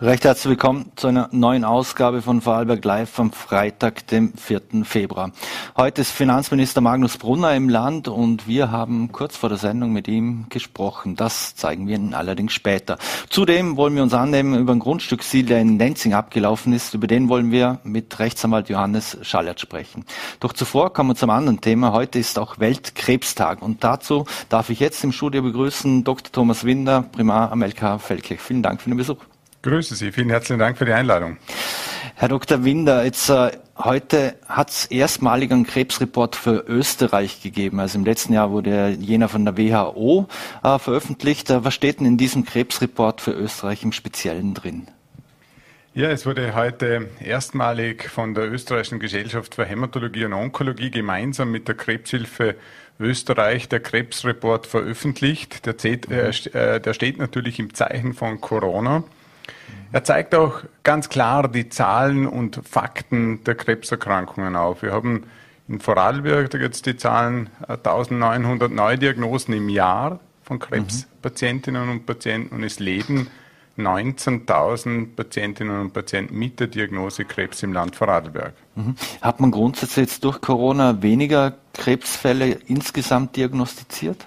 Recht 0.00 0.24
herzlich 0.24 0.50
willkommen 0.50 0.92
zu 0.94 1.08
einer 1.08 1.28
neuen 1.32 1.64
Ausgabe 1.64 2.22
von 2.22 2.40
Vorarlberg 2.40 2.84
Live 2.84 3.18
am 3.18 3.32
Freitag, 3.32 4.06
dem 4.06 4.32
4. 4.32 4.84
Februar. 4.84 5.32
Heute 5.76 6.02
ist 6.02 6.12
Finanzminister 6.12 6.80
Magnus 6.80 7.18
Brunner 7.18 7.56
im 7.56 7.68
Land 7.68 8.06
und 8.06 8.46
wir 8.46 8.70
haben 8.70 9.10
kurz 9.10 9.36
vor 9.36 9.48
der 9.48 9.58
Sendung 9.58 9.92
mit 9.92 10.06
ihm 10.06 10.46
gesprochen. 10.50 11.16
Das 11.16 11.56
zeigen 11.56 11.88
wir 11.88 11.96
Ihnen 11.96 12.14
allerdings 12.14 12.52
später. 12.52 12.96
Zudem 13.28 13.76
wollen 13.76 13.96
wir 13.96 14.04
uns 14.04 14.14
annehmen 14.14 14.56
über 14.56 14.72
ein 14.72 14.78
Grundstückssiel, 14.78 15.46
der 15.46 15.58
in 15.58 15.78
Nenzing 15.78 16.14
abgelaufen 16.14 16.72
ist. 16.72 16.94
Über 16.94 17.08
den 17.08 17.28
wollen 17.28 17.50
wir 17.50 17.80
mit 17.82 18.20
Rechtsanwalt 18.20 18.68
Johannes 18.68 19.18
Schallert 19.22 19.58
sprechen. 19.58 20.04
Doch 20.38 20.52
zuvor 20.52 20.92
kommen 20.92 21.10
wir 21.10 21.16
zum 21.16 21.30
anderen 21.30 21.60
Thema. 21.60 21.92
Heute 21.92 22.20
ist 22.20 22.38
auch 22.38 22.60
Weltkrebstag 22.60 23.62
und 23.62 23.82
dazu 23.82 24.26
darf 24.48 24.70
ich 24.70 24.78
jetzt 24.78 25.02
im 25.02 25.10
Studio 25.10 25.42
begrüßen 25.42 26.04
Dr. 26.04 26.30
Thomas 26.30 26.62
Winder, 26.62 27.02
Primar 27.02 27.50
am 27.50 27.64
LK 27.64 28.00
Feldkirch. 28.00 28.40
Vielen 28.40 28.62
Dank 28.62 28.80
für 28.80 28.90
den 28.90 28.96
Besuch. 28.96 29.18
Grüße 29.62 29.96
Sie, 29.96 30.12
vielen 30.12 30.30
herzlichen 30.30 30.60
Dank 30.60 30.78
für 30.78 30.84
die 30.84 30.92
Einladung. 30.92 31.36
Herr 32.14 32.28
Dr. 32.28 32.64
Winder, 32.64 33.04
jetzt 33.04 33.28
äh, 33.28 33.50
heute 33.76 34.36
hat 34.46 34.70
es 34.70 34.86
erstmalig 34.86 35.50
einen 35.50 35.66
Krebsreport 35.66 36.36
für 36.36 36.64
Österreich 36.68 37.42
gegeben. 37.42 37.80
Also 37.80 37.98
im 37.98 38.04
letzten 38.04 38.34
Jahr 38.34 38.52
wurde 38.52 38.90
jener 38.90 39.28
von 39.28 39.44
der 39.44 39.56
WHO 39.56 40.28
äh, 40.62 40.78
veröffentlicht. 40.78 41.50
Äh, 41.50 41.64
was 41.64 41.74
steht 41.74 41.98
denn 41.98 42.06
in 42.06 42.16
diesem 42.16 42.44
Krebsreport 42.44 43.20
für 43.20 43.32
Österreich 43.32 43.82
im 43.82 43.90
Speziellen 43.90 44.54
drin? 44.54 44.86
Ja, 45.94 46.10
es 46.10 46.24
wurde 46.24 46.54
heute 46.54 47.08
erstmalig 47.18 48.08
von 48.08 48.34
der 48.34 48.52
Österreichischen 48.52 49.00
Gesellschaft 49.00 49.56
für 49.56 49.64
Hämatologie 49.64 50.26
und 50.26 50.34
Onkologie 50.34 50.92
gemeinsam 50.92 51.50
mit 51.50 51.66
der 51.66 51.74
Krebshilfe 51.74 52.54
Österreich 53.00 53.68
der 53.68 53.80
Krebsreport 53.80 54.68
veröffentlicht. 54.68 55.66
Der, 55.66 55.74
äh, 55.84 56.28
äh, 56.28 56.80
der 56.80 56.94
steht 56.94 57.18
natürlich 57.18 57.58
im 57.58 57.74
Zeichen 57.74 58.14
von 58.14 58.40
Corona. 58.40 59.02
Er 59.92 60.04
zeigt 60.04 60.34
auch 60.34 60.62
ganz 60.82 61.08
klar 61.08 61.48
die 61.48 61.68
Zahlen 61.68 62.26
und 62.26 62.60
Fakten 62.68 63.42
der 63.44 63.54
Krebserkrankungen 63.54 64.54
auf. 64.54 64.82
Wir 64.82 64.92
haben 64.92 65.24
in 65.68 65.80
Vorarlberg 65.80 66.52
jetzt 66.54 66.86
die 66.86 66.96
Zahlen 66.96 67.50
1900 67.66 68.70
äh, 68.70 68.74
Neudiagnosen 68.74 69.54
im 69.54 69.68
Jahr 69.68 70.20
von 70.42 70.58
Krebspatientinnen 70.58 71.88
und 71.88 72.06
Patienten 72.06 72.54
und 72.54 72.64
es 72.64 72.78
leben 72.78 73.28
19.000 73.78 75.14
Patientinnen 75.14 75.80
und 75.80 75.92
Patienten 75.92 76.36
mit 76.36 76.58
der 76.58 76.66
Diagnose 76.66 77.24
Krebs 77.24 77.62
im 77.62 77.72
Land 77.72 77.94
Vorarlberg. 77.96 78.54
Mhm. 78.74 78.96
Hat 79.20 79.40
man 79.40 79.50
grundsätzlich 79.50 80.08
jetzt 80.08 80.24
durch 80.24 80.40
Corona 80.40 81.00
weniger 81.02 81.54
Krebsfälle 81.74 82.58
insgesamt 82.66 83.36
diagnostiziert? 83.36 84.26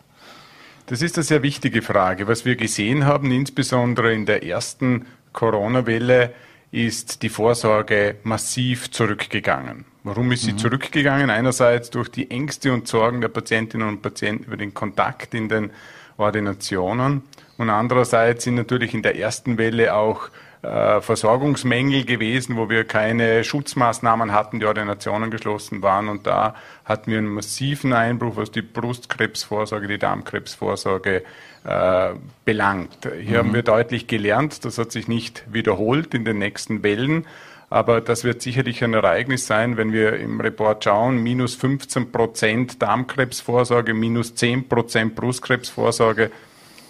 Das 0.86 1.02
ist 1.02 1.18
eine 1.18 1.24
sehr 1.24 1.44
wichtige 1.44 1.82
Frage. 1.82 2.28
Was 2.28 2.46
wir 2.46 2.56
gesehen 2.56 3.06
haben, 3.06 3.32
insbesondere 3.32 4.14
in 4.14 4.26
der 4.26 4.44
ersten 4.44 5.06
Corona-Welle 5.34 6.34
ist 6.72 7.22
die 7.24 7.30
Vorsorge 7.30 8.16
massiv 8.24 8.92
zurückgegangen. 8.92 9.86
Warum 10.04 10.32
ist 10.32 10.44
sie 10.44 10.54
mhm. 10.54 10.58
zurückgegangen? 10.58 11.30
Einerseits 11.30 11.90
durch 11.90 12.10
die 12.10 12.32
Ängste 12.32 12.74
und 12.74 12.88
Sorgen 12.88 13.22
der 13.22 13.28
Patientinnen 13.28 13.88
und 13.88 14.02
Patienten 14.02 14.46
über 14.46 14.58
den 14.58 14.74
Kontakt 14.74 15.34
in 15.34 15.50
den 15.50 15.72
Ordinationen 16.18 17.24
und 17.62 17.70
andererseits 17.70 18.46
sind 18.46 18.56
natürlich 18.56 18.96
in 18.96 19.04
der 19.04 19.20
ersten 19.20 19.60
Welle 19.60 19.94
auch 19.94 20.30
äh, 20.64 21.00
Versorgungsmängel 21.00 22.06
gewesen, 22.06 22.58
wo 22.58 22.70
wir 22.70 22.86
keine 22.86 23.44
Schutzmaßnahmen 23.44 24.32
hatten, 24.32 24.60
die 24.60 24.66
Ordinationen 24.66 25.30
geschlossen 25.30 25.84
waren. 25.84 26.10
Und 26.10 26.26
da 26.26 26.56
hatten 26.86 27.12
wir 27.12 27.20
einen 27.20 27.28
massiven 27.28 27.94
Einbruch, 27.94 28.36
was 28.36 28.50
die 28.50 28.64
Brustkrebsvorsorge, 28.64 29.88
die 29.88 30.00
Darmkrebsvorsorge 30.00 31.24
belangt. 31.64 33.08
Hier 33.24 33.44
mhm. 33.44 33.48
haben 33.48 33.54
wir 33.54 33.64
deutlich 33.64 34.08
gelernt, 34.08 34.66
das 34.66 34.78
hat 34.78 34.92
sich 34.92 35.08
nicht 35.08 35.44
wiederholt 35.52 36.14
in 36.14 36.26
den 36.26 36.40
nächsten 36.40 36.82
Wellen. 36.84 37.26
Aber 37.70 38.02
das 38.02 38.26
wird 38.26 38.42
sicherlich 38.42 38.84
ein 38.84 38.94
Ereignis 38.94 39.48
sein, 39.48 39.78
wenn 39.78 39.94
wir 39.94 40.18
im 40.18 40.42
Report 40.42 40.84
schauen, 40.84 41.18
minus 41.18 41.56
15 41.56 42.12
Prozent 42.12 42.82
Darmkrebsvorsorge, 42.82 43.94
minus 43.94 44.36
10 44.36 44.68
Prozent 44.68 45.16
Brustkrebsvorsorge 45.16 46.32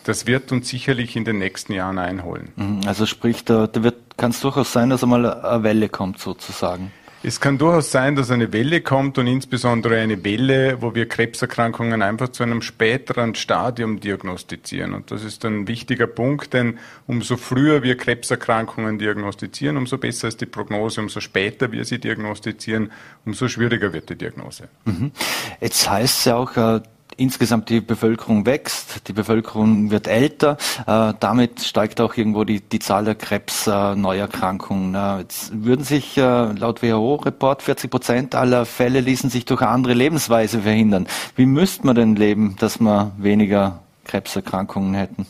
das 0.04 0.26
wird 0.26 0.52
uns 0.52 0.70
sicherlich 0.70 1.16
in 1.16 1.26
den 1.26 1.38
nächsten 1.40 1.74
Jahren 1.74 2.00
einholen. 2.00 2.52
Mhm, 2.56 2.82
also 2.86 3.06
sprich, 3.06 3.46
da, 3.46 3.68
da 3.68 3.92
kann 4.18 4.32
es 4.32 4.42
durchaus 4.42 4.72
sein, 4.74 4.90
dass 4.90 5.04
einmal 5.04 5.26
eine 5.26 5.64
Welle 5.64 5.90
kommt 5.90 6.20
sozusagen. 6.20 6.92
Es 7.24 7.40
kann 7.40 7.60
durchaus 7.60 7.92
sein, 7.92 8.16
dass 8.16 8.32
eine 8.32 8.52
Welle 8.52 8.82
kommt 8.82 9.20
und 9.20 9.28
insbesondere 9.28 10.00
eine 10.00 10.24
Welle, 10.24 10.82
wo 10.82 10.96
wir 10.96 11.08
Krebserkrankungen 11.08 12.02
einfach 12.02 12.30
zu 12.30 12.42
einem 12.42 12.64
späteren 12.64 13.36
Stadium 13.36 14.00
diagnostizieren. 14.00 14.96
Und 14.96 15.12
das 15.12 15.24
ist 15.24 15.46
ein 15.46 15.68
wichtiger 15.68 16.08
Punkt, 16.08 16.54
denn 16.54 16.80
umso 17.06 17.38
früher 17.38 17.84
wir 17.84 17.96
Krebserkrankungen 17.96 18.98
diagnostizieren, 18.98 19.78
umso 19.78 20.00
besser 20.00 20.30
ist 20.30 20.42
die 20.42 20.48
Prognose, 20.48 21.00
umso 21.00 21.20
später 21.20 21.72
wir 21.72 21.86
sie 21.86 22.00
diagnostizieren, 22.00 22.92
umso 23.24 23.48
schwieriger 23.48 23.94
wird 23.94 24.10
die 24.10 24.16
Diagnose. 24.16 24.68
Mhm. 24.86 25.12
Jetzt 25.60 25.88
heißt 25.88 26.20
es 26.20 26.26
ja 26.26 26.38
auch, 26.38 26.58
äh, 26.58 26.82
insgesamt 27.18 27.70
die 27.70 27.82
Bevölkerung 27.82 28.46
wächst, 28.46 29.08
die 29.08 29.14
Bevölkerung 29.14 29.92
wird 29.92 30.08
älter, 30.08 30.58
äh, 30.88 31.14
damit 31.20 31.62
steigt 31.62 32.02
auch 32.02 32.16
irgendwo 32.16 32.44
die, 32.44 32.62
die 32.62 32.80
Zahl 32.80 33.06
der 33.06 33.16
Krebs-Neuerkrankungen. 33.16 34.96
Äh, 34.96 35.22
jetzt 35.22 35.52
würden 35.64 35.84
sich 35.84 36.18
äh, 36.18 36.22
laut 36.22 36.82
WHO-Report 36.82 37.62
40 37.62 37.92
Prozent 37.92 38.36
aller 38.36 38.66
Fälle 38.66 39.00
ließen 39.00 39.30
sich 39.30 39.46
durch 39.46 39.62
eine 39.62 39.72
andere 39.72 39.94
Lebensweise 39.94 40.62
verhindern. 40.62 41.08
Wie 41.36 41.46
müsste 41.46 41.86
man 41.86 41.96
denn 41.96 42.16
leben, 42.16 42.56
dass 42.60 42.80
wir 42.80 43.12
weniger 43.18 43.80
Krebserkrankungen 44.06 44.94
hätten? 44.94 45.26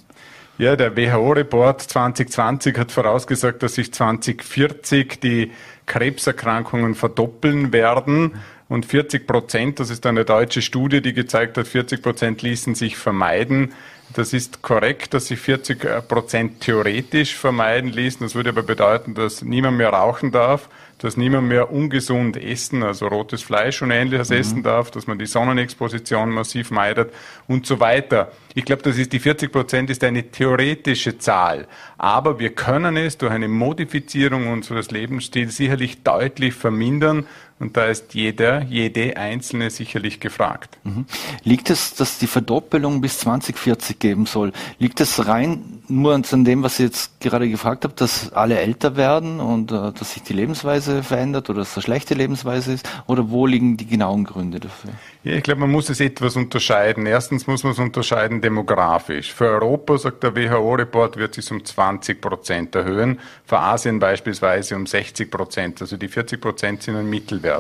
Ja, 0.58 0.75
der 0.75 0.96
WHO-Report 0.96 1.81
2020 1.81 2.78
hat 2.78 2.91
vorausgesagt, 2.91 3.64
dass 3.64 3.75
sich 3.75 3.91
2040 3.91 5.20
die 5.20 5.52
Krebserkrankungen 5.88 6.94
verdoppeln 6.94 7.74
werden. 7.74 8.34
Und 8.72 8.86
40 8.86 9.28
Prozent, 9.28 9.82
das 9.82 9.90
ist 9.90 10.06
eine 10.06 10.24
deutsche 10.24 10.62
Studie, 10.62 11.02
die 11.02 11.12
gezeigt 11.12 11.58
hat, 11.58 11.68
40 11.68 12.02
Prozent 12.02 12.42
ließen 12.42 12.74
sich 12.74 12.96
vermeiden. 12.96 13.74
Das 14.14 14.32
ist 14.32 14.62
korrekt, 14.62 15.14
dass 15.14 15.28
sich 15.28 15.42
40 15.42 16.08
Prozent 16.08 16.62
theoretisch 16.62 17.36
vermeiden 17.36 17.92
ließen. 17.92 18.22
Das 18.22 18.34
würde 18.34 18.52
aber 18.52 18.64
bedeuten, 18.64 19.14
dass 19.14 19.42
niemand 19.42 19.78
mehr 19.78 19.90
rauchen 19.90 20.32
darf, 20.32 20.70
dass 21.00 21.18
niemand 21.18 21.50
mehr 21.50 21.70
ungesund 21.70 22.38
essen, 22.38 22.82
also 22.84 23.08
rotes 23.08 23.42
Fleisch 23.42 23.82
und 23.82 23.92
ähnliches 23.92 24.30
mhm. 24.30 24.38
essen 24.38 24.64
darf, 24.64 24.90
dass 24.90 25.06
man 25.06 25.20
die 25.20 25.26
Sonnenexposition 25.26 26.30
massiv 26.30 26.72
meidet 26.72 27.14
und 27.50 27.66
so 27.66 27.82
weiter. 27.82 28.32
Ich 28.53 28.64
glaube, 28.64 28.84
das 28.84 28.98
ist 28.98 29.12
die 29.12 29.20
40 29.20 29.52
Prozent 29.52 29.90
ist 29.90 30.02
eine 30.03 30.32
theoretische 30.32 31.18
Zahl. 31.18 31.68
Aber 31.98 32.40
wir 32.40 32.52
können 32.52 32.96
es 32.96 33.18
durch 33.18 33.34
eine 33.34 33.50
Modifizierung 33.50 34.48
unseres 34.48 34.92
Lebensstils 34.92 35.58
sicherlich 35.58 36.03
deutlich 36.03 36.53
vermindern. 36.53 37.26
Und 37.62 37.78
da 37.78 37.86
ist 37.86 38.16
jeder, 38.16 38.64
jede 38.64 39.18
Einzelne 39.18 39.70
sicherlich 39.70 40.20
gefragt. 40.20 40.80
Mhm. 40.84 41.06
Liegt 41.44 41.70
es, 41.70 41.94
dass 41.94 42.18
die 42.18 42.26
Verdoppelung 42.26 43.02
bis 43.02 43.20
2040 43.20 44.00
geben 44.00 44.26
soll? 44.26 44.52
Liegt 44.80 45.00
es 45.00 45.28
rein 45.28 45.82
nur 45.92 46.14
an 46.14 46.46
dem, 46.46 46.64
was 46.64 46.78
Sie 46.78 46.84
jetzt 46.84 47.20
gerade 47.20 47.50
gefragt 47.50 47.84
haben, 47.84 47.94
dass 47.98 48.34
alle 48.34 48.60
älter 48.60 48.96
werden 48.96 49.40
und 49.40 49.72
äh, 49.72 49.92
dass 49.92 50.14
sich 50.14 50.24
die 50.24 50.34
Lebensweise 50.34 51.04
verändert 51.04 51.50
oder 51.50 51.60
dass 51.60 51.76
das 51.76 51.84
schlechte 51.84 52.14
Lebensweise 52.14 52.74
ist? 52.74 52.90
Oder 53.08 53.30
wo 53.30 53.46
liegen 53.46 53.78
die 53.78 53.86
genauen 53.86 54.24
Gründe 54.24 54.60
dafür? 54.60 54.92
Ja, 55.24 55.34
ich 55.34 55.44
glaube, 55.44 55.62
man 55.62 55.72
muss 55.72 55.90
es 55.90 56.00
etwas 56.00 56.36
unterscheiden. 56.36 57.06
Erstens 57.06 57.46
muss 57.46 57.64
man 57.64 57.74
es 57.74 57.80
unterscheiden 57.80 58.42
demografisch. 58.42 59.34
Für 59.34 59.50
Europa, 59.50 59.98
sagt 59.98 60.24
der 60.24 60.36
WHO-Report, 60.36 61.18
wird 61.18 61.38
es 61.38 61.52
um 61.52 61.64
20 61.64 62.22
Prozent 62.22 62.74
erhöhen. 62.74 63.20
Für 63.46 63.60
Asien 63.60 64.00
beispielsweise 64.00 64.76
um 64.76 64.88
60 64.88 65.30
Prozent. 65.30 65.82
Also 65.82 65.98
die 65.98 66.08
40 66.08 66.42
Prozent 66.42 66.84
sind 66.84 66.96
ein 66.96 67.10
Mittelwert. 67.10 67.51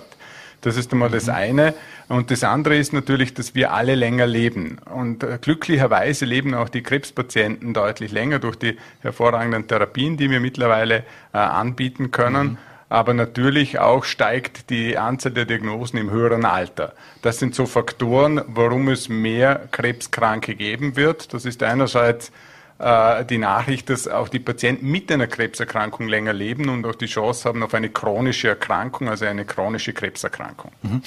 Das 0.61 0.77
ist 0.77 0.91
einmal 0.91 1.09
das 1.09 1.25
mhm. 1.25 1.33
eine. 1.33 1.73
Und 2.07 2.29
das 2.29 2.43
andere 2.43 2.77
ist 2.77 2.93
natürlich, 2.93 3.33
dass 3.33 3.55
wir 3.55 3.73
alle 3.73 3.95
länger 3.95 4.27
leben. 4.27 4.77
Und 4.93 5.23
äh, 5.23 5.39
glücklicherweise 5.41 6.25
leben 6.25 6.53
auch 6.53 6.69
die 6.69 6.83
Krebspatienten 6.83 7.73
deutlich 7.73 8.11
länger 8.11 8.39
durch 8.39 8.57
die 8.57 8.77
hervorragenden 9.01 9.67
Therapien, 9.67 10.17
die 10.17 10.29
wir 10.29 10.39
mittlerweile 10.39 11.03
äh, 11.33 11.37
anbieten 11.37 12.11
können. 12.11 12.51
Mhm 12.51 12.57
aber 12.91 13.13
natürlich 13.13 13.79
auch 13.79 14.03
steigt 14.03 14.69
die 14.69 14.97
Anzahl 14.97 15.31
der 15.31 15.45
Diagnosen 15.45 15.97
im 15.97 16.11
höheren 16.11 16.43
Alter. 16.43 16.91
Das 17.21 17.39
sind 17.39 17.55
so 17.55 17.65
Faktoren, 17.65 18.41
warum 18.47 18.89
es 18.89 19.07
mehr 19.07 19.69
Krebskranke 19.71 20.55
geben 20.55 20.97
wird. 20.97 21.33
Das 21.33 21.45
ist 21.45 21.63
einerseits 21.63 22.33
äh, 22.81 23.25
die 23.25 23.37
Nachricht, 23.37 23.89
dass 23.89 24.07
auch 24.07 24.27
die 24.27 24.39
Patienten 24.39 24.89
mit 24.89 25.11
einer 25.11 25.27
Krebserkrankung 25.27 26.07
länger 26.07 26.33
leben 26.33 26.69
und 26.69 26.85
auch 26.85 26.95
die 26.95 27.05
Chance 27.05 27.47
haben 27.47 27.61
auf 27.61 27.73
eine 27.73 27.89
chronische 27.89 28.49
Erkrankung, 28.49 29.07
also 29.07 29.25
eine 29.25 29.45
chronische 29.45 29.93
Krebserkrankung. 29.93 30.71
Mhm. 30.81 31.01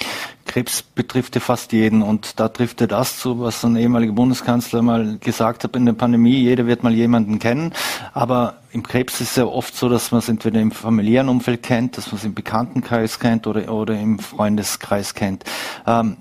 Krebs 0.45 0.81
betrifft 0.81 1.35
ja 1.35 1.41
fast 1.41 1.73
jeden 1.73 2.01
und 2.01 2.39
da 2.39 2.47
trifft 2.47 2.79
ja 2.79 2.87
das 2.87 3.19
zu, 3.19 3.41
was 3.41 3.63
ein 3.65 3.75
ehemaliger 3.75 4.13
Bundeskanzler 4.13 4.81
mal 4.81 5.17
gesagt 5.19 5.65
hat 5.65 5.75
in 5.75 5.85
der 5.85 5.93
Pandemie, 5.93 6.37
jeder 6.37 6.65
wird 6.65 6.83
mal 6.83 6.93
jemanden 6.93 7.39
kennen, 7.39 7.73
aber 8.13 8.57
im 8.71 8.83
Krebs 8.83 9.19
ist 9.19 9.31
es 9.31 9.35
ja 9.35 9.45
oft 9.45 9.75
so, 9.75 9.89
dass 9.89 10.11
man 10.11 10.19
es 10.19 10.29
entweder 10.29 10.61
im 10.61 10.71
familiären 10.71 11.29
Umfeld 11.29 11.63
kennt, 11.63 11.97
dass 11.97 12.07
man 12.07 12.17
es 12.17 12.23
im 12.23 12.33
Bekanntenkreis 12.33 13.19
kennt 13.19 13.47
oder, 13.47 13.71
oder 13.71 13.99
im 13.99 14.19
Freundeskreis 14.19 15.13
kennt. 15.13 15.43
Ähm, 15.85 16.17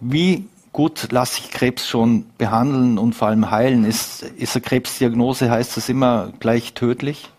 wie 0.00 0.46
gut 0.74 1.10
lasse 1.12 1.40
ich 1.40 1.50
Krebs 1.50 1.88
schon 1.88 2.26
behandeln 2.36 2.98
und 2.98 3.14
vor 3.14 3.28
allem 3.28 3.50
heilen? 3.50 3.86
Ist, 3.86 4.22
ist 4.22 4.54
eine 4.54 4.62
Krebsdiagnose, 4.62 5.50
heißt 5.50 5.78
das 5.78 5.88
immer 5.88 6.34
gleich 6.40 6.74
tödlich? 6.74 7.30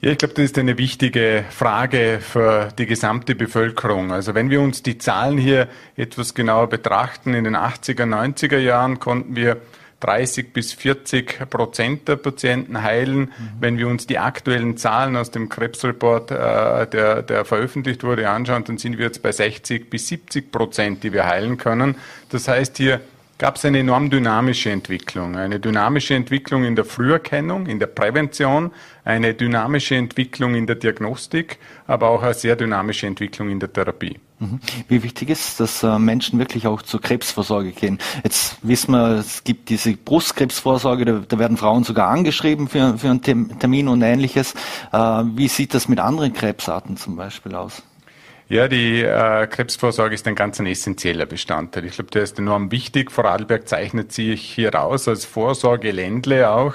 Ja, 0.00 0.10
ich 0.10 0.18
glaube, 0.18 0.32
das 0.32 0.46
ist 0.46 0.58
eine 0.58 0.78
wichtige 0.78 1.44
Frage 1.50 2.20
für 2.22 2.70
die 2.78 2.86
gesamte 2.86 3.34
Bevölkerung. 3.34 4.10
Also 4.12 4.34
wenn 4.34 4.48
wir 4.48 4.62
uns 4.62 4.82
die 4.82 4.96
Zahlen 4.96 5.36
hier 5.36 5.68
etwas 5.94 6.32
genauer 6.34 6.68
betrachten, 6.68 7.34
in 7.34 7.44
den 7.44 7.54
80er, 7.54 8.04
90er 8.04 8.56
Jahren 8.56 8.98
konnten 8.98 9.36
wir 9.36 9.58
30 10.00 10.52
bis 10.52 10.72
40 10.72 11.48
Prozent 11.50 12.08
der 12.08 12.16
Patienten 12.16 12.82
heilen. 12.82 13.20
Mhm. 13.20 13.30
Wenn 13.60 13.78
wir 13.78 13.86
uns 13.86 14.06
die 14.06 14.18
aktuellen 14.18 14.76
Zahlen 14.76 15.16
aus 15.16 15.30
dem 15.30 15.48
Krebsreport, 15.48 16.30
äh, 16.30 16.86
der, 16.86 17.22
der 17.22 17.44
veröffentlicht 17.44 18.02
wurde, 18.02 18.28
anschauen, 18.28 18.64
dann 18.64 18.78
sind 18.78 18.98
wir 18.98 19.06
jetzt 19.06 19.22
bei 19.22 19.32
60 19.32 19.90
bis 19.90 20.08
70 20.08 20.50
Prozent, 20.50 21.04
die 21.04 21.12
wir 21.12 21.26
heilen 21.26 21.58
können. 21.58 21.96
Das 22.30 22.48
heißt, 22.48 22.78
hier 22.78 23.00
gab 23.40 23.56
es 23.56 23.64
eine 23.64 23.78
enorm 23.78 24.10
dynamische 24.10 24.70
Entwicklung. 24.70 25.36
Eine 25.36 25.60
dynamische 25.60 26.14
Entwicklung 26.14 26.64
in 26.64 26.76
der 26.76 26.84
Früherkennung, 26.84 27.66
in 27.66 27.78
der 27.78 27.86
Prävention, 27.86 28.70
eine 29.04 29.34
dynamische 29.34 29.96
Entwicklung 29.96 30.54
in 30.54 30.66
der 30.66 30.76
Diagnostik, 30.76 31.58
aber 31.86 32.08
auch 32.08 32.22
eine 32.22 32.34
sehr 32.34 32.56
dynamische 32.56 33.06
Entwicklung 33.06 33.48
in 33.48 33.58
der 33.58 33.72
Therapie. 33.72 34.18
Mhm. 34.40 34.58
Wie 34.88 35.02
wichtig 35.02 35.28
ist, 35.28 35.60
dass 35.60 35.82
äh, 35.82 35.98
Menschen 35.98 36.38
wirklich 36.38 36.66
auch 36.66 36.80
zur 36.80 37.00
Krebsvorsorge 37.00 37.72
gehen? 37.72 37.98
Jetzt 38.24 38.56
wissen 38.62 38.92
wir, 38.92 39.18
es 39.18 39.44
gibt 39.44 39.68
diese 39.68 39.92
Brustkrebsvorsorge, 39.94 41.04
da, 41.04 41.22
da 41.28 41.38
werden 41.38 41.58
Frauen 41.58 41.84
sogar 41.84 42.08
angeschrieben 42.08 42.66
für, 42.66 42.96
für 42.96 43.10
einen 43.10 43.58
Termin 43.58 43.88
und 43.88 44.00
ähnliches. 44.00 44.54
Äh, 44.92 44.98
wie 44.98 45.48
sieht 45.48 45.74
das 45.74 45.88
mit 45.88 46.00
anderen 46.00 46.32
Krebsarten 46.32 46.96
zum 46.96 47.16
Beispiel 47.16 47.54
aus? 47.54 47.82
Ja, 48.50 48.66
die 48.66 49.00
äh, 49.00 49.46
Krebsvorsorge 49.46 50.12
ist 50.12 50.26
ein 50.26 50.34
ganz 50.34 50.58
ein 50.58 50.66
essentieller 50.66 51.24
Bestandteil. 51.24 51.84
Ich 51.84 51.92
glaube, 51.92 52.10
der 52.10 52.24
ist 52.24 52.36
enorm 52.36 52.72
wichtig. 52.72 53.12
Vorarlberg 53.12 53.68
zeichnet 53.68 54.10
sich 54.10 54.42
hier 54.42 54.74
raus 54.74 55.06
als 55.06 55.24
Vorsorgeländle 55.24 56.50
auch. 56.50 56.74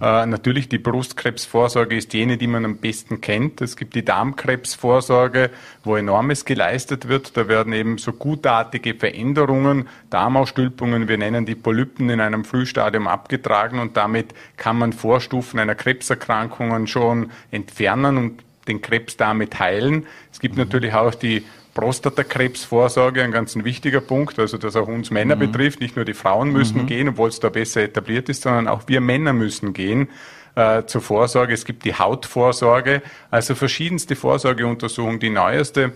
Äh, 0.00 0.26
natürlich 0.26 0.68
die 0.68 0.78
Brustkrebsvorsorge 0.78 1.94
ist 1.94 2.12
jene, 2.12 2.38
die 2.38 2.48
man 2.48 2.64
am 2.64 2.78
besten 2.78 3.20
kennt. 3.20 3.60
Es 3.60 3.76
gibt 3.76 3.94
die 3.94 4.04
Darmkrebsvorsorge, 4.04 5.50
wo 5.84 5.94
enormes 5.94 6.44
geleistet 6.44 7.06
wird. 7.06 7.36
Da 7.36 7.46
werden 7.46 7.72
eben 7.72 7.98
so 7.98 8.12
gutartige 8.12 8.96
Veränderungen, 8.96 9.86
Darmausstülpungen, 10.10 11.06
wir 11.06 11.18
nennen 11.18 11.46
die 11.46 11.54
Polypen 11.54 12.10
in 12.10 12.20
einem 12.20 12.44
Frühstadium 12.44 13.06
abgetragen 13.06 13.78
und 13.78 13.96
damit 13.96 14.34
kann 14.56 14.76
man 14.76 14.92
Vorstufen 14.92 15.60
einer 15.60 15.76
Krebserkrankung 15.76 16.88
schon 16.88 17.30
entfernen 17.52 18.18
und 18.18 18.42
den 18.68 18.80
Krebs 18.80 19.16
damit 19.16 19.58
heilen. 19.58 20.06
Es 20.30 20.40
gibt 20.40 20.56
mhm. 20.56 20.62
natürlich 20.62 20.94
auch 20.94 21.14
die 21.14 21.44
Prostatakrebsvorsorge, 21.74 23.22
ein 23.22 23.32
ganz 23.32 23.56
wichtiger 23.56 24.00
Punkt, 24.00 24.38
also 24.38 24.58
das 24.58 24.76
auch 24.76 24.88
uns 24.88 25.10
Männer 25.10 25.36
mhm. 25.36 25.40
betrifft. 25.40 25.80
Nicht 25.80 25.96
nur 25.96 26.04
die 26.04 26.14
Frauen 26.14 26.52
müssen 26.52 26.82
mhm. 26.82 26.86
gehen, 26.86 27.08
obwohl 27.08 27.28
es 27.28 27.40
da 27.40 27.48
besser 27.48 27.82
etabliert 27.82 28.28
ist, 28.28 28.42
sondern 28.42 28.68
auch 28.68 28.82
wir 28.86 29.00
Männer 29.00 29.32
müssen 29.32 29.72
gehen 29.72 30.08
äh, 30.54 30.84
zur 30.84 31.00
Vorsorge. 31.00 31.54
Es 31.54 31.64
gibt 31.64 31.84
die 31.84 31.94
Hautvorsorge, 31.94 33.02
also 33.30 33.54
verschiedenste 33.54 34.16
Vorsorgeuntersuchungen. 34.16 35.18
Die 35.18 35.30
neueste 35.30 35.92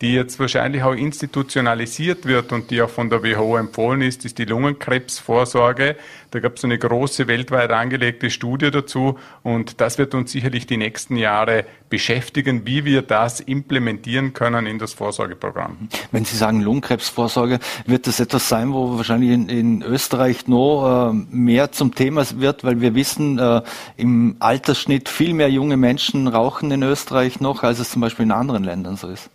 die 0.00 0.14
jetzt 0.14 0.38
wahrscheinlich 0.38 0.82
auch 0.82 0.92
institutionalisiert 0.92 2.24
wird 2.24 2.52
und 2.52 2.70
die 2.70 2.82
auch 2.82 2.90
von 2.90 3.10
der 3.10 3.22
WHO 3.22 3.56
empfohlen 3.56 4.00
ist, 4.02 4.24
ist 4.24 4.38
die 4.38 4.44
Lungenkrebsvorsorge. 4.44 5.96
Da 6.30 6.40
gab 6.40 6.56
es 6.56 6.64
eine 6.64 6.78
große 6.78 7.26
weltweit 7.26 7.72
angelegte 7.72 8.30
Studie 8.30 8.70
dazu 8.70 9.18
und 9.42 9.80
das 9.80 9.98
wird 9.98 10.14
uns 10.14 10.30
sicherlich 10.30 10.66
die 10.66 10.76
nächsten 10.76 11.16
Jahre 11.16 11.64
beschäftigen, 11.88 12.64
wie 12.64 12.84
wir 12.84 13.02
das 13.02 13.40
implementieren 13.40 14.34
können 14.34 14.66
in 14.66 14.78
das 14.78 14.92
Vorsorgeprogramm. 14.92 15.88
Wenn 16.12 16.24
Sie 16.24 16.36
sagen 16.36 16.60
Lungenkrebsvorsorge, 16.60 17.58
wird 17.86 18.06
das 18.06 18.20
etwas 18.20 18.48
sein, 18.48 18.72
wo 18.72 18.98
wahrscheinlich 18.98 19.30
in, 19.30 19.48
in 19.48 19.82
Österreich 19.82 20.46
noch 20.46 21.10
äh, 21.10 21.12
mehr 21.30 21.72
zum 21.72 21.94
Thema 21.94 22.24
wird, 22.36 22.62
weil 22.62 22.80
wir 22.80 22.94
wissen, 22.94 23.38
äh, 23.38 23.62
im 23.96 24.36
Altersschnitt 24.38 25.08
viel 25.08 25.34
mehr 25.34 25.50
junge 25.50 25.76
Menschen 25.76 26.28
rauchen 26.28 26.70
in 26.70 26.82
Österreich 26.82 27.40
noch, 27.40 27.62
als 27.62 27.78
es 27.78 27.90
zum 27.90 28.02
Beispiel 28.02 28.26
in 28.26 28.32
anderen 28.32 28.64
Ländern 28.64 28.96
so 28.96 29.08
ist. 29.08 29.30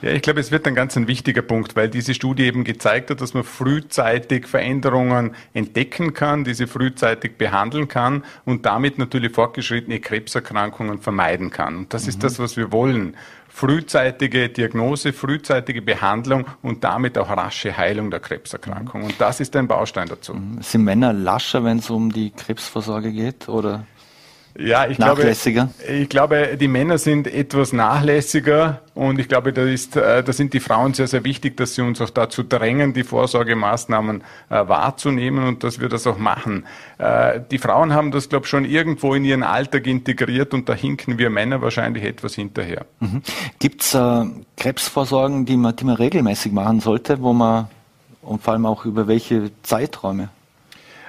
Ja, 0.00 0.12
ich 0.12 0.22
glaube, 0.22 0.38
es 0.40 0.52
wird 0.52 0.66
ein 0.66 0.74
ganz 0.74 0.96
ein 0.96 1.08
wichtiger 1.08 1.42
Punkt, 1.42 1.74
weil 1.74 1.88
diese 1.88 2.14
Studie 2.14 2.44
eben 2.44 2.62
gezeigt 2.62 3.10
hat, 3.10 3.20
dass 3.20 3.34
man 3.34 3.42
frühzeitig 3.42 4.46
Veränderungen 4.46 5.34
entdecken 5.54 6.14
kann, 6.14 6.44
diese 6.44 6.68
frühzeitig 6.68 7.36
behandeln 7.36 7.88
kann 7.88 8.24
und 8.44 8.64
damit 8.64 8.98
natürlich 8.98 9.32
fortgeschrittene 9.32 9.98
Krebserkrankungen 9.98 11.00
vermeiden 11.00 11.50
kann. 11.50 11.76
Und 11.76 11.94
das 11.94 12.04
mhm. 12.04 12.08
ist 12.10 12.22
das, 12.22 12.38
was 12.38 12.56
wir 12.56 12.70
wollen. 12.70 13.16
Frühzeitige 13.48 14.50
Diagnose, 14.50 15.12
frühzeitige 15.12 15.82
Behandlung 15.82 16.46
und 16.62 16.84
damit 16.84 17.18
auch 17.18 17.28
rasche 17.28 17.76
Heilung 17.76 18.10
der 18.12 18.20
Krebserkrankung. 18.20 19.02
Und 19.02 19.20
das 19.20 19.40
ist 19.40 19.56
ein 19.56 19.66
Baustein 19.66 20.06
dazu. 20.06 20.34
Mhm. 20.34 20.62
Sind 20.62 20.84
Männer 20.84 21.12
lascher, 21.12 21.64
wenn 21.64 21.78
es 21.78 21.90
um 21.90 22.12
die 22.12 22.30
Krebsvorsorge 22.30 23.10
geht, 23.10 23.48
oder? 23.48 23.84
Ja, 24.58 24.88
ich 24.88 24.98
nachlässiger? 24.98 25.68
glaube, 25.76 25.92
ich 25.92 26.08
glaube, 26.08 26.56
die 26.60 26.66
Männer 26.66 26.98
sind 26.98 27.28
etwas 27.28 27.72
nachlässiger 27.72 28.80
und 28.94 29.20
ich 29.20 29.28
glaube, 29.28 29.52
da, 29.52 29.62
ist, 29.62 29.94
äh, 29.94 30.24
da 30.24 30.32
sind 30.32 30.52
die 30.52 30.58
Frauen 30.58 30.94
sehr, 30.94 31.06
sehr 31.06 31.22
wichtig, 31.22 31.56
dass 31.56 31.76
sie 31.76 31.82
uns 31.82 32.00
auch 32.00 32.10
dazu 32.10 32.42
drängen, 32.42 32.92
die 32.92 33.04
Vorsorgemaßnahmen 33.04 34.22
äh, 34.50 34.68
wahrzunehmen 34.68 35.46
und 35.46 35.62
dass 35.62 35.78
wir 35.78 35.88
das 35.88 36.08
auch 36.08 36.18
machen. 36.18 36.66
Äh, 36.98 37.40
die 37.52 37.58
Frauen 37.58 37.94
haben 37.94 38.10
das, 38.10 38.28
glaube 38.28 38.46
ich, 38.46 38.50
schon 38.50 38.64
irgendwo 38.64 39.14
in 39.14 39.24
ihren 39.24 39.44
Alltag 39.44 39.86
integriert 39.86 40.52
und 40.52 40.68
da 40.68 40.74
hinken 40.74 41.18
wir 41.18 41.30
Männer 41.30 41.62
wahrscheinlich 41.62 42.02
etwas 42.02 42.34
hinterher. 42.34 42.84
Mhm. 42.98 43.22
Gibt 43.60 43.82
es 43.82 43.94
äh, 43.94 44.24
Krebsvorsorgen, 44.56 45.46
die 45.46 45.56
man, 45.56 45.76
die 45.76 45.84
man 45.84 45.94
regelmäßig 45.94 46.50
machen 46.50 46.80
sollte, 46.80 47.22
wo 47.22 47.32
man 47.32 47.68
und 48.22 48.42
vor 48.42 48.54
allem 48.54 48.66
auch 48.66 48.84
über 48.84 49.06
welche 49.06 49.52
Zeiträume? 49.62 50.30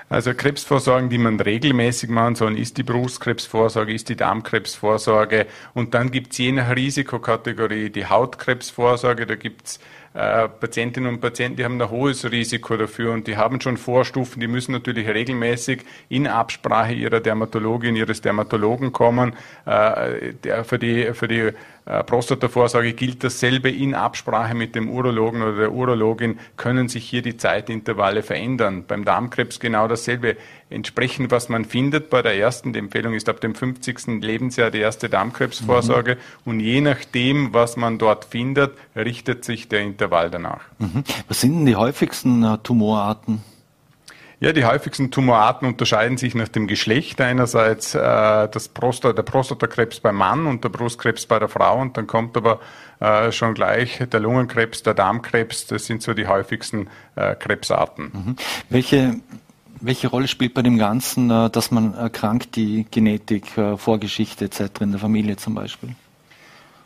Also 0.10 0.34
Krebsvorsorgen, 0.34 1.10
die 1.10 1.20
man 1.20 1.40
regelmäßig 1.40 2.10
machen 2.10 2.34
soll, 2.34 2.58
ist 2.58 2.78
die 2.78 2.84
Brustkrebsvorsorge, 2.84 3.94
ist 3.94 4.10
die 4.10 4.16
Darmkrebsvorsorge 4.16 5.46
und 5.76 5.94
dann 5.94 6.10
gibt 6.10 6.32
es 6.32 6.40
je 6.40 6.52
nach 6.52 6.76
Risikokategorie 6.76 7.92
die 7.92 8.08
Hautkrebsvorsorge, 8.08 9.28
da 9.28 9.36
gibt 9.36 9.68
es 9.68 9.80
äh, 10.16 10.48
Patientinnen 10.48 11.14
und 11.14 11.22
Patienten, 11.22 11.58
die 11.58 11.64
haben 11.64 11.80
ein 11.80 11.92
hohes 11.92 12.32
Risiko 12.32 12.76
dafür 12.76 13.14
und 13.14 13.28
die 13.28 13.38
haben 13.38 13.62
schon 13.62 13.78
Vorstufen, 13.78 14.40
die 14.40 14.48
müssen 14.48 14.72
natürlich 14.72 15.08
regelmäßig 15.08 15.84
in 16.10 16.26
Absprache 16.26 16.94
ihrer 16.94 17.20
Dermatologin, 17.20 17.96
ihres 17.96 18.22
Dermatologen 18.22 18.92
kommen. 18.92 19.34
Äh, 19.68 20.34
der, 20.44 20.64
für 20.64 20.80
die, 20.80 21.14
für 21.14 21.28
die 21.28 21.52
Prostatavorsorge 21.90 22.94
gilt 22.94 23.24
dasselbe 23.24 23.72
in 23.72 23.96
Absprache 23.96 24.54
mit 24.54 24.76
dem 24.76 24.90
Urologen 24.90 25.42
oder 25.42 25.56
der 25.56 25.72
Urologin, 25.72 26.38
können 26.56 26.88
sich 26.88 27.10
hier 27.10 27.24
die 27.24 27.36
Zeitintervalle 27.36 28.22
verändern. 28.22 28.84
Beim 28.88 29.06
Darmkrebs 29.06 29.60
genau 29.60 29.88
dasselbe. 29.88 30.38
Entsprechend, 30.70 31.32
was 31.32 31.50
man 31.50 31.66
findet 31.66 32.12
bei 32.12 32.22
der 32.22 32.38
ersten, 32.38 32.74
die 32.74 32.80
Empfehlung 32.80 33.16
ist 33.16 33.28
ab 33.28 33.42
dem 33.42 33.56
50. 33.56 34.22
Lebensjahr 34.22 34.70
die 34.70 34.78
erste 34.78 35.10
Darmkrebsvorsorge 35.10 36.16
mhm. 36.16 36.52
und 36.52 36.60
je 36.60 36.82
nachdem, 36.82 37.56
was 37.56 37.76
man 37.76 37.98
dort 37.98 38.26
findet, 38.26 38.74
richtet 38.96 39.44
sich 39.44 39.68
der 39.68 39.82
Intervall 39.82 40.30
danach. 40.30 40.62
Mhm. 40.78 41.04
Was 41.28 41.42
sind 41.42 41.58
denn 41.58 41.66
die 41.66 41.76
häufigsten 41.76 42.44
äh, 42.44 42.60
Tumorarten? 42.60 43.42
Ja, 44.42 44.54
die 44.54 44.64
häufigsten 44.64 45.12
Tumorarten 45.12 45.68
unterscheiden 45.68 46.18
sich 46.18 46.34
nach 46.34 46.48
dem 46.48 46.68
Geschlecht. 46.68 47.20
Einerseits 47.20 47.94
äh, 47.94 48.00
das 48.00 48.70
Prostat, 48.70 49.18
der 49.18 49.24
Prostatakrebs 49.24 50.00
beim 50.00 50.16
Mann 50.16 50.48
und 50.48 50.64
der 50.64 50.70
Brustkrebs 50.70 51.26
bei 51.26 51.40
der 51.40 51.50
Frau 51.50 51.82
und 51.82 51.98
dann 51.98 52.08
kommt 52.08 52.38
aber 52.38 52.62
äh, 53.02 53.34
schon 53.34 53.54
gleich 53.54 54.02
der 54.12 54.20
Lungenkrebs, 54.22 54.82
der 54.84 54.94
Darmkrebs. 54.94 55.68
Das 55.68 55.86
sind 55.86 56.02
so 56.02 56.14
die 56.14 56.28
häufigsten 56.28 56.88
äh, 57.16 57.36
Krebsarten. 57.36 58.12
Mhm. 58.14 58.36
Welche 58.70 59.20
welche 59.82 60.10
Rolle 60.10 60.28
spielt 60.28 60.54
bei 60.54 60.62
dem 60.62 60.78
Ganzen, 60.78 61.30
äh, 61.30 61.50
dass 61.50 61.72
man 61.72 61.94
erkrankt, 61.94 62.56
die 62.56 62.86
Genetik, 62.90 63.58
äh, 63.58 63.78
Vorgeschichte 63.78 64.46
etc. 64.46 64.82
in 64.82 64.92
der 64.92 65.00
Familie 65.00 65.38
zum 65.38 65.56
Beispiel? 65.56 65.96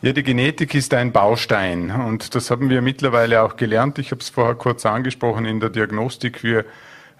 Ja, 0.02 0.12
die 0.12 0.22
Genetik 0.22 0.74
ist 0.74 0.92
ein 0.92 1.12
Baustein 1.12 1.90
und 1.90 2.34
das 2.34 2.50
haben 2.50 2.68
wir 2.68 2.82
mittlerweile 2.82 3.42
auch 3.42 3.56
gelernt. 3.56 3.98
Ich 3.98 4.10
habe 4.10 4.20
es 4.20 4.28
vorher 4.28 4.54
kurz 4.54 4.84
angesprochen 4.84 5.46
in 5.46 5.60
der 5.60 5.70
Diagnostik. 5.70 6.42
Wir 6.42 6.64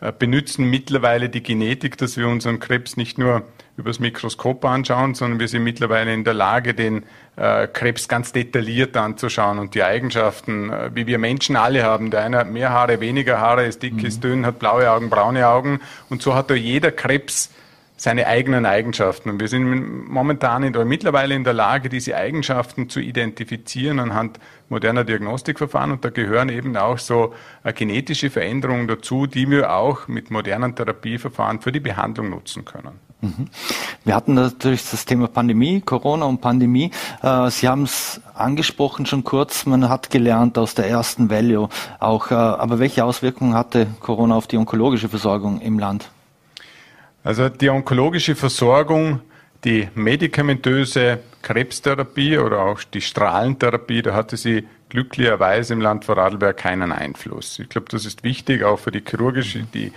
äh, 0.04 0.12
benutzen 0.12 0.68
mittlerweile 0.68 1.30
die 1.30 1.42
Genetik, 1.42 1.96
dass 1.96 2.18
wir 2.18 2.28
unseren 2.28 2.60
Krebs 2.60 2.98
nicht 2.98 3.16
nur 3.16 3.42
übers 3.78 4.00
Mikroskop 4.00 4.62
anschauen, 4.66 5.14
sondern 5.14 5.40
wir 5.40 5.48
sind 5.48 5.64
mittlerweile 5.64 6.12
in 6.12 6.24
der 6.24 6.34
Lage, 6.34 6.74
den 6.74 7.04
äh, 7.36 7.66
Krebs 7.66 8.06
ganz 8.06 8.30
detailliert 8.30 8.98
anzuschauen 8.98 9.58
und 9.58 9.74
die 9.74 9.82
Eigenschaften, 9.82 10.68
äh, 10.68 10.90
wie 10.92 11.06
wir 11.06 11.18
Menschen 11.18 11.56
alle 11.56 11.84
haben. 11.84 12.10
Der 12.10 12.20
eine 12.20 12.36
hat 12.36 12.50
mehr 12.50 12.68
Haare, 12.68 13.00
weniger 13.00 13.40
Haare, 13.40 13.64
ist 13.64 13.82
dick, 13.82 13.94
mhm. 13.94 14.04
ist 14.04 14.22
dünn, 14.22 14.44
hat 14.44 14.58
blaue 14.58 14.90
Augen, 14.90 15.08
braune 15.08 15.48
Augen 15.48 15.80
und 16.10 16.20
so 16.20 16.34
hat 16.34 16.50
da 16.50 16.54
jeder 16.54 16.92
Krebs 16.92 17.48
seine 17.96 18.26
eigenen 18.26 18.66
Eigenschaften. 18.66 19.30
Und 19.30 19.40
wir 19.40 19.48
sind 19.48 20.08
momentan 20.08 20.64
in, 20.64 20.74
oder 20.74 20.84
mittlerweile 20.84 21.34
in 21.34 21.44
der 21.44 21.52
Lage, 21.52 21.88
diese 21.88 22.16
Eigenschaften 22.16 22.88
zu 22.88 23.00
identifizieren 23.00 24.00
anhand 24.00 24.40
moderner 24.68 25.04
Diagnostikverfahren. 25.04 25.92
Und 25.92 26.04
da 26.04 26.10
gehören 26.10 26.48
eben 26.48 26.76
auch 26.76 26.98
so 26.98 27.34
äh, 27.62 27.72
genetische 27.72 28.30
Veränderungen 28.30 28.88
dazu, 28.88 29.26
die 29.26 29.48
wir 29.48 29.72
auch 29.72 30.08
mit 30.08 30.30
modernen 30.30 30.74
Therapieverfahren 30.74 31.60
für 31.60 31.70
die 31.70 31.80
Behandlung 31.80 32.30
nutzen 32.30 32.64
können. 32.64 32.98
Mhm. 33.20 33.48
Wir 34.04 34.14
hatten 34.14 34.34
natürlich 34.34 34.90
das 34.90 35.04
Thema 35.06 35.28
Pandemie, 35.28 35.80
Corona 35.80 36.26
und 36.26 36.40
Pandemie. 36.40 36.90
Äh, 37.22 37.50
Sie 37.50 37.68
haben 37.68 37.84
es 37.84 38.20
angesprochen 38.34 39.06
schon 39.06 39.22
kurz. 39.22 39.66
Man 39.66 39.88
hat 39.88 40.10
gelernt 40.10 40.58
aus 40.58 40.74
der 40.74 40.88
ersten 40.88 41.30
Welle 41.30 41.68
auch. 42.00 42.30
Äh, 42.32 42.34
aber 42.34 42.80
welche 42.80 43.04
Auswirkungen 43.04 43.54
hatte 43.54 43.86
Corona 44.00 44.34
auf 44.34 44.48
die 44.48 44.56
onkologische 44.56 45.08
Versorgung 45.08 45.60
im 45.60 45.78
Land? 45.78 46.10
Also 47.24 47.48
die 47.48 47.70
onkologische 47.70 48.36
Versorgung, 48.36 49.20
die 49.64 49.88
medikamentöse 49.94 51.20
Krebstherapie 51.40 52.36
oder 52.36 52.60
auch 52.60 52.82
die 52.82 53.00
Strahlentherapie, 53.00 54.02
da 54.02 54.12
hatte 54.12 54.36
sie 54.36 54.68
glücklicherweise 54.90 55.72
im 55.72 55.80
Land 55.80 56.04
Vorarlberg 56.04 56.58
keinen 56.58 56.92
Einfluss. 56.92 57.58
Ich 57.58 57.70
glaube, 57.70 57.86
das 57.90 58.04
ist 58.04 58.24
wichtig, 58.24 58.62
auch 58.62 58.78
für 58.78 58.90
die 58.90 59.02
chirurgische, 59.08 59.64
die, 59.72 59.90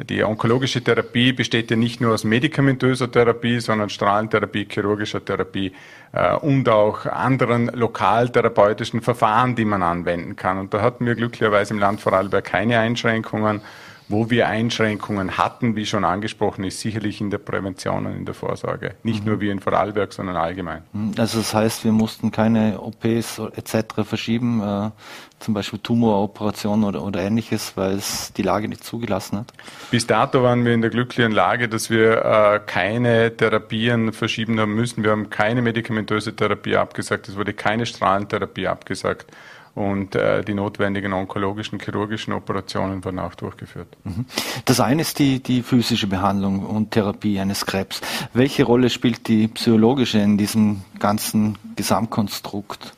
die 0.00 0.24
onkologische 0.24 0.82
Therapie 0.82 1.32
besteht 1.32 1.70
ja 1.70 1.76
nicht 1.76 2.00
nur 2.00 2.14
aus 2.14 2.24
medikamentöser 2.24 3.08
Therapie, 3.08 3.60
sondern 3.60 3.88
Strahlentherapie, 3.88 4.66
chirurgischer 4.68 5.24
Therapie 5.24 5.72
äh, 6.12 6.34
und 6.34 6.68
auch 6.68 7.06
anderen 7.06 7.68
lokaltherapeutischen 7.68 9.02
Verfahren, 9.02 9.54
die 9.54 9.64
man 9.64 9.84
anwenden 9.84 10.34
kann. 10.34 10.58
Und 10.58 10.74
da 10.74 10.80
hatten 10.80 11.06
wir 11.06 11.14
glücklicherweise 11.14 11.74
im 11.74 11.78
Land 11.78 12.00
Vorarlberg 12.00 12.44
keine 12.44 12.80
Einschränkungen. 12.80 13.60
Wo 14.12 14.28
wir 14.28 14.46
Einschränkungen 14.46 15.38
hatten, 15.38 15.74
wie 15.74 15.86
schon 15.86 16.04
angesprochen, 16.04 16.64
ist 16.64 16.80
sicherlich 16.80 17.22
in 17.22 17.30
der 17.30 17.38
Prävention 17.38 18.04
und 18.04 18.14
in 18.14 18.26
der 18.26 18.34
Vorsorge. 18.34 18.94
Nicht 19.02 19.24
mhm. 19.24 19.30
nur 19.30 19.40
wir 19.40 19.50
in 19.50 19.60
Vorarlberg, 19.60 20.12
sondern 20.12 20.36
allgemein. 20.36 20.82
Mhm. 20.92 21.14
Also 21.16 21.38
das 21.38 21.54
heißt, 21.54 21.84
wir 21.84 21.92
mussten 21.92 22.30
keine 22.30 22.78
OPs 22.78 23.38
etc. 23.38 24.04
verschieben, 24.04 24.60
äh, 24.60 24.90
zum 25.38 25.54
Beispiel 25.54 25.78
Tumoroperationen 25.78 26.84
oder, 26.84 27.02
oder 27.02 27.20
ähnliches, 27.20 27.72
weil 27.74 27.94
es 27.94 28.34
die 28.34 28.42
Lage 28.42 28.68
nicht 28.68 28.84
zugelassen 28.84 29.38
hat? 29.38 29.52
Bis 29.90 30.06
dato 30.06 30.42
waren 30.42 30.62
wir 30.66 30.74
in 30.74 30.82
der 30.82 30.90
glücklichen 30.90 31.32
Lage, 31.32 31.70
dass 31.70 31.88
wir 31.88 32.22
äh, 32.22 32.60
keine 32.66 33.34
Therapien 33.34 34.12
verschieben 34.12 34.60
haben 34.60 34.74
müssen. 34.74 35.04
Wir 35.04 35.10
haben 35.10 35.30
keine 35.30 35.62
medikamentöse 35.62 36.36
Therapie 36.36 36.76
abgesagt, 36.76 37.30
es 37.30 37.36
wurde 37.36 37.54
keine 37.54 37.86
Strahlentherapie 37.86 38.66
abgesagt 38.66 39.32
und 39.74 40.14
äh, 40.14 40.42
die 40.44 40.54
notwendigen 40.54 41.12
onkologischen, 41.12 41.80
chirurgischen 41.80 42.32
Operationen 42.34 43.04
wurden 43.04 43.18
auch 43.18 43.34
durchgeführt. 43.34 43.88
Mhm. 44.04 44.26
Das 44.66 44.80
eine 44.80 45.02
ist 45.02 45.18
die, 45.18 45.42
die 45.42 45.62
physische 45.62 46.06
Behandlung 46.06 46.64
und 46.66 46.90
Therapie 46.90 47.40
eines 47.40 47.64
Krebs. 47.64 48.02
Welche 48.34 48.64
Rolle 48.64 48.90
spielt 48.90 49.28
die 49.28 49.48
psychologische 49.48 50.18
in 50.18 50.36
diesem 50.36 50.82
ganzen 50.98 51.56
Gesamtkonstrukt? 51.76 52.92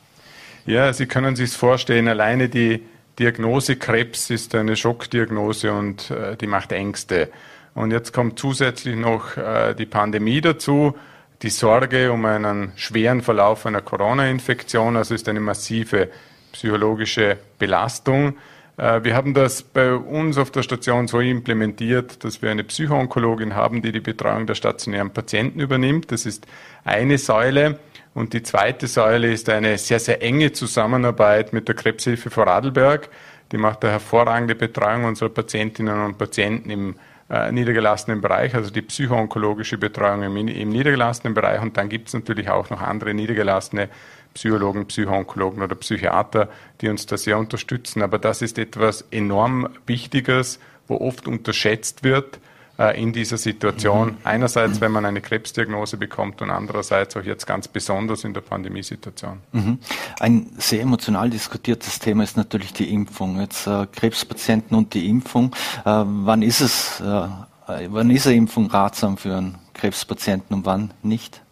Ja, 0.66 0.92
Sie 0.92 1.06
können 1.06 1.36
sich 1.36 1.52
vorstellen, 1.52 2.08
alleine 2.08 2.48
die 2.48 2.82
Diagnose 3.18 3.76
Krebs 3.76 4.30
ist 4.30 4.54
eine 4.56 4.74
Schockdiagnose 4.74 5.72
und 5.72 6.10
äh, 6.10 6.36
die 6.36 6.48
macht 6.48 6.72
Ängste. 6.72 7.30
Und 7.74 7.92
jetzt 7.92 8.12
kommt 8.12 8.38
zusätzlich 8.38 8.96
noch 8.96 9.36
äh, 9.36 9.74
die 9.74 9.86
Pandemie 9.86 10.40
dazu, 10.40 10.96
die 11.42 11.50
Sorge 11.50 12.10
um 12.10 12.24
einen 12.24 12.72
schweren 12.76 13.20
Verlauf 13.20 13.66
einer 13.66 13.82
Corona-Infektion. 13.82 14.96
Also 14.96 15.14
ist 15.14 15.28
eine 15.28 15.40
massive 15.40 16.08
psychologische 16.54 17.36
Belastung. 17.58 18.36
Äh, 18.76 19.04
wir 19.04 19.14
haben 19.14 19.34
das 19.34 19.62
bei 19.62 19.94
uns 19.94 20.38
auf 20.38 20.50
der 20.50 20.62
Station 20.62 21.06
so 21.06 21.20
implementiert, 21.20 22.24
dass 22.24 22.40
wir 22.42 22.50
eine 22.50 22.64
Psychoonkologin 22.64 23.54
haben, 23.54 23.82
die 23.82 23.92
die 23.92 24.00
Betreuung 24.00 24.46
der 24.46 24.54
stationären 24.54 25.10
Patienten 25.10 25.60
übernimmt. 25.60 26.10
Das 26.10 26.26
ist 26.26 26.46
eine 26.84 27.18
Säule. 27.18 27.78
Und 28.14 28.32
die 28.32 28.42
zweite 28.42 28.86
Säule 28.86 29.32
ist 29.32 29.48
eine 29.48 29.76
sehr, 29.76 29.98
sehr 29.98 30.22
enge 30.22 30.52
Zusammenarbeit 30.52 31.52
mit 31.52 31.66
der 31.66 31.74
Krebshilfe 31.74 32.30
Vorarlberg. 32.30 33.08
Die 33.50 33.58
macht 33.58 33.82
eine 33.82 33.92
hervorragende 33.92 34.54
Betreuung 34.54 35.04
unserer 35.04 35.30
Patientinnen 35.30 36.04
und 36.04 36.16
Patienten 36.16 36.70
im 36.70 36.94
äh, 37.28 37.50
niedergelassenen 37.50 38.20
Bereich, 38.20 38.54
also 38.54 38.70
die 38.70 38.82
psychoonkologische 38.82 39.78
Betreuung 39.78 40.22
im, 40.22 40.36
im 40.48 40.68
niedergelassenen 40.68 41.34
Bereich. 41.34 41.60
Und 41.60 41.76
dann 41.76 41.88
gibt 41.88 42.08
es 42.08 42.14
natürlich 42.14 42.48
auch 42.48 42.70
noch 42.70 42.80
andere 42.80 43.14
niedergelassene 43.14 43.88
Psychologen, 44.34 44.86
Psychoonkologen 44.86 45.62
oder 45.62 45.74
Psychiater, 45.76 46.48
die 46.80 46.88
uns 46.88 47.06
da 47.06 47.16
sehr 47.16 47.38
unterstützen. 47.38 48.02
Aber 48.02 48.18
das 48.18 48.42
ist 48.42 48.58
etwas 48.58 49.04
enorm 49.10 49.68
Wichtiges, 49.86 50.58
wo 50.88 50.96
oft 50.96 51.26
unterschätzt 51.26 52.04
wird 52.04 52.40
äh, 52.78 53.00
in 53.00 53.12
dieser 53.12 53.38
Situation. 53.38 54.08
Mhm. 54.08 54.16
Einerseits, 54.24 54.80
wenn 54.80 54.90
man 54.90 55.04
eine 55.06 55.20
Krebsdiagnose 55.20 55.96
bekommt 55.96 56.42
und 56.42 56.50
andererseits 56.50 57.16
auch 57.16 57.22
jetzt 57.22 57.46
ganz 57.46 57.68
besonders 57.68 58.24
in 58.24 58.34
der 58.34 58.40
Pandemiesituation. 58.40 59.38
Mhm. 59.52 59.78
Ein 60.18 60.50
sehr 60.58 60.82
emotional 60.82 61.30
diskutiertes 61.30 62.00
Thema 62.00 62.24
ist 62.24 62.36
natürlich 62.36 62.72
die 62.72 62.92
Impfung. 62.92 63.40
Jetzt 63.40 63.68
äh, 63.68 63.86
Krebspatienten 63.92 64.76
und 64.76 64.94
die 64.94 65.08
Impfung. 65.08 65.54
Äh, 65.84 66.02
wann 66.04 66.42
ist 66.42 66.60
es, 66.60 67.00
äh, 67.00 67.28
wann 67.66 68.10
ist 68.10 68.26
eine 68.26 68.36
Impfung 68.36 68.66
ratsam 68.66 69.16
für 69.16 69.36
einen 69.36 69.58
Krebspatienten 69.74 70.56
und 70.56 70.66
wann 70.66 70.92
nicht? 71.02 71.43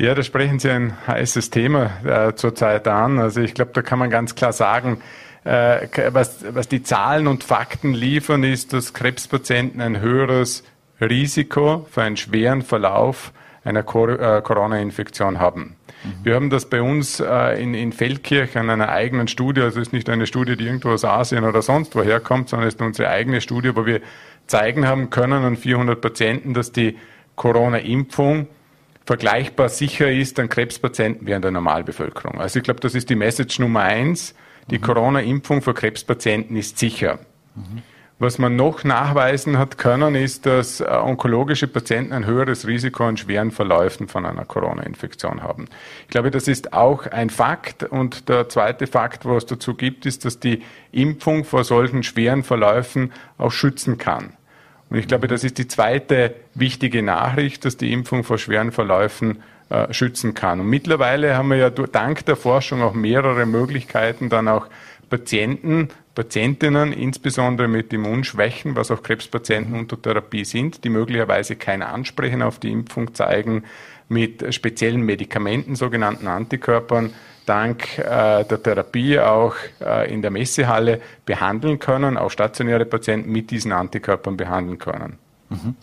Ja, 0.00 0.14
da 0.14 0.22
sprechen 0.22 0.58
Sie 0.58 0.70
ein 0.70 0.96
heißes 1.06 1.50
Thema 1.50 1.90
äh, 2.06 2.34
zurzeit 2.34 2.88
an. 2.88 3.18
Also 3.18 3.42
ich 3.42 3.52
glaube, 3.52 3.72
da 3.74 3.82
kann 3.82 3.98
man 3.98 4.08
ganz 4.08 4.34
klar 4.34 4.54
sagen, 4.54 5.02
äh, 5.44 5.88
was, 6.08 6.42
was 6.54 6.68
die 6.68 6.82
Zahlen 6.82 7.26
und 7.26 7.44
Fakten 7.44 7.92
liefern, 7.92 8.42
ist, 8.42 8.72
dass 8.72 8.94
Krebspatienten 8.94 9.82
ein 9.82 10.00
höheres 10.00 10.64
Risiko 11.02 11.86
für 11.90 12.00
einen 12.00 12.16
schweren 12.16 12.62
Verlauf 12.62 13.34
einer 13.62 13.80
äh, 13.80 14.40
Corona-Infektion 14.40 15.38
haben. 15.38 15.76
Mhm. 16.02 16.24
Wir 16.24 16.34
haben 16.34 16.48
das 16.48 16.70
bei 16.70 16.80
uns 16.80 17.20
äh, 17.20 17.62
in, 17.62 17.74
in 17.74 17.92
Feldkirch 17.92 18.56
an 18.56 18.70
einer 18.70 18.88
eigenen 18.88 19.28
Studie, 19.28 19.60
also 19.60 19.80
es 19.80 19.88
ist 19.88 19.92
nicht 19.92 20.08
eine 20.08 20.26
Studie, 20.26 20.56
die 20.56 20.64
irgendwo 20.64 20.92
aus 20.92 21.04
Asien 21.04 21.44
oder 21.44 21.60
sonst 21.60 21.94
woher 21.94 22.20
kommt, 22.20 22.48
sondern 22.48 22.68
es 22.68 22.74
ist 22.74 22.80
unsere 22.80 23.10
eigene 23.10 23.42
Studie, 23.42 23.76
wo 23.76 23.84
wir 23.84 24.00
zeigen 24.46 24.86
haben 24.86 25.10
können 25.10 25.44
an 25.44 25.56
400 25.58 26.00
Patienten, 26.00 26.54
dass 26.54 26.72
die 26.72 26.96
Corona-Impfung 27.36 28.46
vergleichbar 29.04 29.68
sicher 29.68 30.10
ist 30.10 30.38
an 30.38 30.48
Krebspatienten 30.48 31.26
wie 31.26 31.34
an 31.34 31.42
der 31.42 31.50
Normalbevölkerung. 31.50 32.40
Also 32.40 32.58
ich 32.58 32.64
glaube, 32.64 32.80
das 32.80 32.94
ist 32.94 33.10
die 33.10 33.16
Message 33.16 33.58
Nummer 33.58 33.82
eins. 33.82 34.34
Die 34.70 34.78
mhm. 34.78 34.82
Corona-Impfung 34.82 35.62
für 35.62 35.74
Krebspatienten 35.74 36.56
ist 36.56 36.78
sicher. 36.78 37.18
Mhm. 37.54 37.82
Was 38.20 38.36
man 38.36 38.54
noch 38.54 38.84
nachweisen 38.84 39.56
hat 39.56 39.78
können, 39.78 40.14
ist, 40.14 40.44
dass 40.44 40.80
äh, 40.80 40.84
onkologische 40.84 41.66
Patienten 41.66 42.12
ein 42.12 42.26
höheres 42.26 42.66
Risiko 42.66 43.04
an 43.04 43.16
schweren 43.16 43.50
Verläufen 43.50 44.08
von 44.08 44.26
einer 44.26 44.44
Corona-Infektion 44.44 45.42
haben. 45.42 45.68
Ich 46.02 46.08
glaube, 46.08 46.30
das 46.30 46.46
ist 46.46 46.74
auch 46.74 47.06
ein 47.06 47.30
Fakt. 47.30 47.82
Und 47.82 48.28
der 48.28 48.50
zweite 48.50 48.86
Fakt, 48.86 49.24
was 49.24 49.44
es 49.44 49.46
dazu 49.46 49.74
gibt, 49.74 50.04
ist, 50.04 50.26
dass 50.26 50.38
die 50.38 50.62
Impfung 50.92 51.44
vor 51.44 51.64
solchen 51.64 52.02
schweren 52.02 52.42
Verläufen 52.42 53.10
auch 53.38 53.52
schützen 53.52 53.96
kann. 53.96 54.34
Und 54.90 54.98
ich 54.98 55.06
glaube, 55.06 55.28
das 55.28 55.44
ist 55.44 55.58
die 55.58 55.68
zweite 55.68 56.34
wichtige 56.54 57.02
Nachricht, 57.02 57.64
dass 57.64 57.76
die 57.76 57.92
Impfung 57.92 58.24
vor 58.24 58.38
schweren 58.38 58.72
Verläufen 58.72 59.42
äh, 59.70 59.92
schützen 59.92 60.34
kann. 60.34 60.60
Und 60.60 60.66
mittlerweile 60.66 61.36
haben 61.36 61.48
wir 61.48 61.56
ja 61.56 61.70
dank 61.70 62.26
der 62.26 62.36
Forschung 62.36 62.82
auch 62.82 62.92
mehrere 62.92 63.46
Möglichkeiten, 63.46 64.28
dann 64.28 64.48
auch 64.48 64.66
Patienten, 65.08 65.88
Patientinnen, 66.16 66.92
insbesondere 66.92 67.68
mit 67.68 67.92
Immunschwächen, 67.92 68.74
was 68.74 68.90
auch 68.90 69.02
Krebspatienten 69.02 69.76
unter 69.76 70.00
Therapie 70.00 70.44
sind, 70.44 70.82
die 70.82 70.88
möglicherweise 70.88 71.54
kein 71.54 71.82
Ansprechen 71.82 72.42
auf 72.42 72.58
die 72.58 72.72
Impfung 72.72 73.14
zeigen, 73.14 73.64
mit 74.08 74.52
speziellen 74.52 75.02
Medikamenten, 75.02 75.76
sogenannten 75.76 76.26
Antikörpern, 76.26 77.14
dank 77.50 77.98
äh, 77.98 78.44
der 78.44 78.62
Therapie 78.62 79.18
auch 79.18 79.56
äh, 79.80 80.12
in 80.12 80.22
der 80.22 80.30
Messehalle 80.30 81.00
behandeln 81.26 81.80
können, 81.80 82.16
auch 82.16 82.30
stationäre 82.30 82.84
Patienten 82.84 83.32
mit 83.32 83.50
diesen 83.50 83.72
Antikörpern 83.72 84.36
behandeln 84.36 84.78
können. 84.78 85.18
Mhm. 85.48 85.74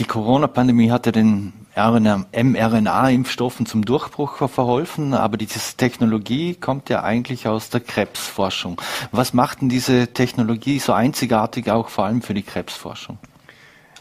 Die 0.00 0.04
Corona-Pandemie 0.06 0.90
hatte 0.90 1.12
den 1.12 1.52
mRNA-Impfstoffen 1.76 3.66
zum 3.66 3.84
Durchbruch 3.84 4.48
verholfen, 4.48 5.14
aber 5.14 5.36
diese 5.36 5.60
Technologie 5.76 6.54
kommt 6.54 6.90
ja 6.90 7.04
eigentlich 7.04 7.46
aus 7.46 7.70
der 7.70 7.80
Krebsforschung. 7.80 8.80
Was 9.12 9.34
macht 9.34 9.60
denn 9.60 9.68
diese 9.68 10.08
Technologie 10.08 10.80
so 10.80 10.92
einzigartig, 10.92 11.70
auch 11.70 11.88
vor 11.90 12.06
allem 12.06 12.22
für 12.22 12.34
die 12.34 12.42
Krebsforschung? 12.42 13.18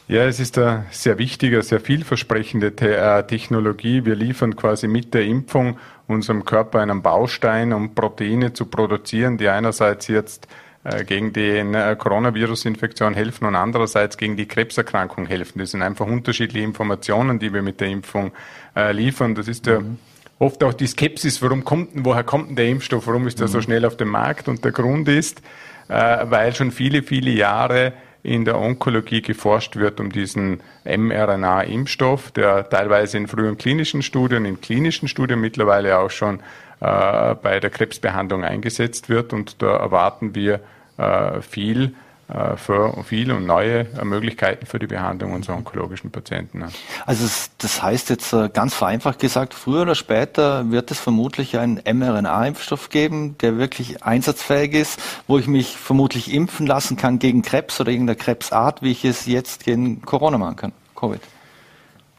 Ja, 0.10 0.24
es 0.24 0.40
ist 0.40 0.58
eine 0.58 0.88
sehr 0.90 1.20
wichtige, 1.20 1.62
sehr 1.62 1.80
vielversprechende 1.80 2.74
äh, 2.82 3.28
Technologie. 3.28 4.06
Wir 4.06 4.16
liefern 4.16 4.56
quasi 4.56 4.88
mit 4.88 5.14
der 5.14 5.24
Impfung 5.24 5.78
unserem 6.08 6.46
Körper 6.46 6.80
einen 6.80 7.04
Baustein, 7.04 7.74
um 7.74 7.94
Proteine 7.94 8.52
zu 8.52 8.66
produzieren, 8.66 9.38
die 9.38 9.48
einerseits 9.50 10.08
jetzt 10.08 10.48
äh, 10.84 11.06
gegen 11.06 11.32
die 11.32 11.60
äh, 11.60 11.96
Coronavirus-Infektion 11.96 13.14
helfen 13.14 13.46
und 13.46 13.54
andererseits 13.54 14.18
gegen 14.18 14.36
die 14.36 14.48
Krebserkrankung 14.48 15.28
helfen. 15.28 15.60
Das 15.60 15.70
sind 15.72 15.84
einfach 15.84 16.08
unterschiedliche 16.08 16.66
Informationen, 16.66 17.38
die 17.38 17.54
wir 17.54 17.62
mit 17.62 17.80
der 17.80 17.90
Impfung 17.90 18.32
liefern. 18.92 19.36
Das 19.36 19.48
ist 19.48 19.68
ja 19.68 19.80
mhm. 19.80 20.00
oft 20.40 20.64
auch 20.64 20.74
die 20.74 20.88
Skepsis, 20.88 21.40
warum 21.44 21.64
kommt 21.64 21.94
denn, 21.94 22.04
woher 22.04 22.24
kommt 22.24 22.50
denn 22.50 22.56
der 22.56 22.68
Impfstoff, 22.68 23.06
warum 23.06 23.28
ist 23.28 23.40
er 23.42 23.48
mhm. 23.48 23.52
so 23.52 23.62
schnell 23.62 23.86
auf 23.86 23.96
dem 23.96 24.10
Markt? 24.10 24.48
Und 24.48 24.66
der 24.66 24.72
Grund 24.72 25.08
ist, 25.08 25.44
weil 25.88 26.56
schon 26.56 26.72
viele, 26.72 27.04
viele 27.04 27.30
Jahre 27.30 27.94
in 28.24 28.46
der 28.46 28.60
Onkologie 28.60 29.22
geforscht 29.22 29.76
wird 29.78 30.00
um 30.00 30.12
diesen 30.12 30.62
mRNA-Impfstoff, 30.86 32.32
der 32.32 32.70
teilweise 32.70 33.18
in 33.18 33.28
frühen 33.28 33.58
klinischen 33.58 34.02
Studien, 34.02 34.46
in 34.46 34.60
klinischen 34.60 35.08
Studien 35.08 35.40
mittlerweile 35.40 35.98
auch 36.00 36.12
schon 36.12 36.42
äh, 36.82 37.36
bei 37.36 37.60
der 37.60 37.70
Krebsbehandlung 37.70 38.44
eingesetzt 38.44 39.10
wird. 39.10 39.34
Und 39.34 39.62
da 39.62 39.78
erwarten 39.78 40.36
wir 40.36 40.60
äh, 40.98 41.42
viel 41.42 41.94
für 42.58 43.04
viel 43.04 43.32
und 43.32 43.46
neue 43.46 43.88
Möglichkeiten 44.04 44.66
für 44.66 44.78
die 44.78 44.86
Behandlung 44.86 45.34
unserer 45.34 45.58
onkologischen 45.58 46.12
Patienten. 46.12 46.64
Also 47.06 47.28
das 47.58 47.82
heißt 47.82 48.10
jetzt 48.12 48.34
äh, 48.34 48.50
ganz 48.54 48.76
vereinfacht 48.76 49.20
gesagt, 49.20 49.54
früher 49.56 49.82
oder 49.82 49.96
später 49.96 50.70
wird 50.70 50.92
es 50.92 51.00
vermutlich 51.00 51.58
einen 51.58 51.82
mRNA-Impfstoff 51.84 52.90
geben, 52.90 53.38
der 53.40 53.58
wirklich 53.58 54.04
einsatzfähig 54.04 54.74
ist, 54.74 55.02
wo 55.28 55.40
ich 55.40 55.48
mich 55.48 55.76
vermutlich 55.76 56.32
impfen 56.32 56.68
lassen 56.68 56.98
kann 56.98 57.18
gegen 57.18 57.42
Krebs 57.42 57.82
oder 57.82 57.92
irgendeine 57.92 58.18
Krebsart, 58.18 58.84
wie 58.84 58.92
ich 58.92 59.06
es 59.06 59.26
jetzt 59.26 59.66
gegen 59.66 60.02
Corona 60.04 60.38
machen 60.38 60.56
kann, 60.56 60.72
Covid. 60.96 61.22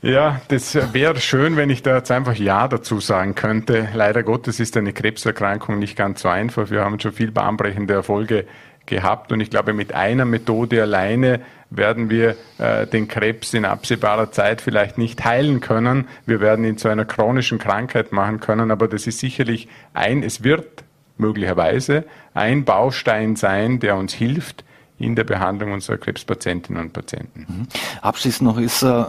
Ja, 0.02 0.40
das 0.48 0.74
wäre 0.94 1.20
schön, 1.20 1.56
wenn 1.56 1.68
ich 1.68 1.82
da 1.82 1.96
jetzt 1.96 2.10
einfach 2.10 2.34
Ja 2.34 2.68
dazu 2.68 3.00
sagen 3.00 3.34
könnte. 3.34 3.88
Leider 3.92 4.22
Gottes 4.22 4.58
ist 4.58 4.74
eine 4.78 4.94
Krebserkrankung 4.94 5.78
nicht 5.78 5.94
ganz 5.94 6.22
so 6.22 6.28
einfach. 6.28 6.70
Wir 6.70 6.82
haben 6.82 6.98
schon 7.00 7.12
viel 7.12 7.30
bahnbrechende 7.30 7.92
Erfolge 7.92 8.46
gehabt. 8.86 9.32
Und 9.32 9.40
ich 9.40 9.50
glaube, 9.50 9.72
mit 9.72 9.94
einer 9.94 10.24
Methode 10.24 10.82
alleine 10.82 11.40
werden 11.70 12.10
wir 12.10 12.36
äh, 12.58 12.86
den 12.86 13.08
Krebs 13.08 13.54
in 13.54 13.64
absehbarer 13.64 14.32
Zeit 14.32 14.60
vielleicht 14.60 14.98
nicht 14.98 15.24
heilen 15.24 15.60
können. 15.60 16.08
Wir 16.26 16.40
werden 16.40 16.64
ihn 16.64 16.76
zu 16.76 16.88
einer 16.88 17.04
chronischen 17.04 17.58
Krankheit 17.58 18.12
machen 18.12 18.40
können, 18.40 18.70
aber 18.70 18.88
das 18.88 19.06
ist 19.06 19.20
sicherlich 19.20 19.68
ein, 19.94 20.22
es 20.22 20.42
wird 20.42 20.84
möglicherweise 21.16 22.04
ein 22.34 22.64
Baustein 22.64 23.36
sein, 23.36 23.78
der 23.78 23.96
uns 23.96 24.12
hilft 24.12 24.64
in 24.98 25.16
der 25.16 25.24
Behandlung 25.24 25.72
unserer 25.72 25.96
Krebspatientinnen 25.96 26.82
und 26.82 26.92
Patienten. 26.92 27.46
Mhm. 27.48 27.66
Abschließend 28.02 28.48
noch 28.48 28.58
ist 28.58 28.82
äh, 28.82 29.04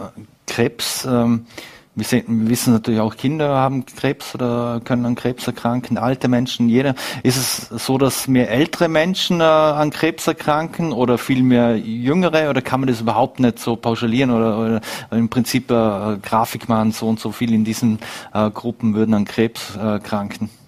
Krebs 0.46 1.04
ähm, 1.04 1.46
wir, 1.94 2.04
sehen, 2.04 2.24
wir, 2.26 2.50
wissen 2.50 2.72
natürlich 2.72 3.00
auch, 3.00 3.16
Kinder 3.16 3.56
haben 3.56 3.84
Krebs 3.84 4.34
oder 4.34 4.80
können 4.84 5.04
an 5.04 5.14
Krebs 5.14 5.46
erkranken, 5.46 5.98
alte 5.98 6.28
Menschen, 6.28 6.68
jeder. 6.68 6.94
Ist 7.22 7.36
es 7.36 7.84
so, 7.84 7.98
dass 7.98 8.28
mehr 8.28 8.50
ältere 8.50 8.88
Menschen 8.88 9.40
äh, 9.40 9.44
an 9.44 9.90
Krebs 9.90 10.26
erkranken 10.26 10.92
oder 10.92 11.18
viel 11.18 11.42
mehr 11.42 11.76
jüngere 11.76 12.48
oder 12.48 12.62
kann 12.62 12.80
man 12.80 12.88
das 12.88 13.00
überhaupt 13.00 13.40
nicht 13.40 13.58
so 13.58 13.76
pauschalieren 13.76 14.30
oder, 14.30 14.58
oder 14.58 14.80
im 15.10 15.28
Prinzip 15.28 15.70
äh, 15.70 16.16
Grafik 16.22 16.68
machen, 16.68 16.92
so 16.92 17.08
und 17.08 17.20
so 17.20 17.30
viel 17.30 17.52
in 17.52 17.64
diesen 17.64 17.98
äh, 18.32 18.50
Gruppen 18.50 18.94
würden 18.94 19.14
an 19.14 19.24
Krebs 19.24 19.76
erkranken? 19.76 20.61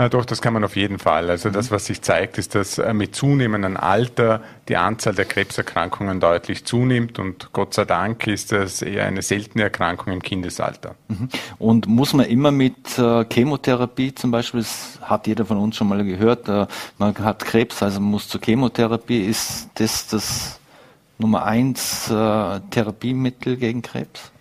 Äh, 0.00 0.08
doch, 0.08 0.24
das 0.24 0.40
kann 0.40 0.54
man 0.54 0.64
auf 0.64 0.76
jeden 0.76 0.98
Fall. 0.98 1.28
Also 1.28 1.50
das, 1.50 1.70
was 1.70 1.84
sich 1.84 2.00
zeigt, 2.00 2.38
ist, 2.38 2.54
dass 2.54 2.78
äh, 2.78 2.94
mit 2.94 3.14
zunehmendem 3.14 3.76
Alter 3.76 4.40
die 4.66 4.76
Anzahl 4.76 5.14
der 5.14 5.26
Krebserkrankungen 5.26 6.20
deutlich 6.20 6.64
zunimmt 6.64 7.18
und 7.18 7.52
Gott 7.52 7.74
sei 7.74 7.84
Dank 7.84 8.26
ist 8.26 8.50
das 8.50 8.80
eher 8.80 9.04
eine 9.04 9.20
seltene 9.20 9.64
Erkrankung 9.64 10.14
im 10.14 10.22
Kindesalter. 10.22 10.94
Mhm. 11.08 11.28
Und 11.58 11.86
muss 11.86 12.14
man 12.14 12.24
immer 12.26 12.50
mit 12.50 12.98
äh, 12.98 13.26
Chemotherapie 13.30 14.14
zum 14.14 14.30
Beispiel, 14.30 14.60
das 14.60 14.98
hat 15.02 15.26
jeder 15.26 15.44
von 15.44 15.58
uns 15.58 15.76
schon 15.76 15.88
mal 15.88 16.02
gehört, 16.02 16.48
äh, 16.48 16.66
man 16.96 17.18
hat 17.18 17.44
Krebs, 17.44 17.82
also 17.82 18.00
man 18.00 18.12
muss 18.12 18.26
zur 18.26 18.40
Chemotherapie, 18.40 19.26
ist 19.26 19.68
das 19.74 20.06
das 20.06 20.60
Nummer 21.18 21.44
eins 21.44 22.10
äh, 22.10 22.60
Therapiemittel 22.70 23.58
gegen 23.58 23.82
Krebs? 23.82 24.32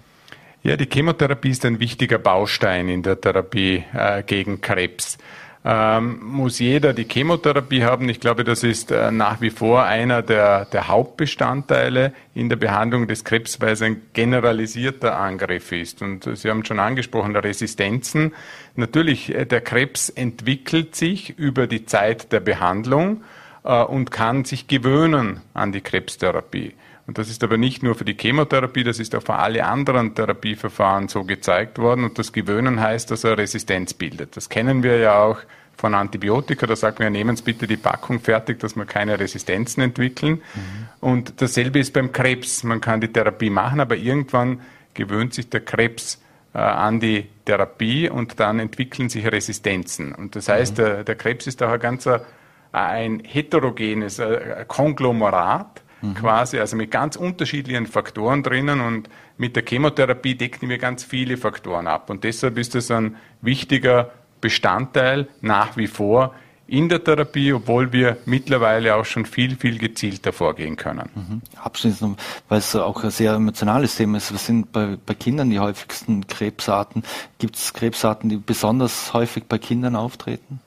Ja, 0.63 0.77
die 0.77 0.87
Chemotherapie 0.89 1.49
ist 1.49 1.65
ein 1.65 1.81
wichtiger 1.81 2.17
Baustein 2.17 2.87
in 2.87 3.03
der 3.03 3.19
Therapie 3.19 3.83
äh, 3.93 4.23
gegen 4.23 4.61
Krebs. 4.61 5.17
Ähm, 5.65 6.19
muss 6.23 6.59
jeder 6.59 6.93
die 6.93 7.03
Chemotherapie 7.03 7.83
haben. 7.83 8.07
Ich 8.07 8.21
glaube, 8.21 8.45
das 8.45 8.63
ist 8.63 8.91
äh, 8.91 9.11
nach 9.11 9.41
wie 9.41 9.49
vor 9.49 9.83
einer 9.83 10.21
der, 10.21 10.63
der, 10.65 10.87
Hauptbestandteile 10.87 12.13
in 12.33 12.47
der 12.47 12.55
Behandlung 12.55 13.07
des 13.07 13.25
Krebs, 13.25 13.59
weil 13.59 13.73
es 13.73 13.81
ein 13.81 14.01
generalisierter 14.13 15.19
Angriff 15.19 15.73
ist. 15.73 16.01
Und 16.01 16.29
Sie 16.37 16.49
haben 16.49 16.63
schon 16.63 16.79
angesprochen, 16.79 17.35
Resistenzen. 17.35 18.33
Natürlich, 18.75 19.35
äh, 19.35 19.45
der 19.45 19.59
Krebs 19.59 20.09
entwickelt 20.09 20.95
sich 20.95 21.37
über 21.37 21.67
die 21.67 21.85
Zeit 21.85 22.31
der 22.31 22.39
Behandlung 22.39 23.23
äh, 23.65 23.83
und 23.83 24.11
kann 24.11 24.45
sich 24.45 24.67
gewöhnen 24.67 25.41
an 25.53 25.73
die 25.73 25.81
Krebstherapie. 25.81 26.73
Und 27.09 27.17
das 27.17 27.27
ist 27.27 27.43
aber 27.43 27.57
nicht 27.57 27.81
nur 27.81 27.95
für 27.95 28.05
die 28.05 28.15
Chemotherapie, 28.15 28.83
das 28.83 28.99
ist 28.99 29.15
auch 29.15 29.23
für 29.23 29.33
alle 29.33 29.65
anderen 29.65 30.13
Therapieverfahren 30.13 31.07
so 31.07 31.23
gezeigt 31.23 31.79
worden. 31.79 32.03
Und 32.03 32.19
das 32.19 32.33
Gewöhnen 32.33 32.79
heißt, 32.79 33.09
dass 33.09 33.23
er 33.23 33.35
Resistenz 33.35 33.95
bildet. 33.95 34.37
Das 34.37 34.47
kennen 34.47 34.83
wir 34.83 34.97
ja 34.97 35.19
auch 35.23 35.39
von 35.75 35.95
Antibiotika. 35.95 36.67
Da 36.67 36.75
sagt 36.75 36.99
man 36.99 37.07
ja, 37.07 37.09
nehmen 37.09 37.35
Sie 37.35 37.41
bitte 37.41 37.65
die 37.65 37.77
Packung 37.77 38.19
fertig, 38.19 38.59
dass 38.59 38.75
wir 38.75 38.85
keine 38.85 39.19
Resistenzen 39.19 39.81
entwickeln. 39.81 40.33
Mhm. 40.33 40.87
Und 40.99 41.41
dasselbe 41.41 41.79
ist 41.79 41.93
beim 41.93 42.11
Krebs. 42.11 42.63
Man 42.63 42.79
kann 42.79 43.01
die 43.01 43.11
Therapie 43.11 43.49
machen, 43.49 43.79
aber 43.79 43.95
irgendwann 43.97 44.61
gewöhnt 44.93 45.33
sich 45.33 45.49
der 45.49 45.61
Krebs 45.61 46.21
äh, 46.53 46.59
an 46.59 46.99
die 46.99 47.25
Therapie 47.43 48.07
und 48.07 48.39
dann 48.39 48.59
entwickeln 48.59 49.09
sich 49.09 49.25
Resistenzen. 49.25 50.13
Und 50.13 50.35
das 50.35 50.47
heißt, 50.47 50.73
mhm. 50.73 50.83
der, 50.83 51.03
der, 51.05 51.15
Krebs 51.15 51.47
ist 51.47 51.63
auch 51.63 51.71
ein 51.71 51.79
ganzer, 51.79 52.23
ein 52.71 53.23
heterogenes 53.25 54.19
äh, 54.19 54.63
Konglomerat 54.67 55.81
mhm. 56.01 56.15
quasi, 56.15 56.59
also 56.59 56.75
mit 56.75 56.91
ganz 56.91 57.15
unterschiedlichen 57.15 57.87
Faktoren 57.87 58.43
drinnen 58.43 58.81
und 58.81 59.09
mit 59.37 59.55
der 59.55 59.63
Chemotherapie 59.65 60.35
decken 60.35 60.69
wir 60.69 60.77
ganz 60.77 61.03
viele 61.03 61.37
Faktoren 61.37 61.87
ab. 61.87 62.09
Und 62.09 62.23
deshalb 62.23 62.57
ist 62.57 62.75
es 62.75 62.91
ein 62.91 63.15
wichtiger 63.41 64.11
Bestandteil 64.41 65.27
nach 65.41 65.77
wie 65.77 65.87
vor 65.87 66.33
in 66.69 66.87
der 66.87 67.03
Therapie, 67.03 67.51
obwohl 67.51 67.91
wir 67.91 68.17
mittlerweile 68.25 68.95
auch 68.95 69.05
schon 69.05 69.25
viel, 69.25 69.55
viel 69.55 69.79
gezielter 69.79 70.31
vorgehen 70.31 70.75
können. 70.75 71.09
Mhm. 71.15 71.41
Abschließend, 71.61 72.19
weil 72.47 72.59
es 72.59 72.75
auch 72.75 73.03
ein 73.03 73.09
sehr 73.09 73.33
emotionales 73.33 73.95
Thema 73.95 74.17
ist, 74.17 74.33
was 74.33 74.45
sind 74.45 74.71
bei, 74.71 74.97
bei 75.03 75.15
Kindern 75.15 75.49
die 75.49 75.59
häufigsten 75.59 76.27
Krebsarten? 76.27 77.03
Gibt 77.39 77.55
es 77.55 77.73
Krebsarten, 77.73 78.29
die 78.29 78.37
besonders 78.37 79.13
häufig 79.13 79.45
bei 79.45 79.57
Kindern 79.57 79.95
auftreten? 79.95 80.61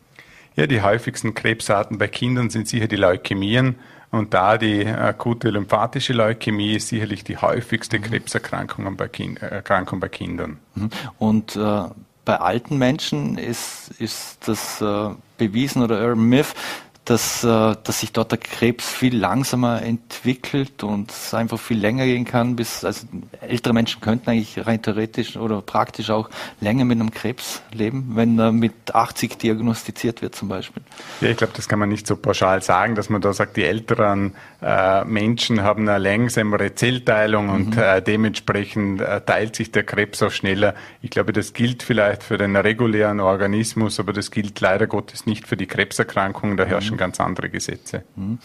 Ja, 0.56 0.66
die 0.66 0.82
häufigsten 0.82 1.34
Krebsarten 1.34 1.98
bei 1.98 2.08
Kindern 2.08 2.50
sind 2.50 2.68
sicher 2.68 2.88
die 2.88 2.96
Leukämien, 2.96 3.76
und 4.12 4.34
da 4.34 4.58
die 4.58 4.86
akute 4.86 5.48
lymphatische 5.48 6.12
Leukämie 6.12 6.76
ist 6.76 6.88
sicherlich 6.88 7.24
die 7.24 7.38
häufigste 7.38 7.98
mhm. 7.98 8.02
Krebserkrankung 8.02 8.96
bei, 8.96 9.08
kind, 9.08 9.42
äh, 9.42 9.48
Erkrankung 9.48 10.00
bei 10.00 10.08
Kindern. 10.08 10.58
Mhm. 10.74 10.90
Und 11.18 11.56
äh, 11.56 11.84
bei 12.24 12.36
alten 12.36 12.78
Menschen 12.78 13.38
ist, 13.38 13.90
ist 13.98 14.46
das 14.46 14.80
äh, 14.80 15.10
bewiesen 15.38 15.82
oder 15.82 16.00
Urban 16.00 16.28
Myth, 16.28 16.54
dass, 17.04 17.42
äh, 17.42 17.48
dass 17.82 18.00
sich 18.00 18.12
dort 18.12 18.30
der 18.30 18.38
Krebs 18.38 18.88
viel 18.88 19.16
langsamer 19.16 19.82
entwickelt 19.82 20.84
und 20.84 21.10
es 21.10 21.34
einfach 21.34 21.58
viel 21.58 21.78
länger 21.78 22.04
gehen 22.04 22.24
kann, 22.24 22.54
bis 22.54 22.84
also 22.84 23.06
ältere 23.40 23.74
Menschen 23.74 24.00
könnten 24.00 24.30
eigentlich 24.30 24.64
rein 24.64 24.80
theoretisch 24.80 25.36
oder 25.36 25.62
praktisch 25.62 26.10
auch 26.10 26.30
länger 26.60 26.84
mit 26.84 27.00
einem 27.00 27.10
Krebs 27.10 27.62
leben, 27.72 28.12
wenn 28.14 28.38
er 28.38 28.52
mit 28.52 28.94
80 28.94 29.36
diagnostiziert 29.36 30.22
wird 30.22 30.36
zum 30.36 30.48
Beispiel. 30.48 30.82
Ja, 31.20 31.28
ich 31.28 31.36
glaube, 31.36 31.52
das 31.56 31.68
kann 31.68 31.80
man 31.80 31.88
nicht 31.88 32.06
so 32.06 32.14
pauschal 32.14 32.62
sagen, 32.62 32.94
dass 32.94 33.08
man 33.08 33.20
da 33.20 33.32
sagt, 33.32 33.56
die 33.56 33.64
älteren 33.64 34.34
äh, 34.62 35.04
Menschen 35.04 35.62
haben 35.62 35.88
eine 35.88 35.98
langsamere 35.98 36.74
Zellteilung 36.76 37.46
mhm. 37.46 37.52
und 37.52 37.76
äh, 37.78 38.00
dementsprechend 38.00 39.00
äh, 39.00 39.20
teilt 39.22 39.56
sich 39.56 39.72
der 39.72 39.82
Krebs 39.82 40.22
auch 40.22 40.30
schneller. 40.30 40.74
Ich 41.00 41.10
glaube, 41.10 41.32
das 41.32 41.52
gilt 41.52 41.82
vielleicht 41.82 42.22
für 42.22 42.38
den 42.38 42.54
regulären 42.54 43.18
Organismus, 43.18 43.98
aber 43.98 44.12
das 44.12 44.30
gilt 44.30 44.60
leider 44.60 44.86
Gottes 44.86 45.26
nicht 45.26 45.48
für 45.48 45.56
die 45.56 45.66
Krebserkrankungen. 45.66 46.56
Da 46.56 46.64
herrschen 46.64 46.91
mhm. 46.94 46.98
ganz 46.98 47.20
andere 47.20 47.50
Gesetze. 47.50 48.04
Mhm. 48.16 48.38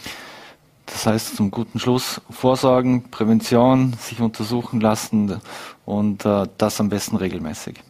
Das 0.86 1.06
heißt, 1.06 1.36
zum 1.36 1.50
guten 1.50 1.78
Schluss 1.78 2.20
Vorsorgen, 2.30 3.10
Prävention, 3.10 3.94
sich 4.00 4.20
untersuchen 4.20 4.80
lassen 4.80 5.40
und 5.84 6.24
äh, 6.24 6.46
das 6.56 6.80
am 6.80 6.88
besten 6.88 7.16
regelmäßig. 7.16 7.82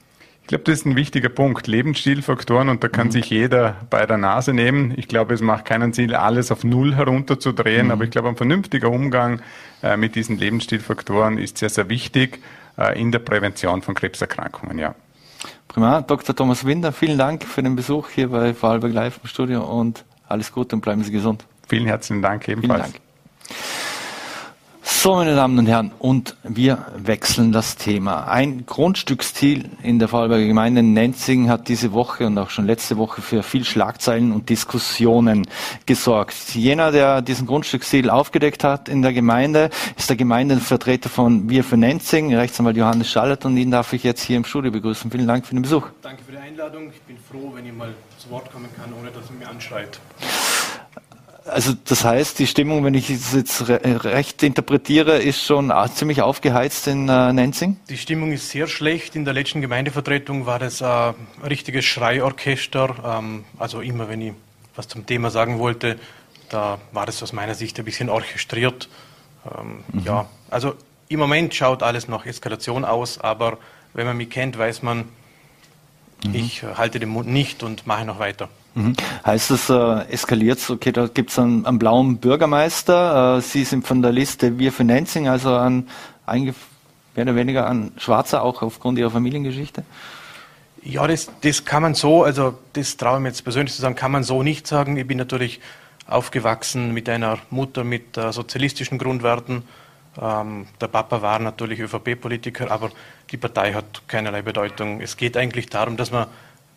Ich 0.43 0.49
glaube, 0.49 0.65
das 0.65 0.79
ist 0.79 0.87
ein 0.87 0.97
wichtiger 0.97 1.29
Punkt. 1.29 1.67
Lebensstilfaktoren 1.67 2.71
und 2.71 2.83
da 2.83 2.89
kann 2.89 3.09
mhm. 3.09 3.13
sich 3.13 3.29
jeder 3.29 3.77
bei 3.91 4.07
der 4.07 4.17
Nase 4.17 4.55
nehmen. 4.55 4.95
Ich 4.97 5.07
glaube, 5.07 5.35
es 5.35 5.43
macht 5.43 5.67
keinen 5.67 5.93
Sinn, 5.93 6.15
alles 6.15 6.51
auf 6.51 6.65
Null 6.65 6.95
herunterzudrehen, 6.95 7.87
mhm. 7.87 7.93
aber 7.93 8.05
ich 8.05 8.11
glaube, 8.11 8.29
ein 8.29 8.37
vernünftiger 8.37 8.91
Umgang 8.91 9.43
äh, 9.83 9.97
mit 9.97 10.15
diesen 10.15 10.39
Lebensstilfaktoren 10.39 11.39
ist 11.39 11.59
sehr, 11.59 11.69
sehr 11.69 11.89
wichtig 11.91 12.41
äh, 12.79 12.99
in 12.99 13.13
der 13.13 13.19
Prävention 13.19 13.83
von 13.83 13.95
Krebserkrankungen, 13.95 14.79
ja. 14.79 14.95
Prima. 15.69 16.01
Dr. 16.01 16.35
Thomas 16.35 16.65
Winder, 16.65 16.93
vielen 16.93 17.19
Dank 17.19 17.45
für 17.45 17.63
den 17.63 17.77
Besuch 17.77 18.09
hier 18.09 18.29
bei 18.29 18.55
Vorarlberg 18.55 18.93
Live 18.93 19.21
im 19.23 19.29
Studio 19.29 19.63
und 19.65 20.05
alles 20.29 20.53
Gute 20.53 20.77
und 20.77 20.83
bleiben 20.83 21.03
Sie 21.03 21.13
gesund. 21.13 21.45
Vielen 21.69 21.87
herzlichen 21.87 22.23
Dank 22.23 22.49
ebenfalls. 22.49 22.91
Vielen 22.91 22.93
Dank. 22.93 23.88
So, 25.01 25.15
meine 25.15 25.37
Damen 25.37 25.57
und 25.61 25.67
Herren, 25.67 25.93
und 26.01 26.35
wir 26.43 26.87
wechseln 26.97 27.53
das 27.53 27.77
Thema. 27.77 28.25
Ein 28.25 28.67
Grundstücksstil 28.67 29.71
in 29.85 30.01
der 30.01 30.09
Vorarlberger 30.09 30.49
Gemeinde 30.49 30.83
Nenzing 30.83 31.49
hat 31.49 31.69
diese 31.69 31.93
Woche 31.93 32.27
und 32.27 32.37
auch 32.37 32.51
schon 32.51 32.67
letzte 32.67 32.97
Woche 32.97 33.23
für 33.23 33.45
viel 33.45 33.65
Schlagzeilen 33.65 34.33
und 34.33 34.51
Diskussionen 34.51 35.47
gesorgt. 35.87 36.35
Jener, 36.53 36.91
der 36.91 37.23
diesen 37.23 37.47
Grundstücksstil 37.47 38.11
aufgedeckt 38.11 38.65
hat 38.65 38.89
in 38.89 39.03
der 39.03 39.13
Gemeinde, 39.13 39.71
ist 39.97 40.11
der 40.11 40.17
Gemeindevertreter 40.17 41.09
von 41.09 41.49
Wir 41.49 41.63
für 41.63 41.77
Nenzing, 41.77 42.35
Rechtsanwalt 42.35 42.77
Johannes 42.77 43.09
Schallert, 43.09 43.45
und 43.45 43.57
ihn 43.57 43.71
darf 43.71 43.93
ich 43.93 44.03
jetzt 44.03 44.23
hier 44.23 44.37
im 44.37 44.45
Studio 44.45 44.73
begrüßen. 44.73 45.13
Vielen 45.13 45.29
Dank 45.29 45.47
für 45.47 45.55
den 45.55 45.63
Besuch. 45.63 45.87
Danke 46.03 46.25
für 46.25 46.33
die 46.33 46.39
Einladung. 46.39 46.91
Ich 46.91 47.01
bin 47.03 47.19
froh, 47.19 47.53
wenn 47.55 47.65
ich 47.65 47.73
mal 47.73 47.95
zu 48.19 48.29
Wort 48.31 48.51
kommen 48.53 48.69
kann, 48.77 48.93
ohne 49.01 49.13
dass 49.13 49.31
man 49.31 49.39
mir 49.39 49.49
anschreit. 49.49 50.01
Also 51.49 51.75
das 51.85 52.05
heißt, 52.05 52.39
die 52.39 52.47
Stimmung, 52.47 52.85
wenn 52.85 52.95
ich 52.95 53.11
es 53.11 53.33
jetzt 53.33 53.69
recht 53.69 54.43
interpretiere, 54.43 55.19
ist 55.19 55.43
schon 55.43 55.73
ziemlich 55.95 56.23
aufgeheizt 56.23 56.87
in 56.87 57.09
äh, 57.09 57.33
Nenzing? 57.33 57.77
Die 57.89 57.99
Stimmung 57.99 58.33
ist 58.33 58.51
sehr 58.51 58.67
schlecht. 58.67 59.17
In 59.17 59.25
der 59.25 59.35
letzten 59.35 59.61
Gemeindevertretung 59.61 60.47
war 60.47 60.59
das 60.59 60.83
ein 60.83 61.15
richtiges 61.43 61.85
Schreiorchester. 61.85 63.19
Ähm, 63.21 63.45
also 63.59 63.81
immer, 63.81 64.09
wenn 64.09 64.23
ich 64.23 64.33
was 64.75 64.89
zum 64.89 65.07
Thema 65.07 65.31
sagen 65.31 65.59
wollte, 65.59 65.99
da 66.51 66.79
war 66.93 67.07
das 67.07 67.23
aus 67.23 67.33
meiner 67.33 67.55
Sicht 67.55 67.79
ein 67.79 67.85
bisschen 67.85 68.09
orchestriert. 68.09 68.89
Ähm, 69.45 69.85
mhm. 69.93 70.05
Ja, 70.05 70.29
also 70.51 70.75
im 71.09 71.19
Moment 71.19 71.55
schaut 71.55 71.83
alles 71.83 72.09
nach 72.09 72.27
Eskalation 72.27 72.85
aus, 72.85 73.19
aber 73.19 73.59
wenn 73.95 74.07
man 74.07 74.17
mich 74.17 74.31
kennt, 74.31 74.59
weiß 74.59 74.83
man, 74.83 74.99
mhm. 76.25 76.35
ich 76.35 76.63
halte 76.63 77.01
den 77.01 77.09
Mund 77.09 77.29
nicht 77.29 77.63
und 77.63 77.87
mache 77.87 78.05
noch 78.05 78.19
weiter. 78.19 78.49
Mhm. 78.79 78.95
Heißt 79.27 79.51
das, 79.51 79.69
äh, 79.71 80.13
eskaliert 80.13 80.71
okay, 80.71 80.93
da 80.93 81.09
gibt 81.09 81.31
es 81.31 81.39
einen, 81.39 81.67
einen, 81.67 81.81
blauen 81.81 82.19
Bürgermeister, 82.19 83.39
äh, 83.39 83.41
Sie 83.41 83.65
sind 83.65 83.85
von 83.85 84.03
der 84.03 84.13
Liste 84.13 84.59
Wir 84.59 84.73
für 84.73 84.85
Nenzing, 84.85 85.29
also 85.29 85.57
ein, 85.57 85.89
mehr 86.27 86.55
oder 87.17 87.35
weniger 87.35 87.69
ein 87.69 87.91
Schwarzer, 87.97 88.43
auch 88.43 88.63
aufgrund 88.63 88.99
Ihrer 88.99 89.11
Familiengeschichte? 89.11 89.83
Ja, 90.85 91.09
das, 91.09 91.29
das 91.41 91.65
kann 91.65 91.83
man 91.83 91.95
so, 91.95 92.23
also 92.23 92.57
das 92.75 92.97
traue 92.97 93.17
ich 93.17 93.23
mir 93.23 93.29
jetzt 93.31 93.43
persönlich 93.43 93.75
zu 93.75 93.83
sagen, 93.83 93.97
kann 93.97 94.13
man 94.13 94.23
so 94.23 94.45
nicht 94.45 94.69
sagen. 94.69 94.97
Ich 94.97 95.09
bin 95.09 95.19
natürlich 95.19 95.61
aufgewachsen 96.07 96.95
mit 96.95 97.09
einer 97.09 97.39
Mutter 97.51 97.83
mit 97.83 98.17
äh, 98.17 98.33
sozialistischen 98.33 98.97
Grundwerten. 98.97 99.65
Ähm, 100.23 100.69
der 100.81 100.87
Papa 100.87 101.21
war 101.21 101.41
natürlich 101.41 101.81
ÖVP-Politiker, 101.81 102.71
aber 102.71 102.91
die 103.33 103.37
Partei 103.37 103.73
hat 103.73 104.03
keinerlei 104.07 104.43
Bedeutung. 104.43 105.01
Es 105.01 105.17
geht 105.17 105.37
eigentlich 105.37 105.69
darum, 105.69 105.97
dass 105.97 106.13
man 106.13 106.29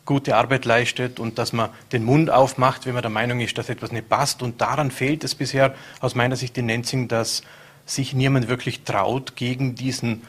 gute 0.06 0.36
Arbeit 0.36 0.66
leistet 0.66 1.20
und 1.20 1.38
dass 1.38 1.54
man 1.54 1.70
den 1.92 2.04
Mund 2.04 2.30
aufmacht, 2.30 2.86
wenn 2.86 2.94
man 2.94 3.02
der 3.02 3.12
Meinung 3.12 3.40
ist, 3.40 3.58
dass 3.58 3.70
etwas 3.70 3.92
nicht 3.92 4.10
passt. 4.10 4.42
Und 4.42 4.62
daran 4.62 4.92
fehlt 4.92 5.24
es 5.24 5.36
bisher 5.36 5.76
aus 6.00 6.16
meiner 6.16 6.36
Sicht 6.36 6.58
in 6.58 6.66
Nenzing, 6.66 7.08
dass 7.08 7.44
sich 7.86 8.14
niemand 8.14 8.48
wirklich 8.48 8.84
traut, 8.84 9.36
gegen 9.36 9.76
diesen 9.76 10.24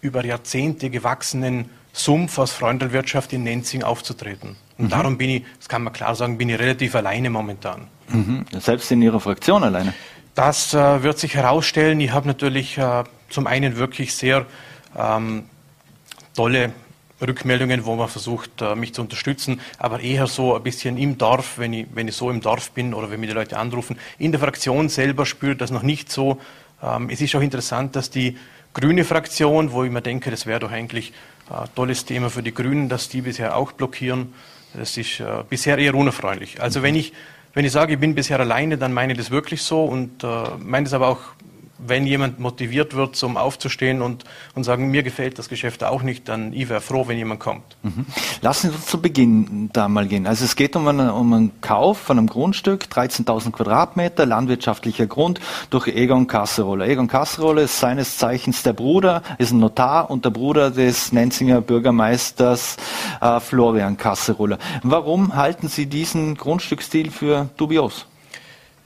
über 0.00 0.24
Jahrzehnte 0.24 0.90
gewachsenen 0.90 1.70
Sumpf 1.92 2.38
aus 2.38 2.52
Freundelwirtschaft 2.52 3.32
in 3.32 3.44
Nenzing 3.44 3.82
aufzutreten. 3.82 4.56
Und 4.78 4.86
mhm. 4.86 4.90
darum 4.90 5.18
bin 5.18 5.30
ich, 5.30 5.44
das 5.58 5.68
kann 5.68 5.82
man 5.82 5.92
klar 5.92 6.14
sagen, 6.14 6.38
bin 6.38 6.48
ich 6.48 6.58
relativ 6.58 6.94
alleine 6.94 7.30
momentan. 7.30 7.86
Mhm. 8.08 8.46
Selbst 8.58 8.90
in 8.90 9.02
Ihrer 9.02 9.20
Fraktion 9.20 9.62
alleine? 9.62 9.94
Das 10.34 10.72
äh, 10.72 11.02
wird 11.02 11.18
sich 11.18 11.34
herausstellen. 11.34 12.00
Ich 12.00 12.10
habe 12.10 12.26
natürlich 12.26 12.78
äh, 12.78 13.04
zum 13.28 13.46
einen 13.46 13.76
wirklich 13.76 14.14
sehr 14.14 14.46
ähm, 14.96 15.44
tolle 16.34 16.72
Rückmeldungen, 17.22 17.84
wo 17.84 17.94
man 17.94 18.08
versucht, 18.08 18.60
äh, 18.60 18.74
mich 18.74 18.94
zu 18.94 19.02
unterstützen, 19.02 19.60
aber 19.78 20.00
eher 20.00 20.26
so 20.26 20.54
ein 20.54 20.62
bisschen 20.62 20.98
im 20.98 21.18
Dorf, 21.18 21.58
wenn 21.58 21.72
ich, 21.72 21.86
wenn 21.94 22.08
ich 22.08 22.16
so 22.16 22.30
im 22.30 22.40
Dorf 22.40 22.72
bin 22.72 22.94
oder 22.94 23.10
wenn 23.10 23.20
mir 23.20 23.28
die 23.28 23.32
Leute 23.32 23.58
anrufen. 23.58 23.98
In 24.18 24.32
der 24.32 24.40
Fraktion 24.40 24.88
selber 24.88 25.26
spürt 25.26 25.60
das 25.60 25.70
noch 25.70 25.82
nicht 25.82 26.10
so. 26.10 26.40
Ähm, 26.82 27.08
es 27.10 27.20
ist 27.20 27.34
auch 27.34 27.40
interessant, 27.40 27.96
dass 27.96 28.10
die 28.10 28.36
grüne 28.74 29.04
Fraktion, 29.04 29.72
wo 29.72 29.84
ich 29.84 29.90
mir 29.90 30.02
denke, 30.02 30.30
das 30.30 30.46
wäre 30.46 30.60
doch 30.60 30.72
eigentlich 30.72 31.12
ein 31.50 31.68
tolles 31.74 32.04
Thema 32.04 32.30
für 32.30 32.42
die 32.42 32.54
Grünen, 32.54 32.88
dass 32.88 33.08
die 33.08 33.22
bisher 33.22 33.56
auch 33.56 33.72
blockieren. 33.72 34.32
Das 34.74 34.96
ist 34.96 35.20
äh, 35.20 35.24
bisher 35.48 35.78
eher 35.78 35.94
unerfreulich. 35.94 36.62
Also 36.62 36.82
wenn 36.82 36.94
ich, 36.94 37.12
wenn 37.54 37.64
ich 37.64 37.72
sage, 37.72 37.94
ich 37.94 37.98
bin 37.98 38.14
bisher 38.14 38.40
alleine, 38.40 38.78
dann 38.78 38.92
meine 38.92 39.12
ich 39.12 39.18
das 39.18 39.30
wirklich 39.30 39.62
so 39.62 39.84
und 39.84 40.24
äh, 40.24 40.26
meine 40.58 40.86
es 40.86 40.94
aber 40.94 41.08
auch 41.08 41.20
wenn 41.86 42.06
jemand 42.06 42.38
motiviert 42.38 42.94
wird, 42.94 43.16
zum 43.16 43.36
aufzustehen 43.36 44.02
und, 44.02 44.24
und 44.54 44.64
sagen, 44.64 44.90
mir 44.90 45.02
gefällt 45.02 45.38
das 45.38 45.48
Geschäft 45.48 45.84
auch 45.84 46.02
nicht, 46.02 46.28
dann 46.28 46.52
ich 46.52 46.68
wäre 46.68 46.80
froh, 46.80 47.08
wenn 47.08 47.18
jemand 47.18 47.40
kommt. 47.40 47.76
Mhm. 47.82 48.06
Lassen 48.40 48.70
Sie 48.70 48.76
uns 48.76 48.86
zu 48.86 49.00
Beginn 49.00 49.70
da 49.72 49.88
mal 49.88 50.06
gehen. 50.06 50.26
Also 50.26 50.44
es 50.44 50.56
geht 50.56 50.76
um 50.76 50.86
einen, 50.88 51.10
um 51.10 51.32
einen 51.32 51.60
Kauf 51.60 51.98
von 51.98 52.18
einem 52.18 52.28
Grundstück, 52.28 52.86
13.000 52.90 53.52
Quadratmeter, 53.52 54.26
landwirtschaftlicher 54.26 55.06
Grund 55.06 55.40
durch 55.70 55.88
Egon 55.88 56.26
Kasserolle. 56.26 56.86
Egon 56.86 57.08
Kasserolle 57.08 57.62
ist 57.62 57.78
seines 57.78 58.18
Zeichens 58.18 58.62
der 58.62 58.72
Bruder, 58.72 59.22
ist 59.38 59.52
ein 59.52 59.58
Notar 59.58 60.10
und 60.10 60.24
der 60.24 60.30
Bruder 60.30 60.70
des 60.70 61.12
Nenzinger 61.12 61.60
Bürgermeisters 61.60 62.76
äh, 63.20 63.40
Florian 63.40 63.96
Kasserolle. 63.96 64.58
Warum 64.82 65.34
halten 65.34 65.68
Sie 65.68 65.86
diesen 65.86 66.36
Grundstücksstil 66.36 67.10
für 67.10 67.48
dubios? 67.56 68.06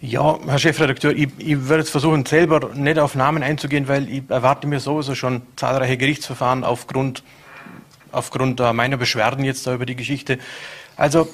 Ja, 0.02 0.38
Herr 0.46 0.58
Chefredakteur, 0.58 1.12
ich, 1.12 1.30
ich 1.38 1.56
jetzt 1.70 1.88
versuchen, 1.88 2.26
selber 2.26 2.74
nicht 2.74 2.98
auf 2.98 3.14
Namen 3.14 3.42
einzugehen, 3.42 3.88
weil 3.88 4.10
ich 4.10 4.24
erwarte 4.28 4.66
mir 4.66 4.78
sowieso 4.78 5.14
schon 5.14 5.40
zahlreiche 5.56 5.96
Gerichtsverfahren 5.96 6.64
aufgrund, 6.64 7.22
aufgrund 8.12 8.60
äh, 8.60 8.74
meiner 8.74 8.98
Beschwerden 8.98 9.42
jetzt 9.42 9.66
da 9.66 9.72
über 9.72 9.86
die 9.86 9.96
Geschichte. 9.96 10.38
Also 10.98 11.32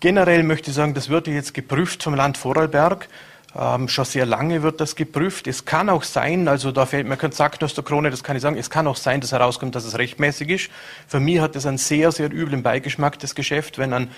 generell 0.00 0.42
möchte 0.42 0.70
ich 0.70 0.76
sagen, 0.76 0.94
das 0.94 1.10
wird 1.10 1.28
jetzt 1.28 1.54
geprüft 1.54 2.02
vom 2.02 2.16
Land 2.16 2.38
Vorarlberg. 2.38 3.08
Ähm, 3.54 3.86
schon 3.86 4.04
sehr 4.04 4.26
lange 4.26 4.64
wird 4.64 4.80
das 4.80 4.96
geprüft. 4.96 5.46
Es 5.46 5.64
kann 5.64 5.88
auch 5.88 6.02
sein, 6.02 6.48
also 6.48 6.72
da 6.72 6.86
fällt 6.86 7.06
mir 7.06 7.16
kein 7.16 7.30
Sack 7.30 7.62
aus 7.62 7.74
der 7.74 7.84
Krone, 7.84 8.10
das 8.10 8.24
kann 8.24 8.34
ich 8.34 8.42
sagen, 8.42 8.56
es 8.56 8.68
kann 8.68 8.88
auch 8.88 8.96
sein, 8.96 9.20
dass 9.20 9.30
herauskommt, 9.30 9.76
dass 9.76 9.84
es 9.84 9.96
rechtmäßig 9.96 10.48
ist. 10.48 10.70
Für 11.06 11.20
mich 11.20 11.38
hat 11.38 11.54
es 11.54 11.66
einen 11.66 11.78
sehr, 11.78 12.10
sehr 12.10 12.32
üblen 12.32 12.64
Beigeschmack, 12.64 13.20
das 13.20 13.36
Geschäft, 13.36 13.78
wenn 13.78 13.92
ein 13.92 14.10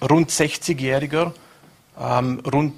rund 0.00 0.30
60-Jähriger 0.30 1.32
ähm, 2.00 2.40
rund 2.40 2.74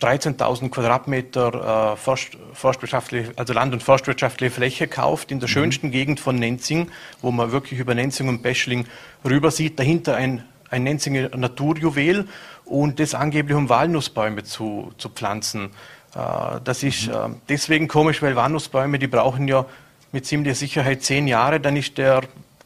13.000 0.00 0.70
Quadratmeter 0.70 1.92
äh, 1.92 1.96
Forst, 1.96 2.36
forstwirtschaftliche, 2.52 3.32
also 3.36 3.52
Land- 3.52 3.72
und 3.72 3.82
forstwirtschaftliche 3.82 4.50
Fläche 4.52 4.88
kauft 4.88 5.30
in 5.30 5.40
der 5.40 5.48
mhm. 5.48 5.52
schönsten 5.52 5.90
Gegend 5.90 6.20
von 6.20 6.36
Nenzing, 6.36 6.88
wo 7.22 7.30
man 7.30 7.52
wirklich 7.52 7.80
über 7.80 7.94
Nenzing 7.94 8.28
und 8.28 8.42
Beschling 8.42 8.86
rüber 9.24 9.50
sieht. 9.50 9.78
Dahinter 9.78 10.16
ein, 10.16 10.44
ein 10.70 10.84
Nenzinger 10.84 11.34
Naturjuwel 11.36 12.28
und 12.64 13.00
das 13.00 13.14
angeblich 13.14 13.56
um 13.56 13.68
Walnussbäume 13.68 14.44
zu, 14.44 14.92
zu 14.98 15.08
pflanzen. 15.08 15.70
Äh, 16.14 16.60
das 16.62 16.82
ist 16.82 17.06
mhm. 17.06 17.12
äh, 17.12 17.16
deswegen 17.48 17.88
komisch, 17.88 18.20
weil 18.20 18.36
Walnussbäume, 18.36 18.98
die 18.98 19.06
brauchen 19.06 19.48
ja 19.48 19.64
mit 20.12 20.26
ziemlicher 20.26 20.54
Sicherheit 20.54 21.02
zehn 21.02 21.26
Jahre. 21.26 21.58
Dann 21.58 21.76
ist 21.76 21.96
der 21.96 22.22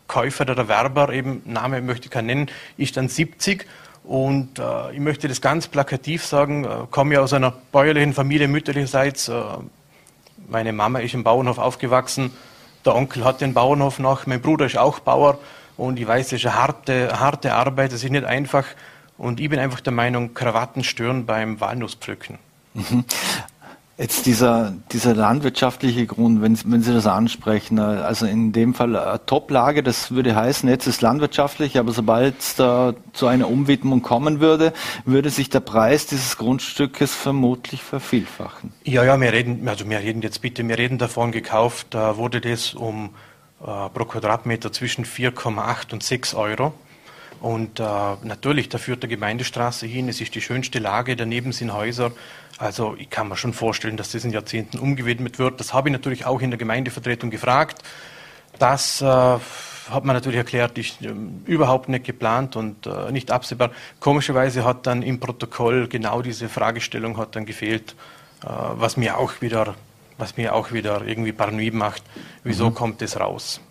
Käufer, 0.08 0.44
der 0.44 0.56
Erwerber, 0.56 1.12
eben 1.12 1.42
Name 1.44 1.80
möchte 1.80 2.06
ich 2.06 2.10
keinen 2.10 2.26
nennen, 2.26 2.50
ist 2.76 2.96
dann 2.96 3.08
70 3.08 3.64
und 4.10 4.58
äh, 4.58 4.90
ich 4.92 4.98
möchte 4.98 5.28
das 5.28 5.40
ganz 5.40 5.68
plakativ 5.68 6.26
sagen, 6.26 6.64
äh, 6.64 6.68
komme 6.90 7.14
ja 7.14 7.20
aus 7.20 7.32
einer 7.32 7.52
bäuerlichen 7.70 8.12
Familie 8.12 8.48
mütterlicherseits. 8.48 9.28
Äh, 9.28 9.40
meine 10.48 10.72
Mama 10.72 10.98
ist 10.98 11.14
im 11.14 11.22
Bauernhof 11.22 11.58
aufgewachsen, 11.58 12.32
der 12.84 12.96
Onkel 12.96 13.24
hat 13.24 13.40
den 13.40 13.54
Bauernhof 13.54 14.00
noch, 14.00 14.26
mein 14.26 14.40
Bruder 14.40 14.66
ist 14.66 14.76
auch 14.76 14.98
Bauer 14.98 15.38
und 15.76 16.00
ich 16.00 16.08
weiß, 16.08 16.30
das 16.30 16.40
ist 16.40 16.46
eine 16.46 16.56
harte, 16.56 17.20
harte 17.20 17.54
Arbeit, 17.54 17.92
das 17.92 18.02
ist 18.02 18.10
nicht 18.10 18.24
einfach. 18.24 18.64
Und 19.16 19.38
ich 19.38 19.48
bin 19.48 19.60
einfach 19.60 19.80
der 19.80 19.92
Meinung, 19.92 20.34
Krawatten 20.34 20.82
stören 20.82 21.24
beim 21.24 21.60
Walnusspflücken. 21.60 22.40
Mhm. 22.74 23.04
Jetzt 24.00 24.24
dieser, 24.24 24.72
dieser 24.92 25.14
landwirtschaftliche 25.14 26.06
Grund, 26.06 26.40
wenn, 26.40 26.58
wenn 26.64 26.82
Sie 26.82 26.94
das 26.94 27.06
ansprechen, 27.06 27.76
äh, 27.76 27.82
also 27.82 28.24
in 28.24 28.50
dem 28.50 28.72
Fall 28.72 28.94
äh, 28.94 29.18
Toplage, 29.26 29.82
das 29.82 30.10
würde 30.10 30.34
heißen, 30.34 30.66
jetzt 30.70 30.86
ist 30.86 31.02
landwirtschaftlich, 31.02 31.78
aber 31.78 31.92
sobald 31.92 32.38
es 32.38 32.56
da 32.56 32.94
zu 33.12 33.26
einer 33.26 33.50
Umwidmung 33.50 34.00
kommen 34.00 34.40
würde, 34.40 34.72
würde 35.04 35.28
sich 35.28 35.50
der 35.50 35.60
Preis 35.60 36.06
dieses 36.06 36.38
Grundstückes 36.38 37.14
vermutlich 37.14 37.82
vervielfachen. 37.82 38.72
Ja, 38.84 39.04
ja, 39.04 39.20
wir 39.20 39.34
reden, 39.34 39.68
also 39.68 39.86
wir 39.86 39.98
reden 39.98 40.22
jetzt 40.22 40.40
bitte, 40.40 40.66
wir 40.66 40.78
reden 40.78 40.96
davon 40.96 41.30
gekauft, 41.30 41.88
da 41.90 42.16
wurde 42.16 42.40
das 42.40 42.72
um 42.72 43.10
äh, 43.60 43.66
pro 43.66 44.06
Quadratmeter 44.06 44.72
zwischen 44.72 45.04
4,8 45.04 45.92
und 45.92 46.02
6 46.02 46.32
Euro. 46.32 46.72
Und 47.42 47.80
äh, 47.80 47.84
natürlich, 48.22 48.70
da 48.70 48.78
führt 48.78 49.02
der 49.02 49.10
Gemeindestraße 49.10 49.86
hin, 49.86 50.08
es 50.08 50.22
ist 50.22 50.34
die 50.34 50.40
schönste 50.40 50.78
Lage, 50.78 51.16
daneben 51.16 51.52
sind 51.52 51.74
Häuser. 51.74 52.12
Also 52.60 52.94
ich 52.98 53.08
kann 53.08 53.28
mir 53.28 53.38
schon 53.38 53.54
vorstellen, 53.54 53.96
dass 53.96 54.12
das 54.12 54.22
in 54.22 54.32
Jahrzehnten 54.32 54.78
umgewidmet 54.78 55.38
wird. 55.38 55.58
Das 55.60 55.72
habe 55.72 55.88
ich 55.88 55.92
natürlich 55.94 56.26
auch 56.26 56.42
in 56.42 56.50
der 56.50 56.58
Gemeindevertretung 56.58 57.30
gefragt. 57.30 57.82
Das 58.58 59.00
äh, 59.00 59.04
hat 59.04 60.04
man 60.04 60.14
natürlich 60.14 60.36
erklärt, 60.36 60.76
ist 60.76 61.00
äh, 61.00 61.14
überhaupt 61.46 61.88
nicht 61.88 62.04
geplant 62.04 62.56
und 62.56 62.86
äh, 62.86 63.10
nicht 63.12 63.30
absehbar. 63.30 63.70
Komischerweise 63.98 64.62
hat 64.66 64.86
dann 64.86 65.02
im 65.02 65.20
Protokoll 65.20 65.88
genau 65.88 66.20
diese 66.20 66.50
Fragestellung 66.50 67.16
hat 67.16 67.34
dann 67.34 67.46
gefehlt, 67.46 67.96
äh, 68.44 68.48
was 68.48 68.98
mir 68.98 69.16
auch 69.16 69.40
wieder, 69.40 69.74
was 70.18 70.36
mir 70.36 70.54
auch 70.54 70.70
wieder 70.70 71.02
irgendwie 71.06 71.32
paranoid 71.32 71.72
macht. 71.72 72.02
Wieso 72.44 72.68
mhm. 72.68 72.74
kommt 72.74 73.00
das 73.00 73.18
raus? 73.18 73.62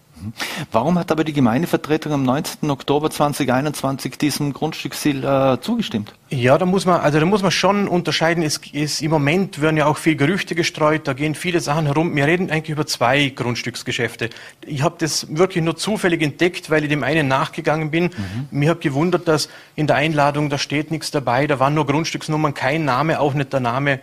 Warum 0.71 0.97
hat 0.99 1.11
aber 1.11 1.23
die 1.23 1.33
Gemeindevertretung 1.33 2.13
am 2.13 2.23
19. 2.23 2.69
Oktober 2.69 3.09
2021 3.09 4.17
diesem 4.17 4.53
Grundstücksziel 4.53 5.23
äh, 5.23 5.59
zugestimmt? 5.61 6.13
Ja, 6.29 6.57
da 6.57 6.65
muss 6.65 6.85
man, 6.85 7.01
also 7.01 7.19
da 7.19 7.25
muss 7.25 7.41
man 7.41 7.51
schon 7.51 7.87
unterscheiden. 7.87 8.43
Es 8.43 8.57
ist 8.71 9.01
im 9.01 9.11
Moment 9.11 9.61
werden 9.61 9.77
ja 9.77 9.87
auch 9.87 9.97
viel 9.97 10.15
Gerüchte 10.15 10.53
gestreut, 10.53 11.07
da 11.07 11.13
gehen 11.13 11.33
viele 11.33 11.59
Sachen 11.59 11.87
herum. 11.87 12.15
Wir 12.15 12.27
reden 12.27 12.51
eigentlich 12.51 12.69
über 12.69 12.85
zwei 12.85 13.29
Grundstücksgeschäfte. 13.29 14.29
Ich 14.65 14.83
habe 14.83 14.95
das 14.99 15.35
wirklich 15.35 15.63
nur 15.63 15.75
zufällig 15.75 16.21
entdeckt, 16.21 16.69
weil 16.69 16.83
ich 16.83 16.89
dem 16.89 17.03
einen 17.03 17.27
nachgegangen 17.27 17.89
bin. 17.89 18.05
Mhm. 18.05 18.47
Mir 18.51 18.71
hat 18.71 18.81
gewundert, 18.81 19.27
dass 19.27 19.49
in 19.75 19.87
der 19.87 19.95
Einladung 19.95 20.49
da 20.49 20.57
steht 20.57 20.91
nichts 20.91 21.09
dabei, 21.11 21.47
da 21.47 21.59
waren 21.59 21.73
nur 21.73 21.87
Grundstücksnummern, 21.87 22.53
kein 22.53 22.85
Name, 22.85 23.19
auch 23.19 23.33
nicht 23.33 23.51
der 23.51 23.59
Name 23.59 23.99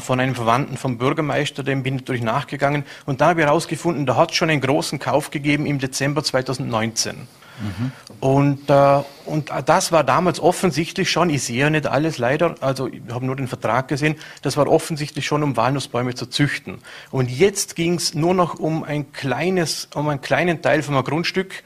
von 0.00 0.20
einem 0.20 0.34
Verwandten 0.34 0.76
vom 0.76 0.98
Bürgermeister, 0.98 1.62
dem 1.62 1.82
bin 1.82 1.96
ich 1.96 2.02
natürlich 2.02 2.22
nachgegangen. 2.22 2.84
Und 3.04 3.20
da 3.20 3.28
habe 3.28 3.40
ich 3.40 3.46
herausgefunden, 3.46 4.06
da 4.06 4.16
hat 4.16 4.30
es 4.30 4.36
schon 4.36 4.50
einen 4.50 4.60
großen 4.60 4.98
Kauf 4.98 5.30
gegeben 5.30 5.66
im 5.66 5.78
Dezember 5.78 6.22
2019. 6.22 7.26
Mhm. 7.60 7.92
Und, 8.20 8.70
äh, 8.70 9.02
und 9.26 9.50
das 9.66 9.92
war 9.92 10.04
damals 10.04 10.40
offensichtlich 10.40 11.10
schon, 11.10 11.30
ich 11.30 11.42
sehe 11.42 11.60
ja 11.60 11.70
nicht 11.70 11.86
alles 11.86 12.18
leider, 12.18 12.54
also 12.60 12.88
ich 12.88 13.00
habe 13.10 13.26
nur 13.26 13.36
den 13.36 13.48
Vertrag 13.48 13.88
gesehen, 13.88 14.16
das 14.42 14.56
war 14.56 14.68
offensichtlich 14.68 15.26
schon, 15.26 15.42
um 15.42 15.56
Walnussbäume 15.56 16.14
zu 16.14 16.26
züchten. 16.26 16.78
Und 17.10 17.30
jetzt 17.30 17.76
ging 17.76 17.94
es 17.94 18.14
nur 18.14 18.34
noch 18.34 18.58
um 18.58 18.84
ein 18.84 19.12
kleines, 19.12 19.88
um 19.94 20.08
einen 20.08 20.20
kleinen 20.20 20.62
Teil 20.62 20.82
von 20.82 20.94
einem 20.94 21.04
Grundstück, 21.04 21.62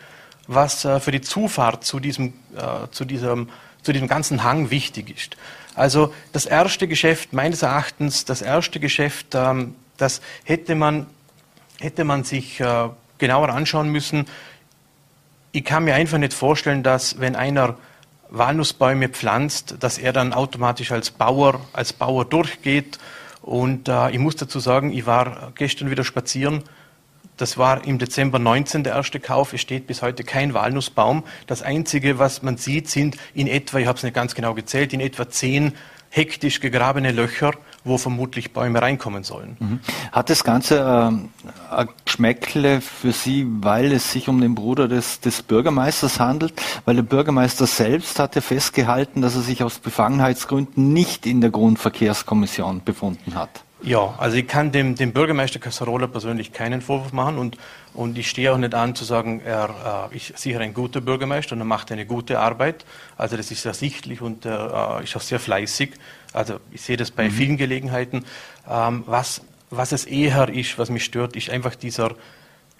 was 0.49 0.85
äh, 0.85 1.01
für 1.01 1.13
die 1.13 1.21
Zufahrt 1.21 1.85
zu 1.85 2.01
diesem, 2.01 2.35
äh, 2.57 2.89
zu, 2.91 3.05
diesem, 3.05 3.49
zu 3.87 3.93
diesem 3.93 4.09
ganzen 4.09 4.43
Hang 4.43 4.71
wichtig 4.71 5.17
ist. 5.17 5.37
Also 5.77 6.13
das 6.33 6.45
erste 6.45 6.89
Geschäft, 6.89 7.33
meines 7.33 7.63
Erachtens, 7.63 8.25
das 8.25 8.43
erste 8.43 8.81
Geschäft, 8.81 9.35
ähm, 9.35 9.77
das 9.97 10.21
hätte 10.45 10.75
man, 10.75 11.07
hätte 11.79 12.03
man 12.03 12.25
sich 12.25 12.59
äh, 12.61 12.89
genauer 13.19 13.51
anschauen 13.51 13.91
müssen. 13.91 14.27
Ich 15.53 15.65
kann 15.65 15.85
mir 15.85 15.95
einfach 15.95 16.19
nicht 16.19 16.35
vorstellen, 16.35 16.83
dass 16.83 17.21
wenn 17.21 17.37
einer 17.37 17.77
Walnussbäume 18.29 19.09
pflanzt, 19.09 19.77
dass 19.79 19.99
er 19.99 20.13
dann 20.13 20.33
automatisch 20.33 20.91
als 20.91 21.13
Bauer, 21.13 21.61
als 21.73 21.93
Bauer 21.93 22.25
durchgeht. 22.25 22.99
Und 23.41 23.89
äh, 23.89 24.11
ich 24.11 24.19
muss 24.19 24.35
dazu 24.35 24.59
sagen, 24.59 24.93
ich 24.93 25.07
war 25.07 25.53
gestern 25.55 25.91
wieder 25.91 26.03
spazieren 26.03 26.65
das 27.37 27.59
war 27.59 27.85
im 27.85 27.99
Dezember 27.99 28.39
19 28.39 28.85
der 28.85 28.95
erste 28.95 29.21
Kauf. 29.21 29.53
Es 29.53 29.61
steht 29.61 29.87
bis 29.87 30.03
heute 30.03 30.25
kein 30.25 30.55
Walnussbaum. 30.55 31.25
Das 31.47 31.63
Einzige, 31.63 32.19
was 32.19 32.43
man 32.43 32.57
sieht, 32.57 32.89
sind 32.89 33.17
in 33.35 33.47
etwa, 33.47 33.79
ich 33.79 33.87
habe 33.87 33.97
es 33.97 34.03
nicht 34.03 34.15
ganz 34.15 34.35
genau 34.35 34.55
gezählt, 34.55 34.93
in 34.93 35.01
etwa 35.01 35.29
zehn 35.29 35.73
hektisch 36.09 36.61
gegrabene 36.61 37.13
Löcher, 37.13 37.53
wo 37.85 37.99
vermutlich 37.99 38.53
Bäume 38.53 38.81
reinkommen 38.81 39.23
sollen. 39.23 39.57
Mhm. 39.59 39.81
Hat 40.13 40.31
das 40.31 40.45
Ganze 40.45 40.79
äh, 40.79 41.75
ein 41.75 41.89
Geschmäckle 42.05 42.81
für 42.81 43.13
Sie, 43.13 43.47
weil 43.61 43.93
es 43.93 44.13
sich 44.13 44.29
um 44.29 44.41
den 44.41 44.55
Bruder 44.55 44.89
des, 44.89 45.21
des 45.21 45.43
Bürgermeisters 45.43 46.19
handelt? 46.19 46.55
Weil 46.85 46.97
der 46.97 47.03
Bürgermeister 47.03 47.67
selbst 47.67 48.19
hatte 48.19 48.41
festgehalten, 48.41 49.21
dass 49.21 49.35
er 49.35 49.43
sich 49.43 49.63
aus 49.63 49.79
Befangenheitsgründen 49.79 50.93
nicht 50.93 51.27
in 51.27 51.41
der 51.41 51.51
Grundverkehrskommission 51.51 52.83
befunden 52.83 53.35
hat. 53.35 53.66
Ja, 53.87 54.17
also 54.19 54.37
ich 54.37 54.49
kann 54.49 54.73
dem, 54.73 54.97
dem 54.97 55.13
Bürgermeister 55.13 55.61
Cassarola 55.61 56.09
persönlich 56.09 56.53
keinen 56.53 56.83
Vorwurf 56.83 57.13
machen 57.13 57.39
und, 57.39 57.57
und 57.95 58.19
ich 58.19 58.29
stehe 58.29 58.53
auch 58.53 58.59
nicht 58.59 58.75
an 58.75 58.97
zu 58.97 59.05
sagen, 59.05 59.41
er 59.45 60.11
äh, 60.13 60.17
ist 60.17 60.37
sicher 60.37 60.59
ein 60.59 60.75
guter 60.75 61.01
Bürgermeister 61.01 61.53
und 61.53 61.61
er 61.61 61.67
macht 61.67 61.93
eine 61.93 62.05
gute 62.05 62.41
Arbeit. 62.41 62.85
Also 63.17 63.37
das 63.37 63.53
ist 63.53 63.65
ersichtlich 63.65 64.21
und 64.21 64.45
er 64.45 64.99
äh, 64.99 65.05
ist 65.05 65.15
auch 65.15 65.21
sehr 65.21 65.39
fleißig. 65.39 65.93
Also 66.33 66.59
ich 66.73 66.81
sehe 66.81 66.97
das 66.97 67.13
bei 67.13 67.27
mhm. 67.27 67.31
vielen 67.31 67.57
Gelegenheiten. 67.59 68.25
Ähm, 68.69 69.05
was, 69.07 69.43
was 69.71 69.93
es 69.93 70.05
eher 70.05 70.49
ist, 70.49 70.81
was 70.81 70.91
mich 70.91 71.05
stört, 71.05 71.37
ist 71.37 71.49
einfach 71.49 71.77
dieser, 71.77 72.11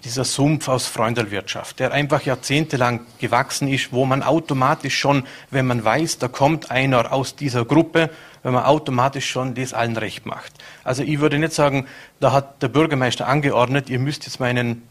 dieser 0.05 0.25
Sumpf 0.25 0.69
aus 0.69 0.87
Freundelwirtschaft, 0.87 1.81
der 1.81 1.93
einfach 1.93 2.23
jahrzehntelang 2.23 3.01
gewachsen 3.19 3.69
ist, 3.69 3.93
wo 3.93 4.05
man 4.05 4.23
automatisch 4.23 4.97
schon, 4.97 5.25
wenn 5.51 5.67
man 5.67 5.85
weiß, 5.85 6.19
da 6.19 6.29
kommt 6.29 6.71
einer 6.71 7.13
aus 7.13 7.35
dieser 7.35 7.65
Gruppe, 7.65 8.11
wenn 8.43 8.53
man 8.53 8.65
automatisch 8.65 9.29
schon 9.29 9.55
das 9.55 9.73
allen 9.73 9.97
recht 9.97 10.27
macht. 10.27 10.53
Also 10.85 11.03
ich 11.03 11.21
würde 11.21 11.39
nicht 11.39 11.53
sagen, 11.53 11.87
da 12.21 12.33
hat 12.33 12.63
der 12.63 12.69
Bürgermeister 12.69 13.27
angeordnet, 13.27 13.89
ihr 13.89 13.99
müsst 13.99 14.27
jetzt 14.27 14.39
meinen 14.39 14.83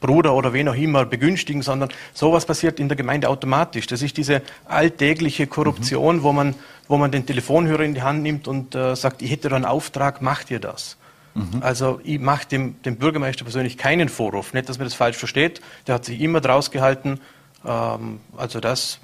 Bruder 0.00 0.34
oder 0.34 0.52
wen 0.52 0.68
auch 0.68 0.74
immer 0.74 1.06
begünstigen, 1.06 1.62
sondern 1.62 1.88
sowas 2.12 2.44
passiert 2.44 2.78
in 2.78 2.88
der 2.88 2.96
Gemeinde 2.96 3.28
automatisch. 3.28 3.86
Das 3.86 4.02
ist 4.02 4.16
diese 4.16 4.42
alltägliche 4.66 5.46
Korruption, 5.46 6.16
mhm. 6.16 6.22
wo, 6.22 6.32
man, 6.32 6.54
wo 6.88 6.98
man 6.98 7.10
den 7.10 7.24
Telefonhörer 7.24 7.84
in 7.84 7.94
die 7.94 8.02
Hand 8.02 8.22
nimmt 8.22 8.48
und 8.48 8.74
äh, 8.74 8.96
sagt, 8.96 9.22
ich 9.22 9.30
hätte 9.30 9.48
da 9.48 9.56
einen 9.56 9.64
Auftrag, 9.64 10.20
macht 10.20 10.50
ihr 10.50 10.60
das? 10.60 10.98
Mhm. 11.34 11.62
Also 11.62 12.00
ich 12.04 12.20
mache 12.20 12.46
dem, 12.48 12.80
dem 12.82 12.96
Bürgermeister 12.96 13.44
persönlich 13.44 13.76
keinen 13.76 14.08
Vorwurf. 14.08 14.54
Nicht, 14.54 14.68
dass 14.68 14.78
man 14.78 14.86
das 14.86 14.94
falsch 14.94 15.16
versteht. 15.16 15.60
Der 15.86 15.96
hat 15.96 16.04
sich 16.04 16.20
immer 16.20 16.40
draus 16.40 16.70
gehalten. 16.70 17.20
Ähm, 17.66 18.20
also 18.36 18.60
das 18.60 19.00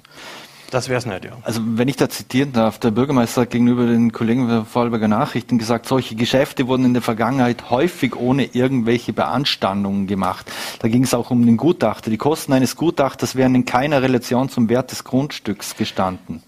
das 0.71 0.89
wäre 0.89 0.97
es 0.97 1.05
nicht, 1.05 1.25
ja. 1.25 1.31
Also 1.43 1.61
wenn 1.63 1.87
ich 1.87 1.97
da 1.97 2.09
zitieren 2.09 2.53
darf, 2.53 2.79
der 2.79 2.91
Bürgermeister 2.91 3.41
hat 3.41 3.51
gegenüber 3.51 3.85
den 3.85 4.11
Kollegen 4.11 4.47
der 4.47 4.65
Vorarlberger 4.65 5.07
Nachrichten 5.07 5.57
gesagt, 5.57 5.85
solche 5.85 6.15
Geschäfte 6.15 6.67
wurden 6.67 6.85
in 6.85 6.93
der 6.93 7.01
Vergangenheit 7.01 7.69
häufig 7.69 8.15
ohne 8.15 8.45
irgendwelche 8.45 9.13
Beanstandungen 9.13 10.07
gemacht. 10.07 10.51
Da 10.79 10.87
ging 10.87 11.03
es 11.03 11.13
auch 11.13 11.29
um 11.29 11.45
den 11.45 11.57
Gutachter. 11.57 12.09
Die 12.09 12.17
Kosten 12.17 12.53
eines 12.53 12.75
Gutachters 12.75 13.35
wären 13.35 13.53
in 13.53 13.65
keiner 13.65 14.01
Relation 14.01 14.49
zum 14.49 14.69
Wert 14.69 14.91
des 14.91 15.03
Grundstücks 15.03 15.75
gestanden. 15.75 16.41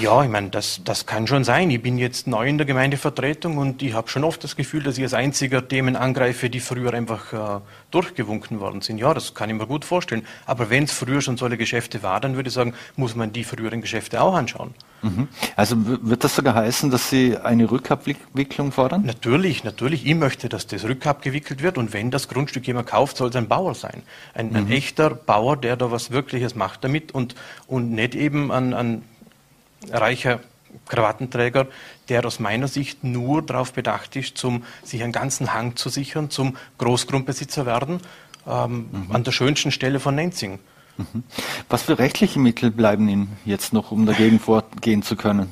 Ja, 0.00 0.22
ich 0.24 0.30
meine, 0.30 0.50
das, 0.50 0.80
das 0.84 1.06
kann 1.06 1.26
schon 1.26 1.44
sein. 1.44 1.70
Ich 1.70 1.80
bin 1.80 1.98
jetzt 1.98 2.26
neu 2.26 2.48
in 2.48 2.58
der 2.58 2.66
Gemeindevertretung 2.66 3.58
und 3.58 3.80
ich 3.82 3.94
habe 3.94 4.08
schon 4.08 4.24
oft 4.24 4.42
das 4.42 4.56
Gefühl, 4.56 4.82
dass 4.82 4.98
ich 4.98 5.04
als 5.04 5.14
einziger 5.14 5.66
Themen 5.66 5.94
angreife, 5.94 6.50
die 6.50 6.60
früher 6.60 6.92
einfach 6.92 7.32
äh, 7.32 7.60
durchgewunken 7.94 8.60
worden 8.60 8.80
sind. 8.80 8.98
Ja, 8.98 9.14
das 9.14 9.34
kann 9.34 9.48
ich 9.50 9.56
mir 9.56 9.66
gut 9.66 9.84
vorstellen. 9.84 10.26
Aber 10.46 10.70
wenn 10.70 10.84
es 10.84 10.92
früher 10.92 11.20
schon 11.20 11.36
solche 11.36 11.56
Geschäfte 11.56 12.02
war, 12.02 12.20
dann 12.20 12.36
würde 12.36 12.48
ich 12.48 12.54
sagen, 12.54 12.74
muss 12.96 13.14
man 13.14 13.32
die 13.32 13.44
früheren 13.44 13.80
Geschäfte 13.80 14.20
auch 14.20 14.34
anschauen. 14.34 14.74
Mhm. 15.02 15.28
Also 15.54 15.76
wird 15.78 16.24
das 16.24 16.34
sogar 16.34 16.54
heißen, 16.54 16.90
dass 16.90 17.10
Sie 17.10 17.36
eine 17.36 17.70
Rückabwicklung 17.70 18.72
fordern? 18.72 19.04
Natürlich, 19.04 19.62
natürlich. 19.62 20.06
Ich 20.06 20.14
möchte, 20.14 20.48
dass 20.48 20.66
das 20.66 20.84
rückabgewickelt 20.84 21.62
wird 21.62 21.78
und 21.78 21.92
wenn 21.92 22.10
das 22.10 22.28
Grundstück 22.28 22.66
jemand 22.66 22.88
kauft, 22.88 23.16
soll 23.16 23.28
es 23.28 23.36
ein 23.36 23.48
Bauer 23.48 23.74
sein. 23.74 24.02
Ein, 24.34 24.50
mhm. 24.50 24.56
ein 24.56 24.70
echter 24.70 25.10
Bauer, 25.10 25.56
der 25.56 25.76
da 25.76 25.90
was 25.90 26.10
Wirkliches 26.10 26.54
macht 26.54 26.84
damit 26.84 27.12
und, 27.12 27.34
und 27.66 27.92
nicht 27.92 28.14
eben 28.14 28.50
an, 28.50 28.74
an 28.74 29.02
reicher 29.90 30.40
Krawattenträger, 30.88 31.66
der 32.08 32.24
aus 32.24 32.40
meiner 32.40 32.68
Sicht 32.68 33.04
nur 33.04 33.42
darauf 33.42 33.72
bedacht 33.72 34.16
ist, 34.16 34.36
zum, 34.38 34.64
sich 34.82 35.02
einen 35.02 35.12
ganzen 35.12 35.52
Hang 35.54 35.76
zu 35.76 35.88
sichern, 35.88 36.30
zum 36.30 36.56
Großgrundbesitzer 36.78 37.66
werden, 37.66 38.00
ähm, 38.46 38.88
mhm. 38.90 39.06
an 39.10 39.24
der 39.24 39.32
schönsten 39.32 39.70
Stelle 39.70 40.00
von 40.00 40.14
Nenzing. 40.14 40.58
Mhm. 40.96 41.24
Was 41.68 41.82
für 41.82 41.98
rechtliche 41.98 42.38
Mittel 42.38 42.70
bleiben 42.70 43.08
Ihnen 43.08 43.36
jetzt 43.44 43.72
noch, 43.72 43.90
um 43.90 44.06
dagegen 44.06 44.38
vorgehen 44.38 45.02
zu 45.02 45.16
können? 45.16 45.48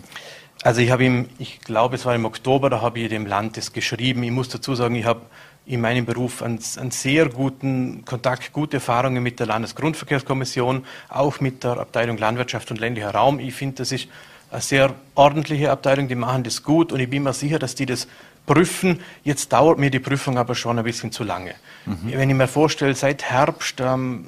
Also 0.62 0.80
ich 0.80 0.92
habe 0.92 1.04
ihm, 1.04 1.28
ich 1.38 1.60
glaube 1.60 1.96
es 1.96 2.04
war 2.06 2.14
im 2.14 2.24
Oktober, 2.24 2.70
da 2.70 2.80
habe 2.80 3.00
ich 3.00 3.08
dem 3.08 3.26
Land 3.26 3.56
das 3.56 3.72
geschrieben. 3.72 4.22
Ich 4.22 4.30
muss 4.30 4.48
dazu 4.48 4.76
sagen, 4.76 4.94
ich 4.94 5.04
habe 5.04 5.22
in 5.66 5.80
meinem 5.80 6.06
Beruf 6.06 6.42
einen, 6.42 6.60
einen, 6.76 6.92
sehr 6.92 7.28
guten 7.28 8.04
Kontakt, 8.04 8.52
gute 8.52 8.76
Erfahrungen 8.76 9.22
mit 9.22 9.40
der 9.40 9.46
Landesgrundverkehrskommission, 9.46 10.84
auch 11.08 11.40
mit 11.40 11.64
der 11.64 11.78
Abteilung 11.78 12.16
Landwirtschaft 12.16 12.70
und 12.70 12.78
ländlicher 12.78 13.10
Raum. 13.10 13.40
Ich 13.40 13.54
finde, 13.54 13.76
das 13.76 13.92
ist 13.92 14.08
eine 14.52 14.60
sehr 14.60 14.94
ordentliche 15.14 15.70
Abteilung, 15.70 16.08
die 16.08 16.14
machen 16.14 16.44
das 16.44 16.62
gut 16.62 16.92
und 16.92 17.00
ich 17.00 17.08
bin 17.08 17.22
mir 17.22 17.32
sicher, 17.32 17.58
dass 17.58 17.74
die 17.74 17.86
das 17.86 18.06
prüfen. 18.44 19.00
Jetzt 19.24 19.52
dauert 19.52 19.78
mir 19.78 19.90
die 19.90 19.98
Prüfung 19.98 20.36
aber 20.36 20.54
schon 20.54 20.78
ein 20.78 20.84
bisschen 20.84 21.10
zu 21.10 21.24
lange. 21.24 21.54
Mhm. 21.86 22.12
Wenn 22.12 22.30
ich 22.30 22.36
mir 22.36 22.48
vorstelle, 22.48 22.94
seit 22.94 23.22
Herbst, 23.24 23.80
ähm, 23.80 24.26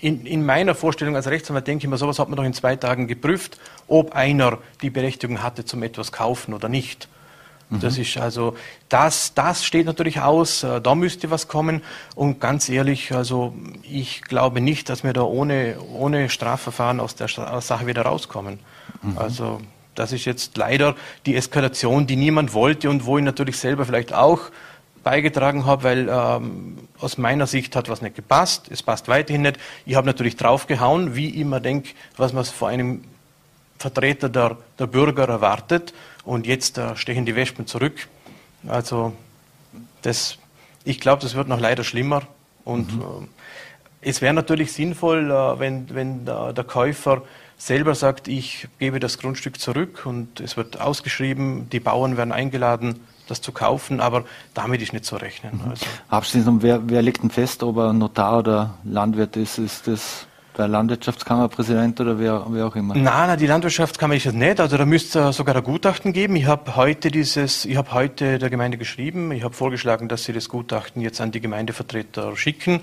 in, 0.00 0.24
in, 0.24 0.46
meiner 0.46 0.74
Vorstellung 0.74 1.16
als 1.16 1.26
Rechtsanwalt 1.26 1.66
denke 1.66 1.86
ich 1.86 1.90
mir, 1.90 1.96
sowas 1.96 2.18
hat 2.18 2.28
man 2.28 2.36
doch 2.36 2.44
in 2.44 2.52
zwei 2.52 2.76
Tagen 2.76 3.08
geprüft, 3.08 3.58
ob 3.88 4.14
einer 4.14 4.58
die 4.82 4.90
Berechtigung 4.90 5.42
hatte 5.42 5.64
zum 5.64 5.82
etwas 5.82 6.12
kaufen 6.12 6.54
oder 6.54 6.68
nicht. 6.68 7.08
Mhm. 7.70 7.80
Das 7.80 7.98
ist 7.98 8.16
also, 8.18 8.56
das, 8.88 9.34
das 9.34 9.64
steht 9.64 9.86
natürlich 9.86 10.20
aus, 10.20 10.62
äh, 10.62 10.80
da 10.80 10.94
müsste 10.94 11.30
was 11.32 11.48
kommen. 11.48 11.82
Und 12.14 12.40
ganz 12.40 12.68
ehrlich, 12.68 13.12
also 13.12 13.52
ich 13.82 14.22
glaube 14.22 14.60
nicht, 14.60 14.90
dass 14.90 15.02
wir 15.02 15.12
da 15.12 15.22
ohne, 15.22 15.76
ohne 15.92 16.28
Strafverfahren 16.28 17.00
aus 17.00 17.16
der 17.16 17.26
Sache 17.26 17.86
wieder 17.88 18.02
rauskommen. 18.02 18.60
Mhm. 19.06 19.18
Also 19.18 19.60
das 19.94 20.12
ist 20.12 20.24
jetzt 20.24 20.56
leider 20.56 20.94
die 21.24 21.36
Eskalation, 21.36 22.06
die 22.06 22.16
niemand 22.16 22.54
wollte 22.54 22.90
und 22.90 23.06
wo 23.06 23.18
ich 23.18 23.24
natürlich 23.24 23.58
selber 23.58 23.84
vielleicht 23.84 24.12
auch 24.12 24.40
beigetragen 25.02 25.66
habe, 25.66 25.84
weil 25.84 26.08
ähm, 26.10 26.78
aus 26.98 27.16
meiner 27.16 27.46
Sicht 27.46 27.76
hat 27.76 27.88
was 27.88 28.02
nicht 28.02 28.16
gepasst, 28.16 28.66
es 28.70 28.82
passt 28.82 29.06
weiterhin 29.08 29.42
nicht. 29.42 29.58
Ich 29.84 29.94
habe 29.94 30.06
natürlich 30.06 30.36
draufgehauen, 30.36 31.14
wie 31.14 31.28
ich 31.28 31.36
immer 31.36 31.60
denke, 31.60 31.90
was 32.16 32.32
man 32.32 32.44
vor 32.44 32.68
einem 32.68 33.04
Vertreter 33.78 34.28
der, 34.28 34.56
der 34.78 34.86
Bürger 34.86 35.28
erwartet. 35.28 35.94
Und 36.24 36.46
jetzt 36.46 36.76
äh, 36.78 36.96
stechen 36.96 37.24
die 37.24 37.36
Wespen 37.36 37.66
zurück. 37.66 38.08
Also 38.66 39.12
das, 40.02 40.38
ich 40.84 40.98
glaube, 40.98 41.22
das 41.22 41.34
wird 41.34 41.46
noch 41.46 41.60
leider 41.60 41.84
schlimmer. 41.84 42.22
Und 42.64 42.96
mhm. 42.96 43.28
äh, 44.02 44.08
es 44.08 44.22
wäre 44.22 44.34
natürlich 44.34 44.72
sinnvoll, 44.72 45.30
äh, 45.30 45.58
wenn, 45.60 45.94
wenn 45.94 46.24
der, 46.24 46.52
der 46.52 46.64
Käufer 46.64 47.22
selber 47.56 47.94
sagt, 47.94 48.28
ich 48.28 48.68
gebe 48.78 49.00
das 49.00 49.18
Grundstück 49.18 49.60
zurück 49.60 50.04
und 50.04 50.40
es 50.40 50.56
wird 50.56 50.80
ausgeschrieben, 50.80 51.68
die 51.70 51.80
Bauern 51.80 52.16
werden 52.16 52.32
eingeladen, 52.32 53.00
das 53.28 53.40
zu 53.40 53.52
kaufen, 53.52 54.00
aber 54.00 54.24
damit 54.54 54.82
ist 54.82 54.92
nicht 54.92 55.04
zu 55.04 55.16
rechnen. 55.16 55.60
Mhm. 55.62 55.70
Also. 55.70 55.86
Abschließend, 56.08 56.62
wer, 56.62 56.88
wer 56.88 57.02
legt 57.02 57.22
denn 57.22 57.30
fest, 57.30 57.62
ob 57.62 57.78
er 57.78 57.92
Notar 57.92 58.38
oder 58.38 58.74
Landwirt 58.84 59.36
ist? 59.36 59.58
Ist 59.58 59.88
das 59.88 60.26
der 60.56 60.68
Landwirtschaftskammerpräsident 60.68 62.00
oder 62.00 62.18
wer, 62.18 62.46
wer 62.48 62.66
auch 62.66 62.76
immer? 62.76 62.94
Nein, 62.94 63.04
nein, 63.04 63.38
die 63.38 63.46
Landwirtschaftskammer 63.46 64.14
ist 64.14 64.26
es 64.26 64.32
nicht. 64.32 64.60
Also 64.60 64.76
da 64.76 64.86
müsste 64.86 65.20
es 65.20 65.36
sogar 65.36 65.56
ein 65.56 65.62
Gutachten 65.62 66.12
geben. 66.12 66.36
Ich 66.36 66.46
habe 66.46 66.76
heute 66.76 67.10
dieses, 67.10 67.64
ich 67.64 67.76
habe 67.76 67.92
heute 67.92 68.38
der 68.38 68.48
Gemeinde 68.48 68.78
geschrieben. 68.78 69.32
Ich 69.32 69.42
habe 69.42 69.54
vorgeschlagen, 69.54 70.08
dass 70.08 70.24
sie 70.24 70.32
das 70.32 70.48
Gutachten 70.48 71.02
jetzt 71.02 71.20
an 71.20 71.32
die 71.32 71.40
Gemeindevertreter 71.40 72.36
schicken. 72.36 72.80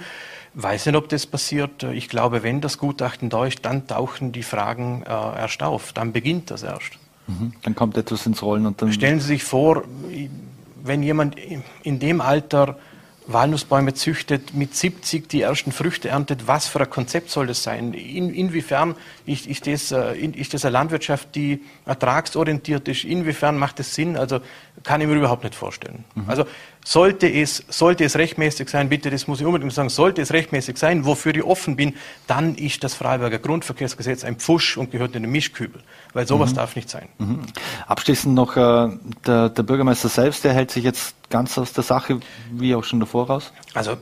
Weiß 0.55 0.85
nicht, 0.85 0.95
ob 0.95 1.09
das 1.09 1.25
passiert. 1.25 1.83
Ich 1.83 2.09
glaube, 2.09 2.43
wenn 2.43 2.61
das 2.61 2.77
Gutachten 2.77 3.29
da 3.29 3.45
ist, 3.45 3.65
dann 3.65 3.87
tauchen 3.87 4.31
die 4.31 4.43
Fragen 4.43 5.03
äh, 5.03 5.09
erst 5.09 5.63
auf. 5.63 5.93
Dann 5.93 6.11
beginnt 6.11 6.51
das 6.51 6.63
erst. 6.63 6.91
Mhm. 7.27 7.53
Dann 7.63 7.75
kommt 7.75 7.97
etwas 7.97 8.25
ins 8.25 8.41
Rollen 8.43 8.65
und 8.65 8.81
dann. 8.81 8.93
Stellen 8.93 9.19
Sie 9.19 9.27
sich 9.27 9.43
vor, 9.43 9.83
wenn 10.83 11.01
jemand 11.01 11.37
in 11.83 11.99
dem 11.99 12.21
Alter 12.21 12.77
Walnussbäume 13.25 13.93
züchtet, 13.93 14.53
mit 14.53 14.75
70 14.75 15.29
die 15.29 15.41
ersten 15.41 15.71
Früchte 15.71 16.09
erntet. 16.09 16.47
Was 16.47 16.67
für 16.67 16.81
ein 16.81 16.89
Konzept 16.89 17.29
soll 17.29 17.47
das 17.47 17.63
sein? 17.63 17.93
In, 17.93 18.33
inwiefern 18.33 18.95
ist, 19.25 19.47
ist, 19.47 19.65
das, 19.67 19.91
äh, 19.91 20.15
ist 20.15 20.53
das 20.53 20.65
eine 20.65 20.73
Landwirtschaft, 20.73 21.33
die 21.35 21.61
ertragsorientiert 21.85 22.87
ist? 22.87 23.05
Inwiefern 23.05 23.57
macht 23.57 23.79
das 23.79 23.95
Sinn? 23.95 24.17
Also 24.17 24.39
kann 24.83 24.99
ich 25.01 25.07
mir 25.07 25.15
überhaupt 25.15 25.43
nicht 25.43 25.55
vorstellen. 25.55 26.03
Mhm. 26.15 26.23
Also 26.27 26.45
sollte 26.83 27.27
es, 27.27 27.63
sollte 27.69 28.03
es 28.03 28.15
rechtmäßig 28.15 28.69
sein, 28.69 28.89
bitte, 28.89 29.09
das 29.09 29.27
muss 29.27 29.39
ich 29.39 29.45
unbedingt 29.45 29.73
sagen, 29.73 29.89
sollte 29.89 30.21
es 30.21 30.33
rechtmäßig 30.33 30.77
sein, 30.77 31.05
wofür 31.05 31.35
ich 31.35 31.43
offen 31.43 31.75
bin, 31.75 31.95
dann 32.27 32.55
ist 32.55 32.83
das 32.83 32.93
Freiburger 32.93 33.39
Grundverkehrsgesetz 33.39 34.23
ein 34.23 34.37
Pfusch 34.37 34.77
und 34.77 34.91
gehört 34.91 35.15
in 35.15 35.23
den 35.23 35.31
Mischkübel, 35.31 35.81
weil 36.13 36.27
sowas 36.27 36.51
mhm. 36.51 36.55
darf 36.55 36.75
nicht 36.75 36.89
sein. 36.89 37.07
Mhm. 37.17 37.41
Abschließend 37.87 38.35
noch 38.35 38.55
äh, 38.57 38.89
der, 39.25 39.49
der 39.49 39.63
Bürgermeister 39.63 40.09
selbst, 40.09 40.43
der 40.43 40.53
hält 40.53 40.71
sich 40.71 40.83
jetzt 40.83 41.15
ganz 41.29 41.57
aus 41.57 41.73
der 41.73 41.83
Sache, 41.83 42.19
wie 42.51 42.75
auch 42.75 42.83
schon 42.83 42.99
davor 42.99 43.27
raus? 43.27 43.53
Also 43.73 43.97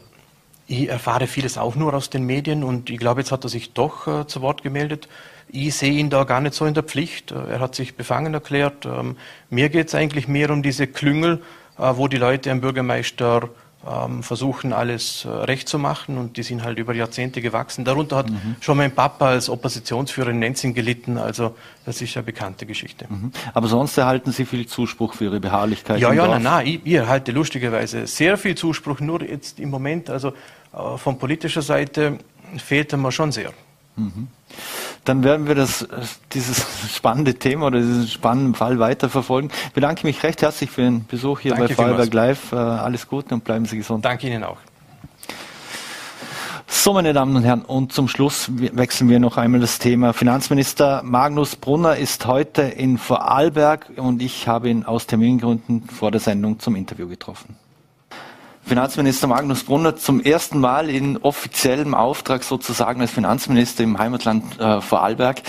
ich 0.67 0.89
erfahre 0.89 1.27
vieles 1.27 1.57
auch 1.57 1.75
nur 1.75 1.93
aus 1.93 2.09
den 2.09 2.25
Medien 2.25 2.63
und 2.63 2.89
ich 2.89 2.97
glaube, 2.97 3.21
jetzt 3.21 3.31
hat 3.31 3.43
er 3.43 3.49
sich 3.49 3.73
doch 3.73 4.07
äh, 4.07 4.27
zu 4.27 4.41
Wort 4.41 4.63
gemeldet. 4.63 5.07
Ich 5.53 5.75
sehe 5.75 5.91
ihn 5.91 6.09
da 6.09 6.23
gar 6.23 6.39
nicht 6.39 6.53
so 6.53 6.65
in 6.65 6.73
der 6.73 6.83
Pflicht. 6.83 7.31
Er 7.31 7.59
hat 7.59 7.75
sich 7.75 7.97
befangen 7.97 8.33
erklärt. 8.33 8.85
Ähm, 8.85 9.17
mir 9.49 9.67
geht 9.67 9.89
es 9.89 9.95
eigentlich 9.95 10.29
mehr 10.29 10.49
um 10.49 10.63
diese 10.63 10.87
Klüngel, 10.87 11.41
wo 11.81 12.07
die 12.07 12.17
Leute 12.17 12.51
am 12.51 12.61
Bürgermeister 12.61 13.49
ähm, 13.87 14.21
versuchen, 14.21 14.73
alles 14.73 15.25
äh, 15.25 15.29
recht 15.29 15.67
zu 15.67 15.79
machen 15.79 16.17
und 16.17 16.37
die 16.37 16.43
sind 16.43 16.63
halt 16.63 16.77
über 16.77 16.93
Jahrzehnte 16.93 17.41
gewachsen. 17.41 17.83
Darunter 17.83 18.17
hat 18.17 18.29
mhm. 18.29 18.55
schon 18.59 18.77
mein 18.77 18.93
Papa 18.93 19.29
als 19.29 19.49
Oppositionsführer 19.49 20.29
in 20.29 20.39
Nenzing 20.39 20.73
gelitten, 20.73 21.17
also 21.17 21.55
das 21.85 22.01
ist 22.01 22.15
eine 22.15 22.23
bekannte 22.23 22.67
Geschichte. 22.67 23.05
Mhm. 23.09 23.31
Aber 23.53 23.67
sonst 23.67 23.97
erhalten 23.97 24.31
Sie 24.31 24.45
viel 24.45 24.67
Zuspruch 24.67 25.15
für 25.15 25.25
Ihre 25.25 25.39
Beharrlichkeit? 25.39 25.99
Ja, 25.99 26.13
ja, 26.13 26.27
nein, 26.27 26.43
nein, 26.43 26.67
ich, 26.67 26.81
ich 26.83 26.93
erhalte 26.93 27.31
lustigerweise 27.31 28.05
sehr 28.05 28.37
viel 28.37 28.55
Zuspruch, 28.55 28.99
nur 28.99 29.23
jetzt 29.23 29.59
im 29.59 29.71
Moment, 29.71 30.11
also 30.11 30.29
äh, 30.73 30.97
von 30.97 31.17
politischer 31.17 31.63
Seite 31.63 32.19
fehlt 32.57 32.91
er 32.91 32.99
mir 32.99 33.11
schon 33.11 33.31
sehr. 33.31 33.51
Mhm 33.95 34.27
dann 35.03 35.23
werden 35.23 35.47
wir 35.47 35.55
das, 35.55 35.87
dieses 36.33 36.65
spannende 36.93 37.35
Thema 37.35 37.67
oder 37.67 37.79
diesen 37.79 38.07
spannenden 38.07 38.55
Fall 38.55 38.79
weiterverfolgen. 38.79 39.51
Ich 39.67 39.73
bedanke 39.73 40.05
mich 40.05 40.21
recht 40.23 40.41
herzlich 40.41 40.69
für 40.69 40.81
den 40.81 41.05
Besuch 41.07 41.39
hier 41.39 41.55
Danke 41.55 41.69
bei 41.69 41.75
Fallberg 41.75 42.13
Live. 42.13 42.51
Äh, 42.51 42.55
alles 42.55 43.07
Gute 43.07 43.33
und 43.33 43.43
bleiben 43.43 43.65
Sie 43.65 43.77
gesund. 43.77 44.05
Danke 44.05 44.27
Ihnen 44.27 44.43
auch. 44.43 44.57
So, 46.67 46.93
meine 46.93 47.13
Damen 47.13 47.35
und 47.35 47.43
Herren, 47.43 47.63
und 47.63 47.93
zum 47.93 48.07
Schluss 48.07 48.49
wechseln 48.49 49.09
wir 49.09 49.19
noch 49.19 49.37
einmal 49.37 49.59
das 49.59 49.77
Thema. 49.77 50.13
Finanzminister 50.13 51.03
Magnus 51.03 51.55
Brunner 51.55 51.97
ist 51.97 52.25
heute 52.25 52.61
in 52.61 52.97
Vorarlberg 52.97 53.91
und 53.97 54.21
ich 54.21 54.47
habe 54.47 54.69
ihn 54.69 54.85
aus 54.85 55.05
Termingründen 55.05 55.83
vor 55.83 56.11
der 56.11 56.21
Sendung 56.21 56.59
zum 56.59 56.75
Interview 56.75 57.07
getroffen. 57.07 57.55
Finanzminister 58.63 59.27
Magnus 59.27 59.63
Brunner 59.63 59.95
zum 59.95 60.21
ersten 60.21 60.59
Mal 60.59 60.89
in 60.89 61.17
offiziellem 61.17 61.93
Auftrag 61.93 62.43
sozusagen 62.43 63.01
als 63.01 63.11
Finanzminister 63.11 63.83
im 63.83 63.97
Heimatland 63.97 64.59
äh, 64.59 64.79
Vorarlberg. 64.81 65.41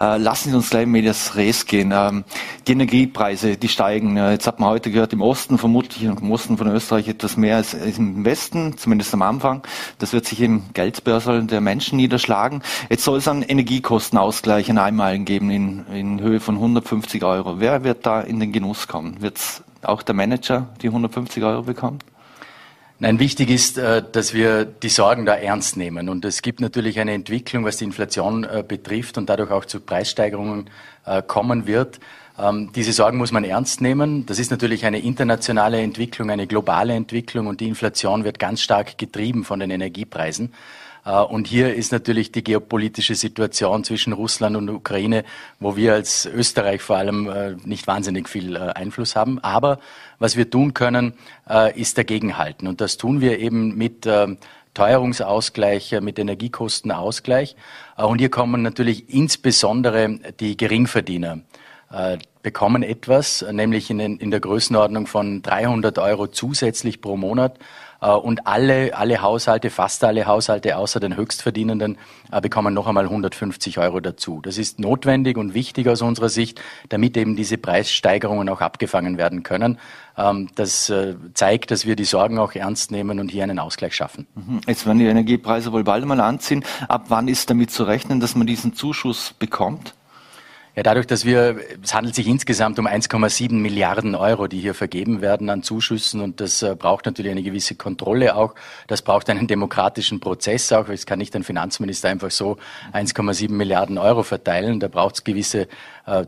Äh, 0.00 0.18
lassen 0.18 0.50
Sie 0.50 0.56
uns 0.56 0.70
gleich 0.70 0.84
in 0.84 0.90
Medias 0.92 1.36
Res 1.36 1.66
gehen. 1.66 1.92
Ähm, 1.94 2.24
die 2.66 2.72
Energiepreise, 2.72 3.56
die 3.56 3.68
steigen. 3.68 4.16
Äh, 4.16 4.32
jetzt 4.32 4.46
hat 4.46 4.60
man 4.60 4.70
heute 4.70 4.90
gehört, 4.90 5.12
im 5.12 5.20
Osten 5.20 5.58
vermutlich, 5.58 6.04
im 6.04 6.30
Osten 6.30 6.56
von 6.56 6.68
Österreich 6.68 7.08
etwas 7.08 7.36
mehr 7.36 7.56
als, 7.56 7.74
im 7.74 8.24
Westen, 8.24 8.76
zumindest 8.78 9.12
am 9.14 9.22
Anfang. 9.22 9.62
Das 9.98 10.12
wird 10.12 10.26
sich 10.26 10.40
im 10.40 10.64
Geldbörsel 10.72 11.44
der 11.44 11.60
Menschen 11.60 11.96
niederschlagen. 11.96 12.62
Jetzt 12.88 13.04
soll 13.04 13.18
es 13.18 13.28
einen 13.28 13.42
Energiekostenausgleich, 13.42 14.68
einen 14.68 14.78
einmaligen 14.78 15.24
geben 15.24 15.50
in, 15.50 15.86
in 15.92 16.20
Höhe 16.20 16.40
von 16.40 16.54
150 16.54 17.24
Euro. 17.24 17.58
Wer 17.58 17.84
wird 17.84 18.06
da 18.06 18.20
in 18.20 18.40
den 18.40 18.52
Genuss 18.52 18.86
kommen? 18.86 19.20
Wird 19.20 19.38
auch 19.82 20.02
der 20.02 20.14
Manager 20.14 20.68
die 20.82 20.88
150 20.88 21.42
Euro 21.42 21.62
bekommen? 21.62 21.98
Nein, 23.02 23.18
wichtig 23.18 23.48
ist, 23.48 23.78
äh, 23.78 24.02
dass 24.12 24.34
wir 24.34 24.66
die 24.66 24.90
Sorgen 24.90 25.24
da 25.24 25.34
ernst 25.34 25.78
nehmen. 25.78 26.10
Und 26.10 26.26
es 26.26 26.42
gibt 26.42 26.60
natürlich 26.60 27.00
eine 27.00 27.14
Entwicklung, 27.14 27.64
was 27.64 27.78
die 27.78 27.84
Inflation 27.84 28.44
äh, 28.44 28.62
betrifft 28.66 29.16
und 29.16 29.30
dadurch 29.30 29.50
auch 29.50 29.64
zu 29.64 29.80
Preissteigerungen 29.80 30.68
äh, 31.06 31.22
kommen 31.22 31.66
wird. 31.66 31.98
Ähm, 32.38 32.72
diese 32.74 32.92
Sorgen 32.92 33.16
muss 33.16 33.32
man 33.32 33.42
ernst 33.42 33.80
nehmen. 33.80 34.26
Das 34.26 34.38
ist 34.38 34.50
natürlich 34.50 34.84
eine 34.84 34.98
internationale 34.98 35.80
Entwicklung, 35.80 36.30
eine 36.30 36.46
globale 36.46 36.92
Entwicklung 36.92 37.46
und 37.46 37.62
die 37.62 37.68
Inflation 37.68 38.24
wird 38.24 38.38
ganz 38.38 38.60
stark 38.60 38.98
getrieben 38.98 39.44
von 39.44 39.60
den 39.60 39.70
Energiepreisen. 39.70 40.52
Äh, 41.04 41.20
und 41.20 41.46
hier 41.46 41.74
ist 41.74 41.92
natürlich 41.92 42.32
die 42.32 42.44
geopolitische 42.44 43.14
Situation 43.14 43.84
zwischen 43.84 44.12
Russland 44.12 44.56
und 44.56 44.68
Ukraine, 44.68 45.24
wo 45.58 45.76
wir 45.76 45.94
als 45.94 46.26
Österreich 46.26 46.82
vor 46.82 46.96
allem 46.96 47.28
äh, 47.28 47.56
nicht 47.64 47.86
wahnsinnig 47.86 48.28
viel 48.28 48.56
äh, 48.56 48.58
Einfluss 48.58 49.16
haben. 49.16 49.38
Aber 49.40 49.78
was 50.18 50.36
wir 50.36 50.50
tun 50.50 50.74
können, 50.74 51.14
ist 51.74 51.96
dagegenhalten. 51.96 52.68
Und 52.68 52.82
das 52.82 52.98
tun 52.98 53.22
wir 53.22 53.38
eben 53.38 53.74
mit 53.74 54.06
Teuerungsausgleich, 54.74 55.98
mit 56.02 56.18
Energiekostenausgleich. 56.18 57.56
Und 57.96 58.18
hier 58.18 58.28
kommen 58.28 58.60
natürlich 58.60 59.14
insbesondere 59.14 60.18
die 60.38 60.58
Geringverdiener 60.58 61.40
bekommen 62.42 62.82
etwas, 62.82 63.44
nämlich 63.50 63.88
in, 63.88 64.30
der 64.30 64.40
Größenordnung 64.40 65.06
von 65.06 65.40
300 65.40 65.98
Euro 65.98 66.26
zusätzlich 66.26 67.00
pro 67.00 67.16
Monat 67.16 67.58
und 68.08 68.46
alle, 68.46 68.96
alle 68.96 69.20
Haushalte, 69.22 69.70
fast 69.70 70.02
alle 70.04 70.26
Haushalte 70.26 70.76
außer 70.76 71.00
den 71.00 71.16
Höchstverdienenden 71.16 71.98
äh, 72.32 72.40
bekommen 72.40 72.74
noch 72.74 72.86
einmal 72.86 73.04
150 73.04 73.78
Euro 73.78 74.00
dazu. 74.00 74.40
Das 74.42 74.58
ist 74.58 74.78
notwendig 74.78 75.36
und 75.36 75.54
wichtig 75.54 75.88
aus 75.88 76.02
unserer 76.02 76.28
Sicht, 76.30 76.60
damit 76.88 77.16
eben 77.16 77.36
diese 77.36 77.58
Preissteigerungen 77.58 78.48
auch 78.48 78.60
abgefangen 78.60 79.18
werden 79.18 79.42
können. 79.42 79.78
Ähm, 80.16 80.48
das 80.54 80.88
äh, 80.90 81.14
zeigt, 81.34 81.70
dass 81.70 81.86
wir 81.86 81.96
die 81.96 82.04
Sorgen 82.04 82.38
auch 82.38 82.54
ernst 82.54 82.90
nehmen 82.90 83.20
und 83.20 83.30
hier 83.30 83.44
einen 83.44 83.58
Ausgleich 83.58 83.94
schaffen. 83.94 84.26
Mhm. 84.34 84.60
Jetzt 84.66 84.86
werden 84.86 84.98
die 84.98 85.06
Energiepreise 85.06 85.72
wohl 85.72 85.84
bald 85.84 86.04
mal 86.06 86.20
anziehen. 86.20 86.64
Ab 86.88 87.06
wann 87.08 87.28
ist 87.28 87.50
damit 87.50 87.70
zu 87.70 87.84
rechnen, 87.84 88.20
dass 88.20 88.34
man 88.34 88.46
diesen 88.46 88.74
Zuschuss 88.74 89.34
bekommt? 89.38 89.94
Ja, 90.80 90.84
dadurch, 90.84 91.06
dass 91.06 91.26
wir, 91.26 91.56
es 91.82 91.92
handelt 91.92 92.14
sich 92.14 92.26
insgesamt 92.26 92.78
um 92.78 92.86
1,7 92.86 93.52
Milliarden 93.52 94.14
Euro, 94.14 94.46
die 94.46 94.60
hier 94.60 94.72
vergeben 94.72 95.20
werden 95.20 95.50
an 95.50 95.62
Zuschüssen 95.62 96.22
und 96.22 96.40
das 96.40 96.62
äh, 96.62 96.74
braucht 96.74 97.04
natürlich 97.04 97.30
eine 97.30 97.42
gewisse 97.42 97.74
Kontrolle 97.74 98.34
auch. 98.34 98.54
Das 98.86 99.02
braucht 99.02 99.28
einen 99.28 99.46
demokratischen 99.46 100.20
Prozess 100.20 100.72
auch. 100.72 100.88
Es 100.88 101.04
kann 101.04 101.18
nicht 101.18 101.36
ein 101.36 101.44
Finanzminister 101.44 102.08
einfach 102.08 102.30
so 102.30 102.56
1,7 102.94 103.52
Milliarden 103.52 103.98
Euro 103.98 104.22
verteilen. 104.22 104.80
Da 104.80 104.88
braucht 104.88 105.16
es 105.16 105.24
gewisse 105.24 105.68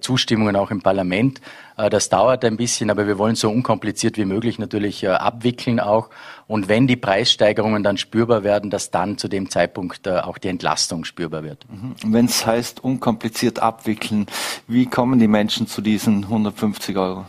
Zustimmungen 0.01 0.57
auch 0.57 0.71
im 0.71 0.83
Parlament. 0.83 1.41
Äh, 1.77 1.91
das 1.91 2.09
dauert 2.09 2.45
ein 2.45 2.57
bisschen, 2.57 2.91
aber 2.91 3.07
wir 3.07 3.19
wollen 3.19 3.35
so 3.35 3.51
unkompliziert 3.51 4.17
wie 4.17 4.25
möglich 4.25 4.59
natürlich 4.59 5.03
äh, 5.05 5.09
abwickeln 5.09 5.81
auch. 5.81 6.11
Und 6.47 6.69
wenn 6.69 6.87
die 6.87 6.97
Preissteigerungen 6.97 7.83
dann 7.83 7.97
spürbar 7.97 8.45
werden, 8.45 8.71
dass 8.71 8.91
dann 8.91 9.19
zu 9.19 9.29
dem 9.29 9.51
Zeitpunkt 9.51 10.07
äh, 10.07 10.19
auch 10.19 10.39
die 10.39 10.49
Entlastung 10.49 11.05
spürbar 11.05 11.43
wird. 11.45 11.67
Mhm. 11.71 12.13
Wenn 12.13 12.27
es 12.27 12.47
heißt 12.47 12.83
unkompliziert 12.83 13.61
abwickeln, 13.61 14.27
wie 14.67 14.87
kommen 14.87 15.19
die 15.19 15.29
Menschen 15.29 15.67
zu 15.67 15.81
diesen 15.81 16.25
150 16.25 16.97
Euro? 16.97 17.27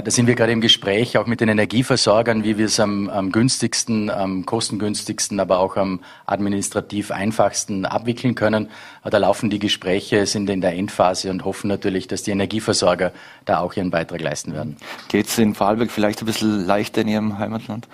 Da 0.00 0.10
sind 0.10 0.26
wir 0.26 0.36
gerade 0.36 0.52
im 0.52 0.62
Gespräch 0.62 1.18
auch 1.18 1.26
mit 1.26 1.42
den 1.42 1.50
Energieversorgern, 1.50 2.44
wie 2.44 2.56
wir 2.56 2.64
es 2.64 2.80
am, 2.80 3.10
am 3.10 3.30
günstigsten, 3.30 4.08
am 4.08 4.46
kostengünstigsten, 4.46 5.38
aber 5.38 5.58
auch 5.58 5.76
am 5.76 6.00
administrativ 6.24 7.10
einfachsten 7.10 7.84
abwickeln 7.84 8.34
können. 8.34 8.70
Da 9.04 9.18
laufen 9.18 9.50
die 9.50 9.58
Gespräche, 9.58 10.24
sind 10.24 10.48
in 10.48 10.62
der 10.62 10.72
Endphase 10.76 11.30
und 11.30 11.44
hoffen 11.44 11.68
natürlich, 11.68 12.08
dass 12.08 12.22
die 12.22 12.30
Energieversorger 12.30 13.12
da 13.44 13.58
auch 13.58 13.74
ihren 13.74 13.90
Beitrag 13.90 14.22
leisten 14.22 14.54
werden. 14.54 14.78
Geht 15.08 15.26
es 15.26 15.36
in 15.36 15.54
Vorarlberg 15.54 15.90
vielleicht 15.90 16.22
ein 16.22 16.26
bisschen 16.26 16.64
leichter 16.64 17.02
in 17.02 17.08
Ihrem 17.08 17.38
Heimatland? 17.38 17.86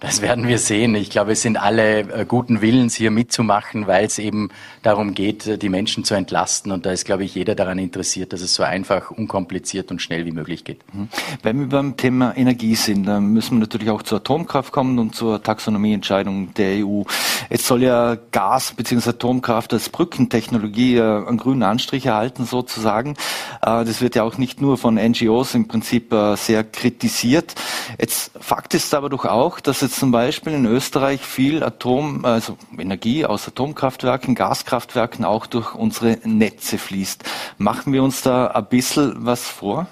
Das 0.00 0.22
werden 0.22 0.46
wir 0.46 0.58
sehen. 0.58 0.94
Ich 0.94 1.10
glaube, 1.10 1.32
es 1.32 1.42
sind 1.42 1.56
alle 1.56 2.00
äh, 2.00 2.24
guten 2.24 2.60
Willens, 2.60 2.94
hier 2.94 3.10
mitzumachen, 3.10 3.88
weil 3.88 4.06
es 4.06 4.20
eben 4.20 4.50
darum 4.82 5.12
geht, 5.12 5.46
äh, 5.48 5.58
die 5.58 5.68
Menschen 5.68 6.04
zu 6.04 6.14
entlasten. 6.14 6.70
Und 6.70 6.86
da 6.86 6.92
ist, 6.92 7.04
glaube 7.04 7.24
ich, 7.24 7.34
jeder 7.34 7.56
daran 7.56 7.80
interessiert, 7.80 8.32
dass 8.32 8.40
es 8.40 8.54
so 8.54 8.62
einfach, 8.62 9.10
unkompliziert 9.10 9.90
und 9.90 10.00
schnell 10.00 10.24
wie 10.24 10.30
möglich 10.30 10.62
geht. 10.62 10.82
Mhm. 10.94 11.08
Wenn 11.42 11.58
wir 11.58 11.66
beim 11.68 11.96
Thema 11.96 12.36
Energie 12.36 12.76
sind, 12.76 13.06
dann 13.06 13.32
müssen 13.32 13.56
wir 13.56 13.60
natürlich 13.60 13.90
auch 13.90 14.02
zur 14.02 14.18
Atomkraft 14.18 14.72
kommen 14.72 15.00
und 15.00 15.16
zur 15.16 15.42
Taxonomieentscheidung 15.42 16.54
der 16.54 16.86
EU. 16.86 17.02
Jetzt 17.50 17.66
soll 17.66 17.82
ja 17.82 18.16
Gas 18.30 18.74
bzw. 18.76 19.10
Atomkraft 19.10 19.72
als 19.72 19.88
Brückentechnologie 19.88 20.96
äh, 20.96 21.26
einen 21.26 21.38
grünen 21.38 21.64
Anstrich 21.64 22.06
erhalten, 22.06 22.44
sozusagen. 22.44 23.14
Das 23.60 24.00
wird 24.00 24.14
ja 24.14 24.22
auch 24.22 24.38
nicht 24.38 24.60
nur 24.60 24.78
von 24.78 24.94
NGOs 24.94 25.54
im 25.54 25.66
Prinzip 25.66 26.14
sehr 26.36 26.64
kritisiert. 26.64 27.54
Jetzt 27.98 28.30
Fakt 28.38 28.74
ist 28.74 28.94
aber 28.94 29.08
doch 29.08 29.24
auch, 29.24 29.60
dass 29.60 29.82
jetzt 29.88 30.00
zum 30.00 30.10
Beispiel 30.10 30.52
in 30.52 30.66
Österreich 30.66 31.22
viel 31.22 31.62
Atom, 31.62 32.26
also 32.26 32.58
Energie 32.78 33.24
aus 33.24 33.48
Atomkraftwerken, 33.48 34.34
Gaskraftwerken 34.34 35.24
auch 35.24 35.46
durch 35.46 35.74
unsere 35.74 36.18
Netze 36.24 36.76
fließt. 36.76 37.24
Machen 37.56 37.94
wir 37.94 38.02
uns 38.02 38.20
da 38.20 38.48
ein 38.48 38.66
bisschen 38.66 39.14
was 39.24 39.44
vor? 39.48 39.86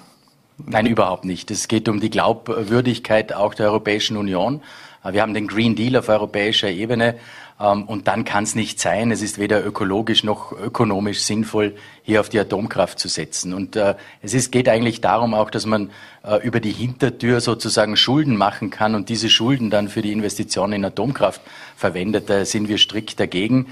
Nein, 0.63 0.85
überhaupt 0.85 1.25
nicht. 1.25 1.49
Es 1.49 1.67
geht 1.67 1.89
um 1.89 1.99
die 1.99 2.11
Glaubwürdigkeit 2.11 3.33
auch 3.33 3.55
der 3.55 3.67
Europäischen 3.67 4.17
Union. 4.17 4.61
Wir 5.03 5.23
haben 5.23 5.33
den 5.33 5.47
Green 5.47 5.75
Deal 5.75 5.95
auf 5.95 6.09
europäischer 6.09 6.69
Ebene 6.69 7.15
und 7.59 8.07
dann 8.07 8.23
kann 8.23 8.43
es 8.43 8.53
nicht 8.53 8.79
sein, 8.79 9.09
es 9.09 9.23
ist 9.23 9.39
weder 9.39 9.65
ökologisch 9.65 10.23
noch 10.23 10.51
ökonomisch 10.51 11.21
sinnvoll, 11.21 11.75
hier 12.03 12.19
auf 12.19 12.29
die 12.29 12.39
Atomkraft 12.39 12.99
zu 12.99 13.07
setzen. 13.07 13.53
Und 13.53 13.75
äh, 13.75 13.95
es 14.21 14.35
ist, 14.35 14.51
geht 14.51 14.69
eigentlich 14.69 15.01
darum 15.01 15.33
auch, 15.33 15.49
dass 15.49 15.65
man 15.65 15.89
äh, 16.23 16.37
über 16.45 16.59
die 16.59 16.71
Hintertür 16.71 17.41
sozusagen 17.41 17.97
Schulden 17.97 18.37
machen 18.37 18.69
kann 18.69 18.93
und 18.93 19.09
diese 19.09 19.29
Schulden 19.29 19.71
dann 19.71 19.89
für 19.89 20.03
die 20.03 20.11
Investition 20.11 20.71
in 20.71 20.85
Atomkraft 20.85 21.41
verwendet. 21.75 22.29
Da 22.29 22.45
sind 22.45 22.67
wir 22.69 22.77
strikt 22.77 23.19
dagegen. 23.19 23.67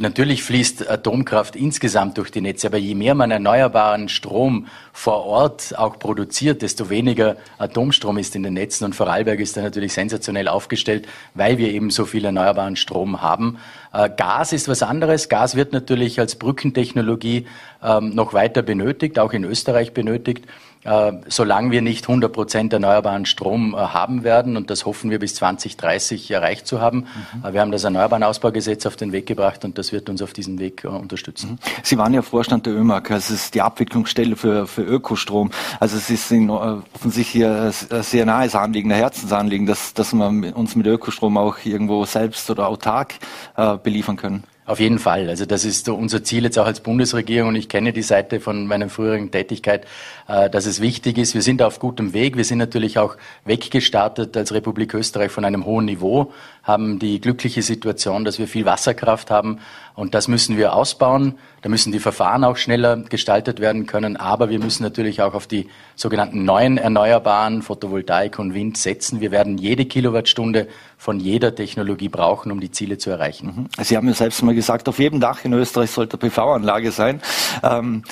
Natürlich 0.00 0.44
fließt 0.44 0.88
Atomkraft 0.88 1.56
insgesamt 1.56 2.18
durch 2.18 2.30
die 2.30 2.40
Netze, 2.40 2.68
aber 2.68 2.78
je 2.78 2.94
mehr 2.94 3.16
man 3.16 3.32
erneuerbaren 3.32 4.08
Strom 4.08 4.68
vor 4.92 5.24
Ort 5.24 5.76
auch 5.76 5.98
produziert, 5.98 6.62
desto 6.62 6.88
weniger 6.88 7.36
Atomstrom 7.58 8.16
ist 8.16 8.36
in 8.36 8.44
den 8.44 8.54
Netzen. 8.54 8.84
Und 8.84 8.94
Vorarlberg 8.94 9.40
ist 9.40 9.56
da 9.56 9.62
natürlich 9.62 9.92
sensationell 9.92 10.46
aufgestellt, 10.46 11.08
weil 11.34 11.58
wir 11.58 11.72
eben 11.72 11.90
so 11.90 12.04
viel 12.04 12.24
erneuerbaren 12.24 12.76
Strom 12.76 13.22
haben. 13.22 13.58
Äh, 13.92 14.08
Gas 14.16 14.52
ist 14.52 14.68
was 14.68 14.84
anderes. 14.84 15.28
Gas 15.28 15.56
wird 15.56 15.72
natürlich 15.72 16.20
als 16.20 16.36
Brückentechnologie 16.36 17.48
ähm, 17.82 18.14
noch 18.14 18.32
weiter 18.32 18.62
benötigt, 18.62 19.18
auch 19.18 19.32
in 19.32 19.42
Österreich 19.42 19.94
benötigt. 19.94 20.44
Äh, 20.84 21.12
solange 21.26 21.70
wir 21.72 21.82
nicht 21.82 22.08
100 22.08 22.32
Prozent 22.32 22.72
erneuerbaren 22.72 23.26
Strom 23.26 23.74
äh, 23.74 23.78
haben 23.78 24.22
werden, 24.22 24.56
und 24.56 24.70
das 24.70 24.86
hoffen 24.86 25.10
wir 25.10 25.18
bis 25.18 25.34
2030 25.34 26.30
erreicht 26.30 26.66
zu 26.66 26.80
haben. 26.80 27.06
Mhm. 27.32 27.44
Äh, 27.44 27.52
wir 27.52 27.60
haben 27.60 27.72
das 27.72 27.84
Erneuerbaren-Ausbaugesetz 27.84 28.86
auf 28.86 28.96
den 28.96 29.12
Weg 29.12 29.26
gebracht 29.26 29.64
und 29.64 29.76
das 29.76 29.92
wird 29.92 30.08
uns 30.08 30.22
auf 30.22 30.32
diesem 30.32 30.58
Weg 30.58 30.84
unterstützen. 30.84 31.52
Mhm. 31.52 31.58
Sie 31.82 31.98
waren 31.98 32.14
ja 32.14 32.22
Vorstand 32.22 32.66
der 32.66 32.74
ÖMAG, 32.74 33.10
also 33.10 33.34
es 33.34 33.42
ist 33.42 33.54
die 33.54 33.62
Abwicklungsstelle 33.62 34.36
für, 34.36 34.66
für 34.66 34.82
Ökostrom. 34.82 35.50
Also 35.80 35.96
es 35.96 36.10
ist 36.10 36.30
in, 36.30 36.48
offensichtlich 36.48 37.44
ein 37.44 37.72
sehr 37.72 38.24
nahes 38.24 38.54
Anliegen, 38.54 38.92
ein 38.92 38.98
Herzensanliegen, 38.98 39.66
dass, 39.66 39.94
dass 39.94 40.12
wir 40.12 40.56
uns 40.56 40.76
mit 40.76 40.86
Ökostrom 40.86 41.36
auch 41.36 41.56
irgendwo 41.64 42.04
selbst 42.04 42.48
oder 42.50 42.68
autark 42.68 43.14
äh, 43.56 43.76
beliefern 43.76 44.16
können. 44.16 44.44
Auf 44.68 44.80
jeden 44.80 44.98
Fall. 44.98 45.30
Also 45.30 45.46
das 45.46 45.64
ist 45.64 45.88
unser 45.88 46.22
Ziel 46.22 46.44
jetzt 46.44 46.58
auch 46.58 46.66
als 46.66 46.80
Bundesregierung 46.80 47.48
und 47.48 47.56
ich 47.56 47.70
kenne 47.70 47.94
die 47.94 48.02
Seite 48.02 48.38
von 48.38 48.66
meiner 48.66 48.90
früheren 48.90 49.30
Tätigkeit, 49.30 49.86
dass 50.28 50.66
es 50.66 50.80
wichtig 50.82 51.16
ist. 51.16 51.34
Wir 51.34 51.40
sind 51.40 51.62
auf 51.62 51.78
gutem 51.78 52.12
Weg. 52.12 52.36
Wir 52.36 52.44
sind 52.44 52.58
natürlich 52.58 52.98
auch 52.98 53.16
weggestartet 53.46 54.36
als 54.36 54.52
Republik 54.52 54.92
Österreich 54.92 55.32
von 55.32 55.44
einem 55.44 55.64
hohen 55.64 55.86
Niveau, 55.86 56.32
haben 56.62 56.98
die 56.98 57.18
glückliche 57.18 57.62
Situation, 57.62 58.26
dass 58.26 58.38
wir 58.38 58.46
viel 58.46 58.66
Wasserkraft 58.66 59.30
haben 59.30 59.58
und 59.94 60.14
das 60.14 60.28
müssen 60.28 60.58
wir 60.58 60.74
ausbauen. 60.74 61.34
Da 61.62 61.68
müssen 61.68 61.92
die 61.92 61.98
Verfahren 61.98 62.44
auch 62.44 62.56
schneller 62.56 62.96
gestaltet 62.98 63.58
werden 63.58 63.86
können, 63.86 64.16
aber 64.16 64.48
wir 64.50 64.60
müssen 64.60 64.82
natürlich 64.82 65.22
auch 65.22 65.34
auf 65.34 65.46
die 65.46 65.68
sogenannten 65.96 66.44
neuen 66.44 66.78
Erneuerbaren, 66.78 67.62
Photovoltaik 67.62 68.38
und 68.38 68.54
Wind 68.54 68.76
setzen. 68.76 69.20
Wir 69.20 69.30
werden 69.30 69.58
jede 69.58 69.86
Kilowattstunde 69.86 70.68
von 70.98 71.18
jeder 71.18 71.54
Technologie 71.54 72.08
brauchen, 72.08 72.52
um 72.52 72.60
die 72.60 72.70
Ziele 72.70 72.98
zu 72.98 73.10
erreichen. 73.10 73.68
Mhm. 73.78 73.84
Sie 73.84 73.96
haben 73.96 74.06
ja 74.06 74.14
selbst 74.14 74.42
mal 74.42 74.54
gesagt, 74.54 74.88
auf 74.88 74.98
jedem 74.98 75.20
Dach 75.20 75.44
in 75.44 75.52
Österreich 75.52 75.90
sollte 75.90 76.16
PV-Anlage 76.16 76.92
sein. 76.92 77.20
Ähm, 77.62 78.04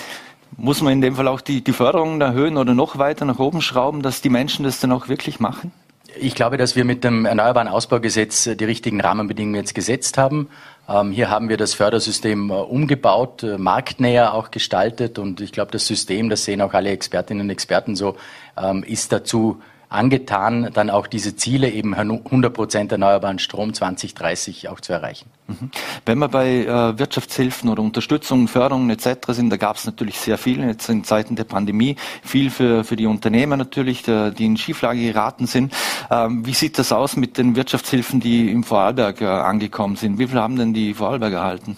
muss 0.57 0.81
man 0.83 0.93
in 0.93 1.01
dem 1.01 1.17
Fall 1.17 1.29
auch 1.29 1.41
die, 1.41 1.63
die 1.63 1.73
Förderung 1.73 2.21
erhöhen 2.21 2.57
oder 2.57 2.75
noch 2.75 2.99
weiter 2.99 3.25
nach 3.25 3.39
oben 3.39 3.61
schrauben, 3.61 4.03
dass 4.03 4.21
die 4.21 4.31
Menschen 4.31 4.65
das 4.65 4.81
dann 4.81 4.93
auch 4.93 5.09
wirklich 5.09 5.41
machen? 5.41 5.73
Ich 6.19 6.35
glaube, 6.35 6.57
dass 6.57 6.77
wir 6.77 6.85
mit 6.85 7.05
dem 7.05 7.27
Erneuerbaren 7.27 7.69
Ausbaugesetz 7.69 8.45
die 8.45 8.65
richtigen 8.65 9.01
Rahmenbedingungen 9.01 9.57
jetzt 9.57 9.75
gesetzt 9.75 10.17
haben. 10.17 10.49
Ähm, 10.89 11.11
hier 11.11 11.29
haben 11.29 11.49
wir 11.49 11.59
das 11.59 11.75
Fördersystem 11.75 12.51
äh, 12.51 12.55
umgebaut, 12.55 13.43
äh, 13.43 13.59
marktnäher 13.59 14.33
auch 14.33 14.51
gestaltet 14.51 15.19
und 15.19 15.41
ich 15.41 15.53
glaube, 15.53 15.73
das 15.73 15.87
System, 15.87 16.31
das 16.31 16.45
sehen 16.45 16.63
auch 16.63 16.73
alle 16.73 16.91
Expertinnen 16.91 17.43
und 17.43 17.51
Experten 17.51 17.97
so, 17.97 18.17
ähm, 18.57 18.83
ist 18.83 19.13
dazu 19.13 19.61
angetan, 19.89 20.71
dann 20.73 20.91
auch 20.91 21.07
diese 21.07 21.37
Ziele 21.37 21.71
eben 21.71 21.95
100 21.95 22.53
Prozent 22.53 22.93
erneuerbaren 22.93 23.39
Strom 23.39 23.75
2030 23.75 24.69
auch 24.69 24.81
zu 24.81 24.93
erreichen. 24.93 25.31
Mhm. 25.47 25.71
Wenn 26.05 26.19
wir 26.19 26.29
bei 26.29 26.65
äh, 26.65 26.99
Wirtschaftshilfen 26.99 27.71
oder 27.71 27.83
Unterstützung, 27.83 28.49
Förderungen 28.49 28.91
etc. 28.91 29.29
sind, 29.29 29.51
da 29.51 29.57
gab 29.57 29.77
es 29.77 29.87
natürlich 29.87 30.19
sehr 30.19 30.39
viel 30.39 30.65
jetzt 30.65 30.89
in 30.89 31.05
Zeiten 31.05 31.37
der 31.37 31.45
Pandemie, 31.45 31.97
viel 32.23 32.51
für, 32.51 32.85
für 32.85 32.97
die 32.97 33.07
Unternehmer 33.07 33.57
natürlich, 33.57 34.03
die 34.03 34.45
in 34.45 34.57
Schieflage 34.57 35.01
geraten 35.01 35.47
sind. 35.47 35.73
Ähm, 36.11 36.45
wie 36.45 36.55
sieht 36.55 36.79
das 36.79 36.93
aus 36.93 37.17
mit 37.17 37.39
den 37.39 37.55
Wirtschaftshilfen, 37.57 38.21
die 38.21 38.51
im 38.51 38.65
Vorarlberg 38.65 39.21
äh, 39.21 39.27
angekommen 39.27 39.97
sind? 39.97 40.19
Wie 40.19 40.27
viel 40.27 40.41
haben 40.41 40.57
denn 40.57 40.75
die 40.75 40.95
Vorarlberger 40.95 41.39
erhalten? 41.39 41.77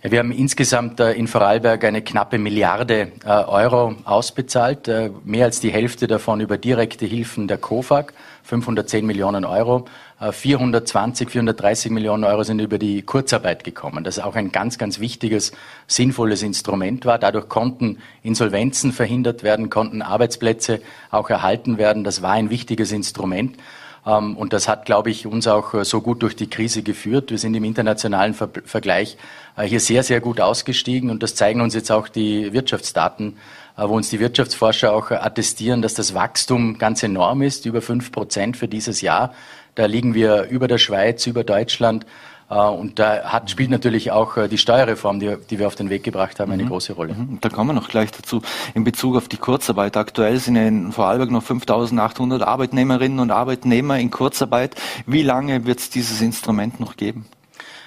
Wir 0.00 0.20
haben 0.20 0.30
insgesamt 0.30 1.00
äh, 1.00 1.14
in 1.14 1.26
Vorarlberg 1.26 1.82
eine 1.82 2.02
knappe 2.02 2.38
Milliarde 2.38 3.10
äh, 3.24 3.28
Euro 3.28 3.96
ausbezahlt, 4.04 4.86
äh, 4.86 5.10
mehr 5.24 5.46
als 5.46 5.58
die 5.58 5.72
Hälfte 5.72 6.06
davon 6.06 6.40
über 6.40 6.56
direkte 6.56 7.04
Hilfen 7.04 7.48
der 7.48 7.58
COFAG, 7.58 8.12
510 8.44 9.04
Millionen 9.04 9.44
Euro. 9.44 9.86
420, 10.32 11.30
430 11.30 11.92
Millionen 11.92 12.24
Euro 12.24 12.42
sind 12.42 12.60
über 12.60 12.76
die 12.78 13.02
Kurzarbeit 13.02 13.62
gekommen, 13.62 14.02
das 14.02 14.18
auch 14.18 14.34
ein 14.34 14.50
ganz, 14.50 14.76
ganz 14.76 14.98
wichtiges, 14.98 15.52
sinnvolles 15.86 16.42
Instrument 16.42 17.06
war. 17.06 17.20
Dadurch 17.20 17.48
konnten 17.48 17.98
Insolvenzen 18.24 18.90
verhindert 18.90 19.44
werden, 19.44 19.70
konnten 19.70 20.02
Arbeitsplätze 20.02 20.80
auch 21.12 21.30
erhalten 21.30 21.78
werden. 21.78 22.02
Das 22.02 22.20
war 22.20 22.32
ein 22.32 22.50
wichtiges 22.50 22.90
Instrument. 22.90 23.58
Ähm, 24.08 24.36
und 24.36 24.52
das 24.52 24.68
hat, 24.68 24.86
glaube 24.86 25.10
ich, 25.10 25.26
uns 25.26 25.46
auch 25.46 25.74
äh, 25.74 25.84
so 25.84 26.00
gut 26.00 26.22
durch 26.22 26.34
die 26.34 26.48
Krise 26.48 26.82
geführt. 26.82 27.30
Wir 27.30 27.38
sind 27.38 27.54
im 27.54 27.64
internationalen 27.64 28.34
Ver 28.34 28.48
Vergleich 28.64 29.18
äh, 29.56 29.64
hier 29.64 29.80
sehr, 29.80 30.02
sehr 30.02 30.20
gut 30.20 30.40
ausgestiegen 30.40 31.10
und 31.10 31.22
das 31.22 31.34
zeigen 31.34 31.60
uns 31.60 31.74
jetzt 31.74 31.92
auch 31.92 32.08
die 32.08 32.52
Wirtschaftsdaten, 32.52 33.36
äh, 33.76 33.82
wo 33.86 33.94
uns 33.94 34.08
die 34.08 34.20
Wirtschaftsforscher 34.20 34.92
auch 34.94 35.10
attestieren, 35.10 35.82
dass 35.82 35.94
das 35.94 36.14
Wachstum 36.14 36.78
ganz 36.78 37.02
enorm 37.02 37.42
ist, 37.42 37.66
über 37.66 37.82
fünf 37.82 38.10
Prozent 38.10 38.56
für 38.56 38.68
dieses 38.68 39.02
Jahr. 39.02 39.34
Da 39.74 39.86
liegen 39.86 40.14
wir 40.14 40.44
über 40.44 40.66
der 40.66 40.78
Schweiz, 40.78 41.26
über 41.26 41.44
Deutschland. 41.44 42.06
Äh, 42.50 42.54
und 42.54 42.98
da 42.98 43.24
hat, 43.24 43.50
spielt 43.50 43.70
natürlich 43.70 44.10
auch 44.10 44.36
äh, 44.36 44.48
die 44.48 44.58
Steuerreform, 44.58 45.20
die, 45.20 45.36
die 45.50 45.58
wir 45.58 45.66
auf 45.66 45.74
den 45.74 45.90
Weg 45.90 46.02
gebracht 46.02 46.40
haben, 46.40 46.52
eine 46.52 46.64
mhm. 46.64 46.68
große 46.68 46.92
Rolle. 46.94 47.14
Mhm. 47.14 47.38
Da 47.40 47.48
kommen 47.48 47.70
wir 47.70 47.74
noch 47.74 47.88
gleich 47.88 48.10
dazu. 48.10 48.42
In 48.74 48.84
Bezug 48.84 49.16
auf 49.16 49.28
die 49.28 49.36
Kurzarbeit. 49.36 49.96
Aktuell 49.96 50.38
sind 50.38 50.56
in 50.56 50.92
Vorarlberg 50.92 51.30
noch 51.30 51.42
5800 51.42 52.42
Arbeitnehmerinnen 52.42 53.20
und 53.20 53.30
Arbeitnehmer 53.30 53.98
in 53.98 54.10
Kurzarbeit. 54.10 54.74
Wie 55.06 55.22
lange 55.22 55.66
wird 55.66 55.78
es 55.80 55.90
dieses 55.90 56.20
Instrument 56.20 56.80
noch 56.80 56.96
geben? 56.96 57.26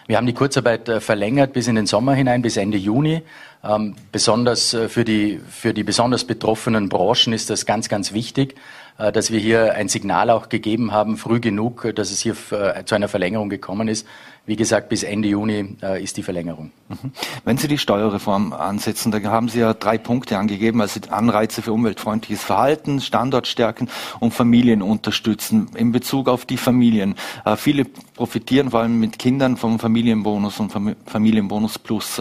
Wir 0.07 0.17
haben 0.17 0.25
die 0.25 0.33
Kurzarbeit 0.33 0.89
äh, 0.89 0.99
verlängert 0.99 1.53
bis 1.53 1.67
in 1.67 1.75
den 1.75 1.85
Sommer 1.85 2.13
hinein, 2.13 2.41
bis 2.41 2.57
Ende 2.57 2.77
Juni. 2.77 3.21
Ähm, 3.63 3.95
besonders 4.11 4.75
für 4.87 5.05
die, 5.05 5.39
für 5.49 5.73
die 5.73 5.83
besonders 5.83 6.23
betroffenen 6.23 6.89
Branchen 6.89 7.31
ist 7.31 7.51
das 7.51 7.67
ganz, 7.67 7.89
ganz 7.89 8.11
wichtig. 8.11 8.55
Äh, 9.01 9.11
dass 9.11 9.31
wir 9.31 9.39
hier 9.39 9.73
ein 9.73 9.89
Signal 9.89 10.29
auch 10.29 10.49
gegeben 10.49 10.91
haben, 10.91 11.17
früh 11.17 11.39
genug, 11.39 11.85
äh, 11.85 11.93
dass 11.93 12.11
es 12.11 12.21
hier 12.21 12.35
äh, 12.51 12.85
zu 12.85 12.95
einer 12.95 13.07
Verlängerung 13.07 13.49
gekommen 13.49 13.87
ist. 13.87 14.05
Wie 14.45 14.55
gesagt, 14.55 14.89
bis 14.89 15.03
Ende 15.03 15.27
Juni 15.27 15.77
ist 16.01 16.17
die 16.17 16.23
Verlängerung. 16.23 16.71
Mhm. 16.89 17.11
Wenn 17.45 17.57
Sie 17.57 17.67
die 17.67 17.77
Steuerreform 17.77 18.53
ansetzen, 18.53 19.11
da 19.11 19.21
haben 19.21 19.49
Sie 19.49 19.59
ja 19.59 19.75
drei 19.75 19.99
Punkte 19.99 20.39
angegeben, 20.39 20.81
also 20.81 20.99
Anreize 21.11 21.61
für 21.61 21.71
umweltfreundliches 21.71 22.43
Verhalten, 22.43 23.01
Standortstärken 23.01 23.87
und 24.19 24.33
Familien 24.33 24.81
unterstützen. 24.81 25.69
In 25.75 25.91
Bezug 25.91 26.27
auf 26.27 26.45
die 26.45 26.57
Familien. 26.57 27.13
Viele 27.55 27.85
profitieren 27.85 28.71
vor 28.71 28.79
allem 28.79 28.99
mit 28.99 29.19
Kindern 29.19 29.57
vom 29.57 29.77
Familienbonus 29.77 30.59
und 30.59 30.73
Familienbonus 31.05 31.77
Plus. 31.77 32.19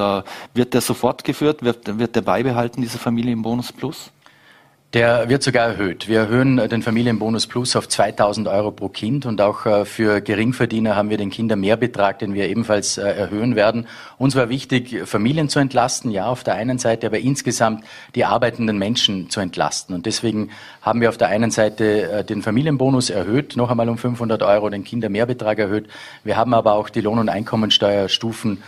Wird 0.52 0.74
der 0.74 0.82
sofort 0.82 1.24
geführt? 1.24 1.62
Wird, 1.62 1.98
wird 1.98 2.16
der 2.16 2.22
beibehalten, 2.22 2.82
dieser 2.82 2.98
Familienbonus 2.98 3.72
Plus? 3.72 4.12
Der 4.92 5.28
wird 5.28 5.44
sogar 5.44 5.68
erhöht. 5.68 6.08
Wir 6.08 6.18
erhöhen 6.18 6.58
äh, 6.58 6.68
den 6.68 6.82
Familienbonus 6.82 7.46
Plus 7.46 7.76
auf 7.76 7.88
2000 7.88 8.48
Euro 8.48 8.72
pro 8.72 8.88
Kind 8.88 9.24
und 9.24 9.40
auch 9.40 9.64
äh, 9.64 9.84
für 9.84 10.20
Geringverdiener 10.20 10.96
haben 10.96 11.10
wir 11.10 11.16
den 11.16 11.30
Kindermehrbetrag, 11.30 12.18
den 12.18 12.34
wir 12.34 12.48
ebenfalls 12.48 12.98
äh, 12.98 13.02
erhöhen 13.02 13.54
werden. 13.54 13.86
Uns 14.18 14.34
war 14.34 14.48
wichtig, 14.48 15.02
Familien 15.04 15.48
zu 15.48 15.60
entlasten, 15.60 16.10
ja, 16.10 16.26
auf 16.26 16.42
der 16.42 16.54
einen 16.54 16.78
Seite, 16.78 17.06
aber 17.06 17.20
insgesamt 17.20 17.84
die 18.16 18.24
arbeitenden 18.24 18.78
Menschen 18.78 19.30
zu 19.30 19.38
entlasten. 19.38 19.94
Und 19.94 20.06
deswegen 20.06 20.50
haben 20.82 21.00
wir 21.00 21.08
auf 21.08 21.18
der 21.18 21.28
einen 21.28 21.52
Seite 21.52 22.24
den 22.28 22.42
Familienbonus 22.42 23.10
erhöht, 23.10 23.56
noch 23.56 23.70
einmal 23.70 23.88
um 23.88 23.96
500 23.96 24.42
Euro, 24.42 24.70
den 24.70 24.82
Kindermehrbetrag 24.82 25.60
erhöht. 25.60 25.88
Wir 26.24 26.36
haben 26.36 26.52
aber 26.52 26.72
auch 26.72 26.88
die 26.88 27.00
Lohn- 27.00 27.20
und 27.20 27.28
Einkommensteuerstufen 27.28 28.62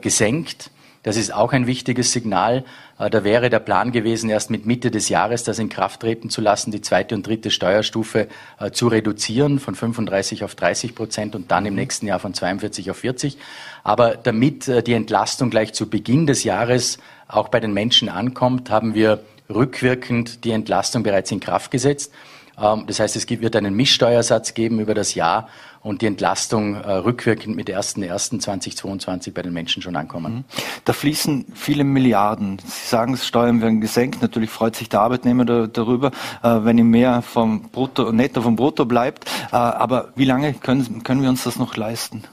gesenkt. 0.00 0.70
Das 1.02 1.16
ist 1.16 1.32
auch 1.32 1.52
ein 1.52 1.66
wichtiges 1.66 2.12
Signal. 2.12 2.64
Äh, 3.00 3.10
da 3.10 3.24
wäre 3.24 3.50
der 3.50 3.58
Plan 3.58 3.90
gewesen, 3.90 4.30
erst 4.30 4.50
mit 4.50 4.66
Mitte 4.66 4.90
des 4.90 5.08
Jahres 5.08 5.42
das 5.42 5.58
in 5.58 5.68
Kraft 5.68 6.00
treten 6.00 6.30
zu 6.30 6.40
lassen, 6.40 6.70
die 6.70 6.82
zweite 6.82 7.14
und 7.14 7.26
dritte 7.26 7.50
Steuerstufe 7.50 8.28
äh, 8.60 8.70
zu 8.70 8.88
reduzieren 8.88 9.58
von 9.58 9.74
35 9.74 10.44
auf 10.44 10.54
30 10.54 10.94
Prozent 10.94 11.34
und 11.34 11.50
dann 11.50 11.66
im 11.66 11.72
mhm. 11.72 11.80
nächsten 11.80 12.06
Jahr 12.06 12.20
von 12.20 12.34
42 12.34 12.90
auf 12.90 12.98
40. 12.98 13.38
Aber 13.82 14.16
damit 14.16 14.68
äh, 14.68 14.82
die 14.82 14.92
Entlastung 14.92 15.50
gleich 15.50 15.72
zu 15.72 15.88
Beginn 15.88 16.26
des 16.26 16.44
Jahres 16.44 16.98
auch 17.26 17.48
bei 17.48 17.60
den 17.60 17.72
Menschen 17.72 18.08
ankommt, 18.08 18.70
haben 18.70 18.94
wir 18.94 19.20
rückwirkend 19.48 20.44
die 20.44 20.52
Entlastung 20.52 21.02
bereits 21.02 21.32
in 21.32 21.40
Kraft 21.40 21.70
gesetzt. 21.70 22.12
Ähm, 22.60 22.84
das 22.86 23.00
heißt, 23.00 23.16
es 23.16 23.28
wird 23.28 23.56
einen 23.56 23.74
Mischsteuersatz 23.74 24.54
geben 24.54 24.80
über 24.80 24.94
das 24.94 25.14
Jahr 25.14 25.48
und 25.82 26.02
die 26.02 26.06
Entlastung 26.06 26.74
äh, 26.74 26.92
rückwirkend 26.92 27.56
mit 27.56 27.68
1.1.2022 27.68 29.32
bei 29.32 29.42
den 29.42 29.52
Menschen 29.52 29.82
schon 29.82 29.96
ankommen. 29.96 30.34
Mhm. 30.34 30.44
Da 30.84 30.92
fließen 30.92 31.46
viele 31.54 31.84
Milliarden. 31.84 32.58
Sie 32.58 32.88
sagen, 32.88 33.16
Steuern 33.16 33.62
werden 33.62 33.80
gesenkt. 33.80 34.20
Natürlich 34.20 34.50
freut 34.50 34.76
sich 34.76 34.88
der 34.88 35.00
Arbeitnehmer 35.00 35.44
da, 35.44 35.66
darüber, 35.66 36.08
äh, 36.42 36.64
wenn 36.64 36.76
ihm 36.78 36.90
mehr 36.90 37.22
vom 37.22 37.70
Brutto, 37.70 38.12
netto 38.12 38.42
vom 38.42 38.56
Brutto 38.56 38.84
bleibt. 38.84 39.24
Äh, 39.52 39.56
aber 39.56 40.12
wie 40.16 40.24
lange 40.24 40.52
können, 40.54 41.02
können 41.02 41.22
wir 41.22 41.30
uns 41.30 41.44
das 41.44 41.58
noch 41.58 41.76
leisten? 41.76 42.24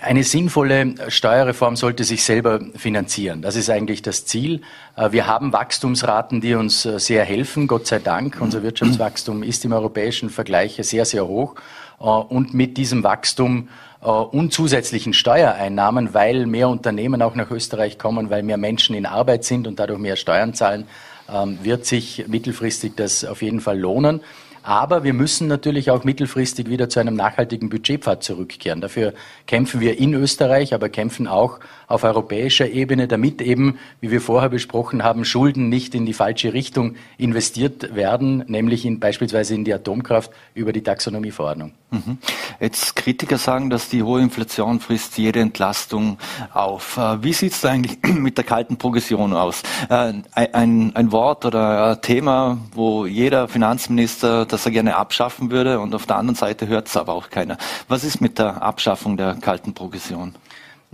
Eine 0.00 0.24
sinnvolle 0.24 0.94
Steuerreform 1.08 1.76
sollte 1.76 2.04
sich 2.04 2.24
selber 2.24 2.60
finanzieren. 2.76 3.42
Das 3.42 3.56
ist 3.56 3.70
eigentlich 3.70 4.02
das 4.02 4.24
Ziel. 4.24 4.62
Äh, 4.96 5.12
wir 5.12 5.26
haben 5.26 5.52
Wachstumsraten, 5.52 6.40
die 6.40 6.54
uns 6.54 6.84
äh, 6.84 6.98
sehr 6.98 7.24
helfen, 7.24 7.66
Gott 7.66 7.86
sei 7.86 7.98
Dank. 7.98 8.38
Unser 8.40 8.62
Wirtschaftswachstum 8.62 9.42
ist 9.42 9.64
im 9.64 9.72
europäischen 9.72 10.30
Vergleich 10.30 10.78
sehr, 10.82 11.04
sehr 11.04 11.26
hoch. 11.26 11.56
Äh, 12.00 12.04
und 12.04 12.54
mit 12.54 12.76
diesem 12.76 13.02
Wachstum 13.02 13.68
und 14.00 14.52
zusätzlichen 14.52 15.14
Steuereinnahmen, 15.14 16.12
weil 16.12 16.46
mehr 16.46 16.68
Unternehmen 16.68 17.22
auch 17.22 17.36
nach 17.36 17.52
Österreich 17.52 17.98
kommen, 18.00 18.30
weil 18.30 18.42
mehr 18.42 18.56
Menschen 18.56 18.96
in 18.96 19.06
Arbeit 19.06 19.44
sind 19.44 19.68
und 19.68 19.78
dadurch 19.78 20.00
mehr 20.00 20.16
Steuern 20.16 20.54
zahlen, 20.54 20.88
ähm, 21.32 21.58
wird 21.62 21.86
sich 21.86 22.24
mittelfristig 22.26 22.94
das 22.96 23.24
auf 23.24 23.42
jeden 23.42 23.60
Fall 23.60 23.78
lohnen. 23.78 24.20
Aber 24.62 25.02
wir 25.02 25.12
müssen 25.12 25.48
natürlich 25.48 25.90
auch 25.90 26.04
mittelfristig 26.04 26.68
wieder 26.68 26.88
zu 26.88 27.00
einem 27.00 27.14
nachhaltigen 27.14 27.68
Budgetpfad 27.68 28.22
zurückkehren. 28.22 28.80
Dafür 28.80 29.12
kämpfen 29.46 29.80
wir 29.80 29.98
in 29.98 30.14
Österreich, 30.14 30.72
aber 30.72 30.88
kämpfen 30.88 31.26
auch 31.26 31.58
auf 31.88 32.04
europäischer 32.04 32.70
Ebene, 32.70 33.08
damit 33.08 33.42
eben, 33.42 33.78
wie 34.00 34.10
wir 34.10 34.20
vorher 34.20 34.48
besprochen 34.48 35.02
haben, 35.02 35.24
Schulden 35.24 35.68
nicht 35.68 35.94
in 35.94 36.06
die 36.06 36.14
falsche 36.14 36.52
Richtung 36.52 36.94
investiert 37.18 37.94
werden, 37.94 38.44
nämlich 38.46 38.84
in, 38.84 39.00
beispielsweise 39.00 39.54
in 39.54 39.64
die 39.64 39.74
Atomkraft 39.74 40.30
über 40.54 40.72
die 40.72 40.82
Taxonomieverordnung. 40.82 41.72
Mhm. 41.90 42.18
Jetzt 42.60 42.96
Kritiker 42.96 43.36
sagen, 43.36 43.68
dass 43.68 43.90
die 43.90 44.02
hohe 44.02 44.22
Inflation 44.22 44.80
frisst 44.80 45.18
jede 45.18 45.40
Entlastung 45.40 46.16
auf. 46.54 46.96
Äh, 46.96 47.22
wie 47.22 47.32
sieht 47.34 47.52
es 47.52 47.60
da 47.60 47.70
eigentlich 47.70 47.98
mit 48.14 48.38
der 48.38 48.44
kalten 48.44 48.78
Progression 48.78 49.34
aus? 49.34 49.62
Äh, 49.90 50.14
ein, 50.32 50.96
ein 50.96 51.12
Wort 51.12 51.44
oder 51.44 51.90
ein 51.90 52.02
Thema, 52.02 52.58
wo 52.74 53.04
jeder 53.04 53.48
Finanzminister 53.48 54.46
das 54.52 54.66
er 54.66 54.72
gerne 54.72 54.96
abschaffen 54.96 55.50
würde 55.50 55.80
und 55.80 55.94
auf 55.94 56.06
der 56.06 56.16
anderen 56.16 56.36
Seite 56.36 56.66
hört 56.66 56.88
es 56.88 56.96
aber 56.96 57.14
auch 57.14 57.30
keiner. 57.30 57.58
Was 57.88 58.04
ist 58.04 58.20
mit 58.20 58.38
der 58.38 58.62
Abschaffung 58.62 59.16
der 59.16 59.34
kalten 59.34 59.74
Progression? 59.74 60.34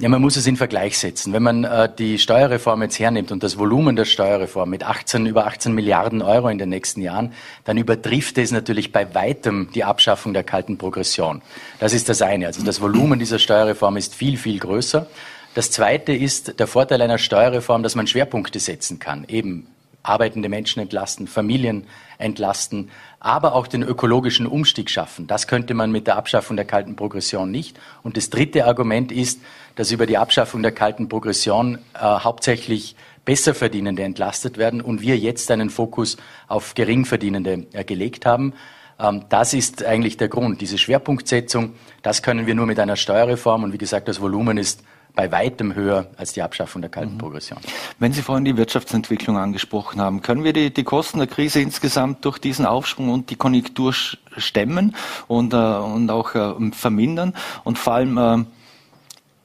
Ja, 0.00 0.08
man 0.08 0.22
muss 0.22 0.36
es 0.36 0.46
in 0.46 0.56
Vergleich 0.56 0.96
setzen. 0.96 1.32
Wenn 1.32 1.42
man 1.42 1.64
äh, 1.64 1.88
die 1.92 2.20
Steuerreform 2.20 2.82
jetzt 2.82 3.00
hernimmt 3.00 3.32
und 3.32 3.42
das 3.42 3.58
Volumen 3.58 3.96
der 3.96 4.04
Steuerreform 4.04 4.70
mit 4.70 4.84
18, 4.84 5.26
über 5.26 5.48
18 5.48 5.74
Milliarden 5.74 6.22
Euro 6.22 6.48
in 6.50 6.58
den 6.58 6.68
nächsten 6.68 7.00
Jahren, 7.00 7.32
dann 7.64 7.76
übertrifft 7.78 8.38
es 8.38 8.52
natürlich 8.52 8.92
bei 8.92 9.12
weitem 9.16 9.70
die 9.74 9.82
Abschaffung 9.82 10.34
der 10.34 10.44
kalten 10.44 10.78
Progression. 10.78 11.42
Das 11.80 11.94
ist 11.94 12.08
das 12.08 12.22
eine. 12.22 12.46
Also 12.46 12.62
das 12.64 12.80
Volumen 12.80 13.18
dieser 13.18 13.40
Steuerreform 13.40 13.96
ist 13.96 14.14
viel, 14.14 14.36
viel 14.36 14.60
größer. 14.60 15.08
Das 15.54 15.72
zweite 15.72 16.12
ist 16.12 16.60
der 16.60 16.68
Vorteil 16.68 17.02
einer 17.02 17.18
Steuerreform, 17.18 17.82
dass 17.82 17.96
man 17.96 18.06
Schwerpunkte 18.06 18.60
setzen 18.60 19.00
kann. 19.00 19.24
Eben 19.26 19.66
arbeitende 20.02 20.48
Menschen 20.48 20.80
entlasten, 20.80 21.26
Familien 21.26 21.86
entlasten, 22.18 22.90
aber 23.20 23.54
auch 23.54 23.66
den 23.66 23.82
ökologischen 23.82 24.46
Umstieg 24.46 24.90
schaffen. 24.90 25.26
Das 25.26 25.46
könnte 25.46 25.74
man 25.74 25.90
mit 25.90 26.06
der 26.06 26.16
Abschaffung 26.16 26.56
der 26.56 26.64
kalten 26.64 26.96
Progression 26.96 27.50
nicht. 27.50 27.78
Und 28.02 28.16
das 28.16 28.30
dritte 28.30 28.66
Argument 28.66 29.12
ist, 29.12 29.40
dass 29.74 29.92
über 29.92 30.06
die 30.06 30.18
Abschaffung 30.18 30.62
der 30.62 30.72
kalten 30.72 31.08
Progression 31.08 31.78
äh, 31.94 31.98
hauptsächlich 32.00 32.96
Besserverdienende 33.24 34.02
entlastet 34.02 34.56
werden 34.56 34.80
und 34.80 35.02
wir 35.02 35.18
jetzt 35.18 35.50
einen 35.50 35.68
Fokus 35.68 36.16
auf 36.46 36.74
Geringverdienende 36.74 37.66
äh, 37.72 37.84
gelegt 37.84 38.24
haben. 38.24 38.54
Ähm, 38.98 39.24
das 39.28 39.52
ist 39.52 39.84
eigentlich 39.84 40.16
der 40.16 40.28
Grund. 40.28 40.60
Diese 40.60 40.78
Schwerpunktsetzung, 40.78 41.74
das 42.02 42.22
können 42.22 42.46
wir 42.46 42.54
nur 42.54 42.66
mit 42.66 42.80
einer 42.80 42.96
Steuerreform 42.96 43.64
und 43.64 43.72
wie 43.72 43.78
gesagt, 43.78 44.08
das 44.08 44.20
Volumen 44.20 44.56
ist 44.56 44.82
bei 45.18 45.32
weitem 45.32 45.74
höher 45.74 46.06
als 46.16 46.32
die 46.32 46.42
Abschaffung 46.42 46.80
der 46.80 46.92
kalten 46.92 47.14
mhm. 47.14 47.18
Progression. 47.18 47.58
Wenn 47.98 48.12
Sie 48.12 48.22
vorhin 48.22 48.44
die 48.44 48.56
Wirtschaftsentwicklung 48.56 49.36
angesprochen 49.36 50.00
haben, 50.00 50.22
können 50.22 50.44
wir 50.44 50.52
die, 50.52 50.72
die 50.72 50.84
Kosten 50.84 51.18
der 51.18 51.26
Krise 51.26 51.60
insgesamt 51.60 52.24
durch 52.24 52.38
diesen 52.38 52.64
Aufschwung 52.64 53.10
und 53.10 53.28
die 53.28 53.34
Konjunktur 53.34 53.92
stemmen 53.92 54.94
und, 55.26 55.54
äh, 55.54 55.56
und 55.56 56.08
auch 56.12 56.36
äh, 56.36 56.70
vermindern? 56.70 57.34
Und 57.64 57.80
vor 57.80 57.94
allem, 57.94 58.16
äh, 58.16 58.44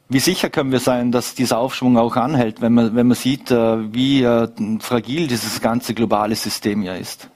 wie 0.09 0.19
sicher 0.19 0.51
können 0.51 0.71
wir 0.71 0.80
sein, 0.80 1.11
dass 1.11 1.34
dieser 1.34 1.57
Aufschwung 1.57 1.97
auch 1.97 2.17
anhält, 2.17 2.61
wenn 2.61 2.76
man, 2.76 2.95
wenn 2.95 3.07
man 3.07 3.17
sieht, 3.17 3.49
äh, 3.49 3.91
wie 3.91 4.21
äh, 4.21 4.47
fragil 4.80 5.26
dieses 5.26 5.59
ganze 5.59 5.95
globale 5.95 6.36
System 6.36 6.84
ja 6.84 6.93
ist? 6.93 7.30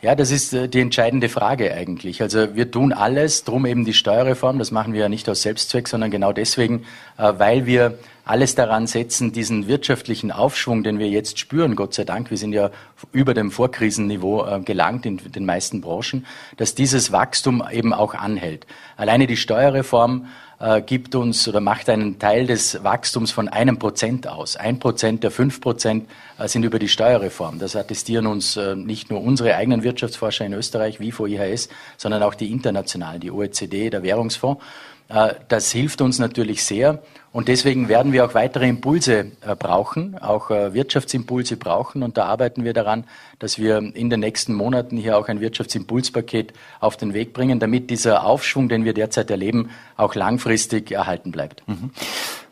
Ja, 0.00 0.14
das 0.14 0.30
ist 0.30 0.52
äh, 0.52 0.68
die 0.68 0.80
entscheidende 0.80 1.28
Frage 1.28 1.74
eigentlich. 1.74 2.22
Also 2.22 2.54
wir 2.54 2.70
tun 2.70 2.92
alles, 2.92 3.42
drum 3.42 3.66
eben 3.66 3.84
die 3.84 3.94
Steuerreform, 3.94 4.60
das 4.60 4.70
machen 4.70 4.92
wir 4.92 5.00
ja 5.00 5.08
nicht 5.08 5.28
aus 5.28 5.42
Selbstzweck, 5.42 5.88
sondern 5.88 6.12
genau 6.12 6.32
deswegen, 6.32 6.84
äh, 7.16 7.32
weil 7.36 7.66
wir 7.66 7.98
alles 8.24 8.54
daran 8.54 8.86
setzen, 8.86 9.32
diesen 9.32 9.66
wirtschaftlichen 9.66 10.30
Aufschwung, 10.30 10.84
den 10.84 11.00
wir 11.00 11.08
jetzt 11.08 11.40
spüren, 11.40 11.74
Gott 11.74 11.94
sei 11.94 12.04
Dank, 12.04 12.30
wir 12.30 12.36
sind 12.36 12.52
ja 12.52 12.70
über 13.10 13.34
dem 13.34 13.50
Vorkrisenniveau 13.50 14.46
äh, 14.46 14.60
gelangt 14.60 15.04
in 15.04 15.16
den 15.16 15.44
meisten 15.44 15.80
Branchen, 15.80 16.24
dass 16.56 16.76
dieses 16.76 17.10
Wachstum 17.10 17.64
eben 17.68 17.92
auch 17.92 18.14
anhält. 18.14 18.66
Alleine 18.96 19.26
die 19.26 19.36
Steuerreform 19.36 20.26
äh, 20.60 20.82
gibt 20.82 21.14
uns 21.14 21.46
oder 21.48 21.60
macht 21.60 21.88
einen 21.88 22.18
Teil 22.18 22.46
des 22.46 22.82
Wachstums 22.82 23.30
von 23.30 23.48
einem 23.48 23.78
Prozent 23.78 24.26
aus. 24.26 24.56
Ein 24.56 24.78
Prozent 24.78 25.22
der 25.22 25.30
fünf 25.30 25.60
Prozent 25.60 26.08
äh, 26.38 26.48
sind 26.48 26.64
über 26.64 26.78
die 26.78 26.88
Steuerreform. 26.88 27.58
Das 27.58 27.76
attestieren 27.76 28.26
uns 28.26 28.56
äh, 28.56 28.74
nicht 28.74 29.10
nur 29.10 29.22
unsere 29.22 29.54
eigenen 29.54 29.82
Wirtschaftsforscher 29.82 30.46
in 30.46 30.52
Österreich, 30.52 31.00
WIFO, 31.00 31.26
IHS, 31.26 31.68
sondern 31.96 32.22
auch 32.22 32.34
die 32.34 32.50
internationalen, 32.50 33.20
die 33.20 33.30
OECD, 33.30 33.90
der 33.90 34.02
Währungsfonds. 34.02 34.62
Äh, 35.08 35.34
das 35.48 35.72
hilft 35.72 36.00
uns 36.00 36.18
natürlich 36.18 36.64
sehr. 36.64 37.02
Und 37.30 37.48
deswegen 37.48 37.88
werden 37.88 38.12
wir 38.12 38.24
auch 38.24 38.34
weitere 38.34 38.68
Impulse 38.68 39.32
äh, 39.42 39.54
brauchen, 39.54 40.18
auch 40.18 40.50
äh, 40.50 40.72
Wirtschaftsimpulse 40.72 41.56
brauchen. 41.56 42.02
Und 42.02 42.16
da 42.16 42.24
arbeiten 42.24 42.64
wir 42.64 42.72
daran, 42.72 43.04
dass 43.38 43.58
wir 43.58 43.78
in 43.78 44.10
den 44.10 44.20
nächsten 44.20 44.54
Monaten 44.54 44.96
hier 44.96 45.18
auch 45.18 45.28
ein 45.28 45.40
Wirtschaftsimpulspaket 45.40 46.52
auf 46.80 46.96
den 46.96 47.14
Weg 47.14 47.34
bringen, 47.34 47.60
damit 47.60 47.90
dieser 47.90 48.24
Aufschwung, 48.24 48.68
den 48.68 48.84
wir 48.84 48.94
derzeit 48.94 49.30
erleben, 49.30 49.70
auch 49.96 50.14
langfristig 50.14 50.90
erhalten 50.90 51.30
bleibt. 51.30 51.62
Mhm. 51.68 51.90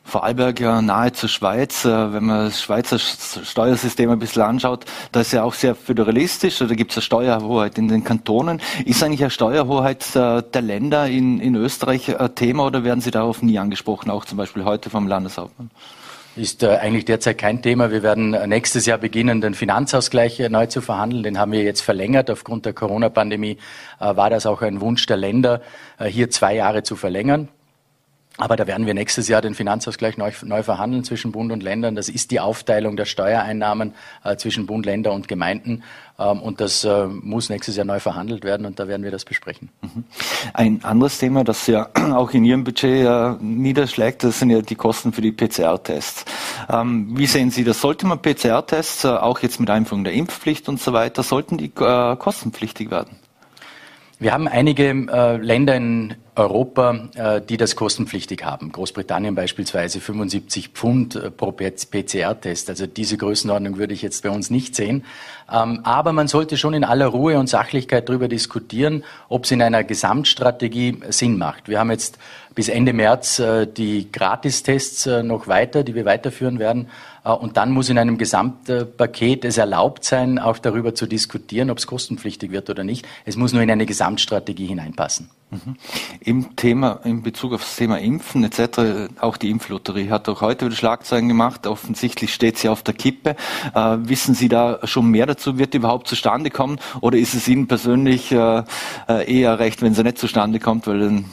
Vorarlberg 0.06 0.60
ja 0.60 0.80
nahe 0.80 1.12
zur 1.12 1.28
Schweiz. 1.28 1.84
Äh, 1.84 2.12
wenn 2.12 2.24
man 2.24 2.46
das 2.46 2.62
Schweizer 2.62 2.98
Steuersystem 2.98 4.08
ein 4.08 4.20
bisschen 4.20 4.42
anschaut, 4.42 4.84
da 5.10 5.20
ist 5.20 5.32
ja 5.32 5.42
auch 5.42 5.54
sehr 5.54 5.74
föderalistisch, 5.74 6.58
da 6.58 6.66
gibt 6.66 6.92
es 6.92 6.98
eine 6.98 7.02
Steuerhoheit 7.02 7.76
in 7.76 7.88
den 7.88 8.04
Kantonen. 8.04 8.60
Ist 8.84 9.02
eigentlich 9.02 9.22
eine 9.22 9.30
Steuerhoheit 9.30 10.14
äh, 10.14 10.42
der 10.42 10.62
Länder 10.62 11.08
in, 11.08 11.40
in 11.40 11.56
Österreich 11.56 12.18
ein 12.18 12.34
Thema 12.36 12.66
oder 12.66 12.84
werden 12.84 13.00
Sie 13.00 13.10
darauf 13.10 13.42
nie 13.42 13.58
angesprochen, 13.58 14.10
auch 14.10 14.24
zum 14.24 14.38
Beispiel 14.38 14.64
heute 14.64 14.90
vom 14.90 15.08
Landeshauptmann? 15.08 15.70
Ist 16.36 16.62
äh, 16.62 16.76
eigentlich 16.76 17.06
derzeit 17.06 17.38
kein 17.38 17.60
Thema. 17.60 17.90
Wir 17.90 18.04
werden 18.04 18.30
nächstes 18.48 18.86
Jahr 18.86 18.98
beginnen, 18.98 19.40
den 19.40 19.54
Finanzausgleich 19.54 20.38
neu 20.50 20.66
zu 20.66 20.82
verhandeln. 20.82 21.24
Den 21.24 21.38
haben 21.38 21.50
wir 21.50 21.64
jetzt 21.64 21.80
verlängert. 21.80 22.30
Aufgrund 22.30 22.64
der 22.64 22.74
Corona-Pandemie 22.74 23.56
war 23.98 24.30
das 24.30 24.46
auch 24.46 24.60
ein 24.60 24.82
Wunsch 24.82 25.06
der 25.06 25.16
Länder, 25.16 25.62
hier 25.98 26.30
zwei 26.30 26.54
Jahre 26.54 26.82
zu 26.82 26.94
verlängern. 26.94 27.48
Aber 28.38 28.56
da 28.56 28.66
werden 28.66 28.86
wir 28.86 28.94
nächstes 28.94 29.28
Jahr 29.28 29.40
den 29.40 29.54
Finanzausgleich 29.54 30.18
neu, 30.18 30.30
neu, 30.42 30.62
verhandeln 30.62 31.04
zwischen 31.04 31.32
Bund 31.32 31.52
und 31.52 31.62
Ländern. 31.62 31.94
Das 31.94 32.08
ist 32.08 32.30
die 32.30 32.40
Aufteilung 32.40 32.96
der 32.96 33.06
Steuereinnahmen 33.06 33.94
äh, 34.24 34.36
zwischen 34.36 34.66
Bund, 34.66 34.84
Länder 34.84 35.12
und 35.12 35.26
Gemeinden. 35.26 35.82
Ähm, 36.18 36.42
und 36.42 36.60
das 36.60 36.84
äh, 36.84 37.06
muss 37.06 37.48
nächstes 37.48 37.76
Jahr 37.76 37.86
neu 37.86 37.98
verhandelt 37.98 38.44
werden 38.44 38.66
und 38.66 38.78
da 38.78 38.88
werden 38.88 39.02
wir 39.04 39.10
das 39.10 39.24
besprechen. 39.24 39.70
Mhm. 39.80 40.04
Ein 40.52 40.84
anderes 40.84 41.18
Thema, 41.18 41.44
das 41.44 41.66
ja 41.66 41.88
auch 41.94 42.32
in 42.32 42.44
Ihrem 42.44 42.64
Budget 42.64 43.06
äh, 43.06 43.42
niederschlägt, 43.42 44.22
das 44.22 44.38
sind 44.38 44.50
ja 44.50 44.60
die 44.60 44.76
Kosten 44.76 45.12
für 45.12 45.22
die 45.22 45.32
PCR-Tests. 45.32 46.26
Ähm, 46.70 47.16
wie 47.16 47.26
sehen 47.26 47.50
Sie 47.50 47.64
das? 47.64 47.80
Sollte 47.80 48.06
man 48.06 48.20
PCR-Tests, 48.20 49.04
äh, 49.04 49.08
auch 49.08 49.40
jetzt 49.40 49.60
mit 49.60 49.70
Einführung 49.70 50.04
der 50.04 50.12
Impfpflicht 50.12 50.68
und 50.68 50.78
so 50.78 50.92
weiter, 50.92 51.22
sollten 51.22 51.56
die 51.56 51.72
äh, 51.74 52.16
kostenpflichtig 52.16 52.90
werden? 52.90 53.16
Wir 54.18 54.32
haben 54.32 54.48
einige 54.48 54.88
äh, 54.88 55.36
Länder 55.36 55.76
in 55.76 56.14
Europa, 56.36 57.08
äh, 57.14 57.40
die 57.40 57.56
das 57.56 57.76
kostenpflichtig 57.76 58.44
haben. 58.44 58.70
Großbritannien 58.70 59.34
beispielsweise 59.34 60.00
75 60.00 60.68
Pfund 60.68 61.16
äh, 61.16 61.30
pro 61.30 61.52
PCR-Test. 61.52 62.68
Also 62.70 62.86
diese 62.86 63.16
Größenordnung 63.16 63.78
würde 63.78 63.94
ich 63.94 64.02
jetzt 64.02 64.22
bei 64.22 64.30
uns 64.30 64.50
nicht 64.50 64.76
sehen. 64.76 65.04
Ähm, 65.52 65.80
aber 65.82 66.12
man 66.12 66.28
sollte 66.28 66.56
schon 66.56 66.74
in 66.74 66.84
aller 66.84 67.06
Ruhe 67.06 67.38
und 67.38 67.48
Sachlichkeit 67.48 68.08
darüber 68.08 68.28
diskutieren, 68.28 69.02
ob 69.28 69.44
es 69.44 69.50
in 69.50 69.62
einer 69.62 69.82
Gesamtstrategie 69.82 71.00
Sinn 71.08 71.38
macht. 71.38 71.68
Wir 71.68 71.78
haben 71.78 71.90
jetzt 71.90 72.18
bis 72.56 72.68
Ende 72.68 72.92
März 72.92 73.38
äh, 73.38 73.68
die 73.68 74.10
Gratistests 74.10 75.06
noch 75.22 75.46
weiter, 75.46 75.84
die 75.84 75.94
wir 75.94 76.04
weiterführen 76.04 76.58
werden. 76.58 76.88
Und 77.22 77.56
dann 77.56 77.72
muss 77.72 77.88
in 77.88 77.98
einem 77.98 78.18
Gesamtpaket 78.18 79.44
es 79.44 79.58
erlaubt 79.58 80.04
sein, 80.04 80.38
auch 80.38 80.58
darüber 80.58 80.94
zu 80.94 81.06
diskutieren, 81.06 81.70
ob 81.70 81.78
es 81.78 81.88
kostenpflichtig 81.88 82.52
wird 82.52 82.70
oder 82.70 82.84
nicht. 82.84 83.04
Es 83.24 83.36
muss 83.36 83.52
nur 83.52 83.62
in 83.62 83.70
eine 83.70 83.84
Gesamtstrategie 83.84 84.66
hineinpassen. 84.66 85.28
Mhm. 85.50 85.76
Im 86.20 86.56
Thema, 86.56 87.00
in 87.04 87.22
Bezug 87.22 87.52
auf 87.52 87.60
das 87.60 87.76
Thema 87.76 87.98
Impfen 87.98 88.42
etc., 88.42 89.12
auch 89.20 89.36
die 89.36 89.50
Impflotterie 89.50 90.10
hat 90.10 90.28
auch 90.28 90.40
heute 90.40 90.66
wieder 90.66 90.76
Schlagzeilen 90.76 91.28
gemacht. 91.28 91.66
Offensichtlich 91.66 92.34
steht 92.34 92.58
sie 92.58 92.68
auf 92.68 92.82
der 92.82 92.94
Kippe. 92.94 93.36
Äh, 93.74 93.96
wissen 94.00 94.34
Sie 94.34 94.48
da 94.48 94.80
schon 94.84 95.10
mehr 95.10 95.26
dazu? 95.26 95.58
Wird 95.58 95.72
die 95.72 95.78
überhaupt 95.78 96.08
zustande 96.08 96.50
kommen? 96.50 96.78
Oder 97.00 97.18
ist 97.18 97.34
es 97.34 97.46
Ihnen 97.46 97.68
persönlich 97.68 98.32
äh, 98.32 98.64
äh 99.08 99.40
eher 99.40 99.58
recht, 99.58 99.82
wenn 99.82 99.94
sie 99.94 100.02
nicht 100.02 100.18
zustande 100.18 100.58
kommt, 100.58 100.86
weil 100.86 101.00
dann 101.00 101.24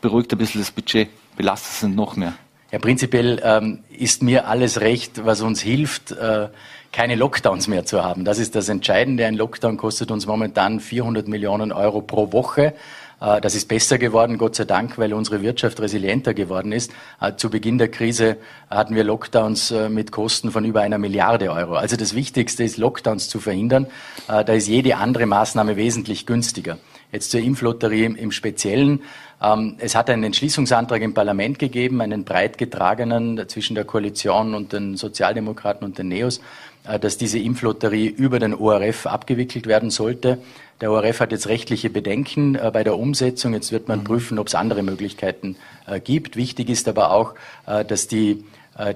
beruhigt 0.00 0.32
ein 0.32 0.38
bisschen 0.38 0.60
das 0.60 0.70
Budget, 0.70 1.08
belastet 1.36 1.90
es 1.90 1.94
noch 1.94 2.16
mehr? 2.16 2.34
Ja, 2.72 2.78
prinzipiell 2.78 3.40
ähm, 3.44 3.80
ist 3.96 4.22
mir 4.22 4.48
alles 4.48 4.80
recht, 4.80 5.24
was 5.24 5.40
uns 5.40 5.60
hilft, 5.60 6.12
äh, 6.12 6.48
keine 6.92 7.14
Lockdowns 7.14 7.68
mehr 7.68 7.84
zu 7.84 8.02
haben. 8.02 8.24
Das 8.24 8.38
ist 8.38 8.54
das 8.54 8.68
Entscheidende. 8.68 9.26
Ein 9.26 9.34
Lockdown 9.34 9.76
kostet 9.76 10.10
uns 10.10 10.26
momentan 10.26 10.80
400 10.80 11.28
Millionen 11.28 11.70
Euro 11.72 12.00
pro 12.00 12.32
Woche. 12.32 12.74
Äh, 13.20 13.40
das 13.40 13.54
ist 13.54 13.68
besser 13.68 13.98
geworden, 13.98 14.38
Gott 14.38 14.56
sei 14.56 14.64
Dank, 14.64 14.98
weil 14.98 15.14
unsere 15.14 15.42
Wirtschaft 15.42 15.80
resilienter 15.80 16.34
geworden 16.34 16.72
ist. 16.72 16.92
Äh, 17.20 17.36
zu 17.36 17.50
Beginn 17.50 17.78
der 17.78 17.88
Krise 17.88 18.36
hatten 18.70 18.94
wir 18.94 19.04
Lockdowns 19.04 19.70
äh, 19.70 19.88
mit 19.88 20.12
Kosten 20.12 20.50
von 20.50 20.64
über 20.64 20.82
einer 20.82 20.98
Milliarde 20.98 21.50
Euro. 21.50 21.74
Also 21.76 21.96
das 21.96 22.14
Wichtigste 22.14 22.64
ist, 22.64 22.76
Lockdowns 22.76 23.28
zu 23.28 23.40
verhindern. 23.40 23.86
Da 24.26 24.40
ist 24.40 24.66
jede 24.66 24.96
andere 24.96 25.26
Maßnahme 25.26 25.76
wesentlich 25.76 26.26
günstiger. 26.26 26.78
Jetzt 27.12 27.30
zur 27.30 27.40
Impflotterie 27.40 28.04
im 28.04 28.32
Speziellen. 28.32 29.02
Ähm, 29.42 29.76
es 29.78 29.94
hat 29.94 30.10
einen 30.10 30.24
Entschließungsantrag 30.24 31.02
im 31.02 31.14
Parlament 31.14 31.58
gegeben, 31.58 32.00
einen 32.00 32.24
breit 32.24 32.58
getragenen 32.58 33.48
zwischen 33.48 33.74
der 33.74 33.84
Koalition 33.84 34.54
und 34.54 34.72
den 34.72 34.96
Sozialdemokraten 34.96 35.84
und 35.86 35.98
den 35.98 36.08
Neos, 36.08 36.40
dass 37.00 37.18
diese 37.18 37.40
Impflotterie 37.40 38.06
über 38.06 38.38
den 38.38 38.54
ORF 38.54 39.06
abgewickelt 39.06 39.66
werden 39.66 39.90
sollte. 39.90 40.38
Der 40.80 40.92
ORF 40.92 41.20
hat 41.20 41.32
jetzt 41.32 41.48
rechtliche 41.48 41.88
Bedenken 41.88 42.54
äh, 42.54 42.70
bei 42.70 42.84
der 42.84 42.98
Umsetzung. 42.98 43.54
Jetzt 43.54 43.72
wird 43.72 43.88
man 43.88 44.00
mhm. 44.00 44.04
prüfen, 44.04 44.38
ob 44.38 44.48
es 44.48 44.54
andere 44.54 44.82
Möglichkeiten 44.82 45.56
äh, 45.86 46.00
gibt. 46.00 46.36
Wichtig 46.36 46.68
ist 46.68 46.86
aber 46.86 47.12
auch, 47.12 47.34
äh, 47.66 47.84
dass 47.84 48.08
die, 48.08 48.30
äh, 48.32 48.44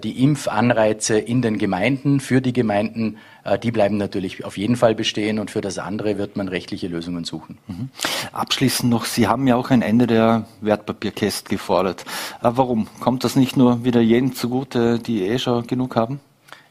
die 0.02 0.22
Impfanreize 0.22 1.18
in 1.18 1.42
den 1.42 1.58
Gemeinden, 1.58 2.20
für 2.20 2.40
die 2.40 2.52
Gemeinden, 2.52 3.16
äh, 3.44 3.58
die 3.58 3.70
bleiben 3.70 3.96
natürlich 3.96 4.44
auf 4.44 4.56
jeden 4.56 4.76
Fall 4.76 4.94
bestehen 4.94 5.38
und 5.38 5.50
für 5.50 5.60
das 5.60 5.78
andere 5.78 6.18
wird 6.18 6.36
man 6.36 6.48
rechtliche 6.48 6.88
Lösungen 6.88 7.24
suchen. 7.24 7.58
Mhm. 7.66 7.88
Abschließend 8.32 8.90
noch, 8.90 9.04
Sie 9.04 9.26
haben 9.26 9.46
ja 9.46 9.56
auch 9.56 9.70
ein 9.70 9.82
Ende 9.82 10.06
der 10.06 10.46
Wertpapierkäste 10.60 11.48
gefordert. 11.48 12.04
Äh, 12.42 12.50
warum? 12.52 12.88
Kommt 13.00 13.24
das 13.24 13.36
nicht 13.36 13.56
nur 13.56 13.84
wieder 13.84 14.00
jenen 14.00 14.34
zugute, 14.34 14.98
die 14.98 15.22
eh 15.22 15.38
schon 15.38 15.66
genug 15.66 15.96
haben? 15.96 16.20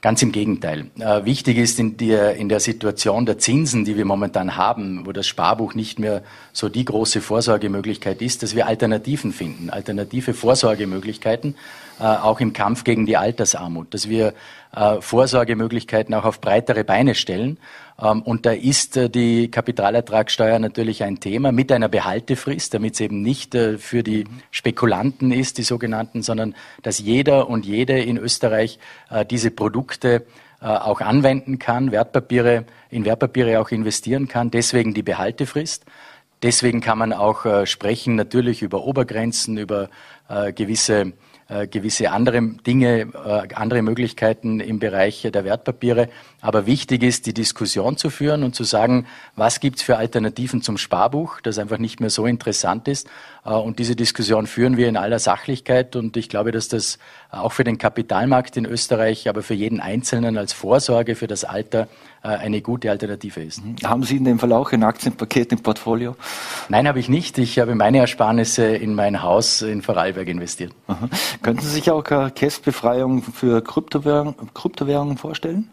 Ganz 0.02 0.22
im 0.22 0.32
Gegenteil. 0.32 0.86
Äh, 0.98 1.26
wichtig 1.26 1.58
ist 1.58 1.78
in 1.78 1.98
der, 1.98 2.36
in 2.36 2.48
der 2.48 2.62
Situation 2.62 3.26
der 3.26 3.38
Zinsen, 3.38 3.84
die 3.84 3.98
wir 3.98 4.06
momentan 4.06 4.56
haben, 4.56 5.06
wo 5.06 5.12
das 5.12 5.28
Sparbuch 5.28 5.74
nicht 5.74 6.00
mehr 6.00 6.24
so 6.54 6.70
die 6.70 6.86
große 6.86 7.20
Vorsorgemöglichkeit 7.20 8.22
ist, 8.22 8.42
dass 8.42 8.56
wir 8.56 8.68
Alternativen 8.68 9.34
finden, 9.34 9.70
alternative 9.70 10.34
Vorsorgemöglichkeiten, 10.34 11.56
äh, 12.00 12.04
auch 12.04 12.40
im 12.40 12.54
Kampf 12.54 12.86
gegen 12.86 13.06
die 13.06 13.18
Altersarmut, 13.18 13.94
dass 13.94 14.08
wir 14.08 14.34
äh, 14.74 15.02
Vorsorgemöglichkeiten 15.02 16.16
auch 16.16 16.24
auf 16.24 16.40
breitere 16.40 16.86
Beine 16.86 17.14
stellen. 17.14 17.58
Ähm, 18.02 18.22
und 18.22 18.46
da 18.46 18.52
ist 18.52 18.98
äh, 18.98 19.10
die 19.10 19.52
Kapitalertragssteuer 19.52 20.60
natürlich 20.60 21.04
ein 21.04 21.20
Thema 21.20 21.52
mit 21.52 21.72
einer 21.72 21.90
Behaltefrist, 21.90 22.74
damit 22.74 22.94
es 22.94 23.02
eben 23.02 23.22
nicht 23.22 23.56
äh, 23.56 23.78
für 23.78 24.04
die 24.04 24.26
Spekulanten 24.52 25.32
ist, 25.32 25.58
die 25.58 25.64
sogenannten, 25.64 26.22
sondern 26.22 26.56
dass 26.82 27.00
jeder 27.00 27.50
und 27.50 27.66
jede 27.66 28.00
in 28.00 28.18
Österreich 28.18 28.80
äh, 29.10 29.26
diese 29.26 29.52
Produkte 29.52 30.26
auch 30.62 31.00
anwenden 31.00 31.58
kann, 31.58 31.94
Wertpapiere, 31.94 32.66
in 32.90 33.06
Wertpapiere 33.06 33.62
auch 33.62 33.70
investieren 33.72 34.28
kann. 34.28 34.52
Deswegen 34.52 34.94
die 34.94 35.04
Behaltefrist. 35.04 35.86
Deswegen 36.44 36.82
kann 36.82 36.98
man 36.98 37.14
auch 37.14 37.66
sprechen 37.66 38.16
natürlich 38.16 38.62
über 38.62 38.84
Obergrenzen, 38.84 39.58
über 39.58 39.90
gewisse 40.28 41.14
äh, 41.50 41.68
gewisse 41.68 42.12
andere 42.12 42.42
Dinge, 42.42 43.10
äh, 43.14 43.54
andere 43.56 43.82
Möglichkeiten 43.82 44.60
im 44.60 44.78
Bereich 44.80 45.28
der 45.34 45.44
Wertpapiere. 45.44 46.08
Aber 46.42 46.66
wichtig 46.68 47.04
ist, 47.04 47.26
die 47.26 47.34
Diskussion 47.34 47.98
zu 47.98 48.12
führen 48.12 48.44
und 48.44 48.56
zu 48.56 48.64
sagen, 48.64 49.08
was 49.36 49.60
gibt's 49.60 49.82
für 49.82 49.98
Alternativen 49.98 50.62
zum 50.62 50.78
Sparbuch, 50.78 51.42
das 51.42 51.58
einfach 51.58 51.80
nicht 51.80 52.00
mehr 52.00 52.12
so 52.12 52.28
interessant 52.28 52.88
ist. 52.88 53.10
Äh, 53.46 53.52
und 53.52 53.80
diese 53.80 53.96
Diskussion 53.96 54.48
führen 54.48 54.78
wir 54.78 54.88
in 54.88 54.98
aller 54.98 55.20
Sachlichkeit. 55.20 55.96
Und 55.96 56.18
ich 56.18 56.30
glaube, 56.30 56.52
dass 56.52 56.68
das 56.68 57.00
auch 57.32 57.52
für 57.52 57.64
den 57.64 57.78
Kapitalmarkt 57.78 58.58
in 58.58 58.66
Österreich, 58.66 59.30
aber 59.30 59.44
für 59.44 59.54
jeden 59.54 59.80
Einzelnen 59.80 60.38
als 60.38 60.54
Vorsorge 60.54 61.16
für 61.16 61.28
das 61.28 61.44
Alter 61.44 61.88
eine 62.22 62.62
gute 62.62 62.92
Alternative 62.92 63.42
ist. 63.42 63.64
Mhm. 63.64 63.78
Haben 63.86 64.04
Sie 64.04 64.18
in 64.18 64.26
dem 64.26 64.40
Fall 64.40 64.52
auch 64.52 64.74
ein 64.74 64.84
Aktienpaket 64.84 65.54
im 65.54 65.60
Portfolio? 65.60 66.18
Nein, 66.68 66.86
habe 66.86 67.00
ich 67.00 67.08
nicht. 67.08 67.38
Ich 67.38 67.60
habe 67.60 67.76
meine 67.76 68.00
Ersparnisse 68.00 68.66
in 68.66 68.94
mein 68.94 69.22
Haus 69.24 69.62
in 69.62 69.82
Vorarlberg 69.82 70.28
investiert. 70.28 70.74
Aha. 70.88 71.08
Könnten 71.42 71.62
Sie 71.62 71.70
sich 71.70 71.90
auch 71.92 72.04
eine 72.04 72.32
Kästbefreiung 72.32 73.24
für 73.24 73.64
Kryptowährungen, 73.64 74.36
Kryptowährungen 74.54 75.18
vorstellen? 75.18 75.70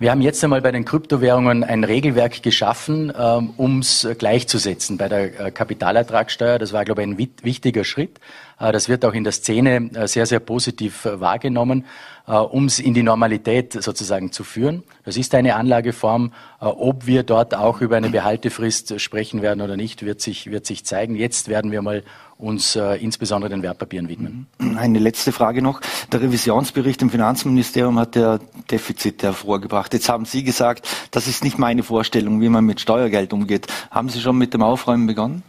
Wir 0.00 0.12
haben 0.12 0.20
jetzt 0.20 0.44
einmal 0.44 0.62
bei 0.62 0.70
den 0.70 0.84
Kryptowährungen 0.84 1.64
ein 1.64 1.82
Regelwerk 1.82 2.44
geschaffen, 2.44 3.12
ähm, 3.18 3.50
um 3.56 3.80
es 3.80 4.06
gleichzusetzen 4.16 4.96
bei 4.96 5.08
der 5.08 5.40
äh, 5.40 5.50
Kapitalertragssteuer. 5.50 6.60
Das 6.60 6.72
war, 6.72 6.84
glaube 6.84 7.02
ich, 7.02 7.08
ein 7.08 7.18
wichtiger 7.42 7.82
Schritt. 7.82 8.20
Äh, 8.58 8.72
das 8.72 8.88
wird 8.88 9.04
auch 9.04 9.14
in 9.14 9.24
der 9.24 9.32
Szene 9.32 9.90
äh, 9.94 10.06
sehr, 10.08 10.26
sehr 10.26 10.40
positiv 10.40 11.04
wahrgenommen, 11.04 11.84
um 12.26 12.66
es 12.66 12.78
in 12.78 12.92
die 12.92 13.02
Normalität 13.02 13.82
sozusagen 13.82 14.32
zu 14.32 14.44
führen. 14.44 14.82
Das 15.06 15.16
ist 15.16 15.34
eine 15.34 15.56
Anlageform. 15.56 16.34
Ob 16.60 17.06
wir 17.06 17.22
dort 17.22 17.54
auch 17.54 17.80
über 17.80 17.96
eine 17.96 18.10
Behaltefrist 18.10 19.00
sprechen 19.00 19.40
werden 19.40 19.62
oder 19.62 19.78
nicht, 19.78 20.04
wird 20.04 20.20
sich, 20.20 20.50
wird 20.50 20.66
sich 20.66 20.84
zeigen. 20.84 21.14
Jetzt 21.16 21.48
werden 21.48 21.72
wir 21.72 21.80
mal 21.80 22.02
uns 22.38 22.76
äh, 22.76 22.94
insbesondere 22.96 23.50
den 23.50 23.62
Wertpapieren 23.62 24.08
widmen. 24.08 24.46
Eine 24.58 25.00
letzte 25.00 25.32
Frage 25.32 25.60
noch. 25.60 25.80
Der 26.12 26.22
Revisionsbericht 26.22 27.02
im 27.02 27.10
Finanzministerium 27.10 27.98
hat 27.98 28.14
ja 28.14 28.38
Defizite 28.70 29.26
hervorgebracht. 29.26 29.92
Jetzt 29.92 30.08
haben 30.08 30.24
Sie 30.24 30.44
gesagt, 30.44 30.88
das 31.10 31.26
ist 31.26 31.42
nicht 31.42 31.58
meine 31.58 31.82
Vorstellung, 31.82 32.40
wie 32.40 32.48
man 32.48 32.64
mit 32.64 32.80
Steuergeld 32.80 33.32
umgeht. 33.32 33.66
Haben 33.90 34.08
Sie 34.08 34.20
schon 34.20 34.38
mit 34.38 34.54
dem 34.54 34.62
Aufräumen 34.62 35.06
begonnen? 35.06 35.42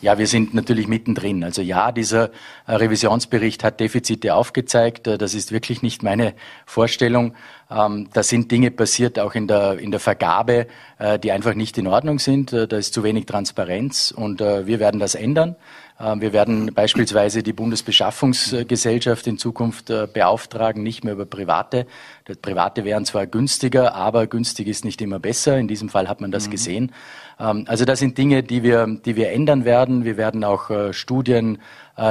Ja, 0.00 0.16
wir 0.16 0.28
sind 0.28 0.54
natürlich 0.54 0.86
mittendrin. 0.86 1.42
Also 1.42 1.60
ja, 1.60 1.90
dieser 1.90 2.30
äh, 2.68 2.74
Revisionsbericht 2.74 3.64
hat 3.64 3.80
Defizite 3.80 4.32
aufgezeigt. 4.32 5.08
Äh, 5.08 5.18
das 5.18 5.34
ist 5.34 5.50
wirklich 5.50 5.82
nicht 5.82 6.04
meine 6.04 6.34
Vorstellung. 6.66 7.34
Ähm, 7.68 8.08
da 8.12 8.22
sind 8.22 8.52
Dinge 8.52 8.70
passiert, 8.70 9.18
auch 9.18 9.34
in 9.34 9.48
der, 9.48 9.80
in 9.80 9.90
der 9.90 9.98
Vergabe, 9.98 10.68
äh, 10.98 11.18
die 11.18 11.32
einfach 11.32 11.54
nicht 11.54 11.78
in 11.78 11.88
Ordnung 11.88 12.20
sind. 12.20 12.52
Da 12.52 12.76
ist 12.76 12.94
zu 12.94 13.02
wenig 13.02 13.26
Transparenz 13.26 14.12
und 14.12 14.40
wir 14.40 14.78
werden 14.78 15.00
das 15.00 15.14
ändern. 15.14 15.56
Ähm, 16.00 16.20
wir 16.20 16.32
werden 16.32 16.72
beispielsweise 16.74 17.42
die 17.42 17.52
Bundesbeschaffungsgesellschaft 17.52 19.26
in 19.26 19.38
Zukunft 19.38 19.90
äh, 19.90 20.06
beauftragen, 20.12 20.82
nicht 20.82 21.04
mehr 21.04 21.14
über 21.14 21.26
Private. 21.26 21.86
Das 22.24 22.36
Private 22.36 22.84
wären 22.84 23.04
zwar 23.04 23.26
günstiger, 23.26 23.94
aber 23.94 24.26
günstig 24.26 24.68
ist 24.68 24.84
nicht 24.84 25.00
immer 25.00 25.18
besser. 25.18 25.58
In 25.58 25.68
diesem 25.68 25.88
Fall 25.88 26.08
hat 26.08 26.20
man 26.20 26.30
das 26.30 26.46
mhm. 26.46 26.50
gesehen. 26.50 26.92
Ähm, 27.40 27.64
also 27.66 27.84
das 27.84 27.98
sind 27.98 28.16
Dinge, 28.16 28.42
die 28.42 28.62
wir, 28.62 28.86
die 28.86 29.16
wir 29.16 29.30
ändern 29.32 29.64
werden. 29.64 30.04
Wir 30.04 30.16
werden 30.16 30.44
auch 30.44 30.70
äh, 30.70 30.92
Studien 30.92 31.58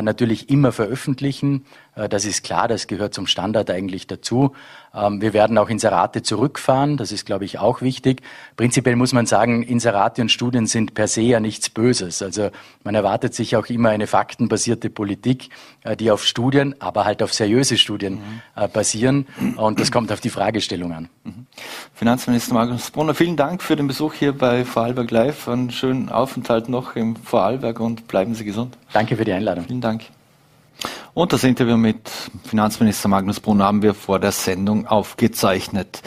natürlich 0.01 0.49
immer 0.49 0.71
veröffentlichen. 0.71 1.65
Äh, 1.97 2.09
das 2.09 2.25
ist 2.25 2.43
klar, 2.43 2.67
das 2.67 2.87
gehört 2.87 3.13
zum 3.13 3.27
Standard 3.27 3.69
eigentlich 3.69 4.07
dazu. 4.07 4.53
Ähm, 4.93 5.21
wir 5.21 5.33
werden 5.33 5.57
auch 5.57 5.69
Inserate 5.69 6.23
zurückfahren, 6.23 6.97
das 6.97 7.11
ist, 7.11 7.25
glaube 7.25 7.45
ich, 7.45 7.59
auch 7.59 7.81
wichtig. 7.81 8.21
Prinzipiell 8.55 8.95
muss 8.95 9.13
man 9.13 9.25
sagen, 9.25 9.63
Inserate 9.63 10.21
und 10.21 10.29
Studien 10.29 10.67
sind 10.67 10.93
per 10.93 11.07
se 11.07 11.21
ja 11.21 11.39
nichts 11.39 11.69
Böses. 11.69 12.21
Also 12.21 12.49
man 12.83 12.95
erwartet 12.95 13.33
sich 13.33 13.55
auch 13.55 13.67
immer 13.67 13.89
eine 13.89 14.07
faktenbasierte 14.07 14.89
Politik, 14.89 15.49
äh, 15.83 15.97
die 15.97 16.11
auf 16.11 16.23
Studien, 16.23 16.75
aber 16.79 17.05
halt 17.05 17.21
auf 17.23 17.33
seriöse 17.33 17.77
Studien 17.77 18.15
mhm. 18.15 18.71
basieren. 18.71 19.27
Und 19.55 19.79
das 19.79 19.91
kommt 19.91 20.11
auf 20.11 20.19
die 20.19 20.29
Fragestellung 20.29 20.93
an. 20.93 21.09
Mhm. 21.23 21.47
Finanzminister 21.93 22.53
Markus 22.53 22.91
Brunner, 22.91 23.13
vielen 23.13 23.35
Dank 23.35 23.61
für 23.61 23.75
den 23.75 23.87
Besuch 23.87 24.13
hier 24.13 24.33
bei 24.33 24.65
Vorarlberg 24.65 25.11
Live. 25.11 25.47
Einen 25.47 25.71
schönen 25.71 26.09
Aufenthalt 26.09 26.69
noch 26.69 26.95
im 26.95 27.15
Vorarlberg 27.15 27.79
und 27.79 28.07
bleiben 28.07 28.35
Sie 28.35 28.45
gesund. 28.45 28.77
Danke 28.93 29.15
für 29.15 29.25
die 29.25 29.33
Einladung. 29.33 29.65
Vielen 29.65 29.81
Dank. 29.81 30.03
Und 31.13 31.33
das 31.33 31.43
Interview 31.43 31.77
mit 31.77 32.09
Finanzminister 32.43 33.07
Magnus 33.07 33.39
Brunner 33.39 33.65
haben 33.65 33.81
wir 33.81 33.93
vor 33.93 34.19
der 34.19 34.31
Sendung 34.31 34.85
aufgezeichnet. 34.85 36.01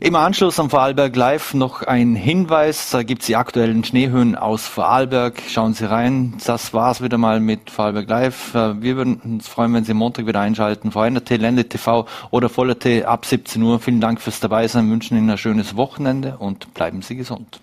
Im 0.00 0.16
Anschluss 0.16 0.58
am 0.58 0.70
Vorarlberg 0.70 1.14
Live 1.14 1.54
noch 1.54 1.82
ein 1.82 2.16
Hinweis. 2.16 2.90
Da 2.90 3.02
gibt 3.02 3.22
es 3.22 3.26
die 3.26 3.36
aktuellen 3.36 3.84
Schneehöhen 3.84 4.36
aus 4.36 4.66
Vorarlberg. 4.66 5.42
Schauen 5.48 5.74
Sie 5.74 5.88
rein. 5.88 6.34
Das 6.44 6.72
war's 6.72 7.02
wieder 7.02 7.18
mal 7.18 7.40
mit 7.40 7.70
Vorarlberg 7.70 8.08
Live. 8.08 8.54
Wir 8.54 8.96
würden 8.96 9.16
uns 9.16 9.48
freuen, 9.48 9.74
wenn 9.74 9.84
Sie 9.84 9.92
Montag 9.92 10.26
wieder 10.26 10.40
einschalten. 10.40 10.92
VNRT, 10.92 11.30
Lende 11.32 11.68
TV 11.68 12.06
oder 12.30 12.48
Voller.t 12.48 13.04
ab 13.04 13.26
17 13.26 13.62
Uhr. 13.62 13.80
Vielen 13.80 14.00
Dank 14.00 14.20
fürs 14.20 14.40
Dabeisein. 14.40 14.90
Wünschen 14.90 15.18
Ihnen 15.18 15.30
ein 15.30 15.38
schönes 15.38 15.76
Wochenende 15.76 16.36
und 16.38 16.72
bleiben 16.72 17.02
Sie 17.02 17.16
gesund. 17.16 17.60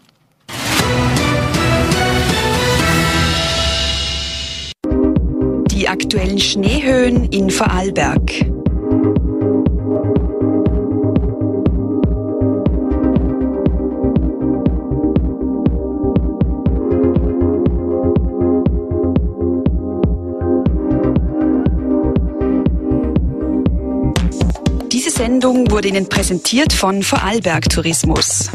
Die 5.80 5.88
aktuellen 5.88 6.38
Schneehöhen 6.39 7.30
in 7.32 7.49
Vorarlberg. 7.49 8.19
Diese 24.91 25.11
Sendung 25.11 25.71
wurde 25.71 25.88
Ihnen 25.88 26.09
präsentiert 26.09 26.73
von 26.73 27.03
Vorarlberg 27.03 27.69
Tourismus. 27.69 28.49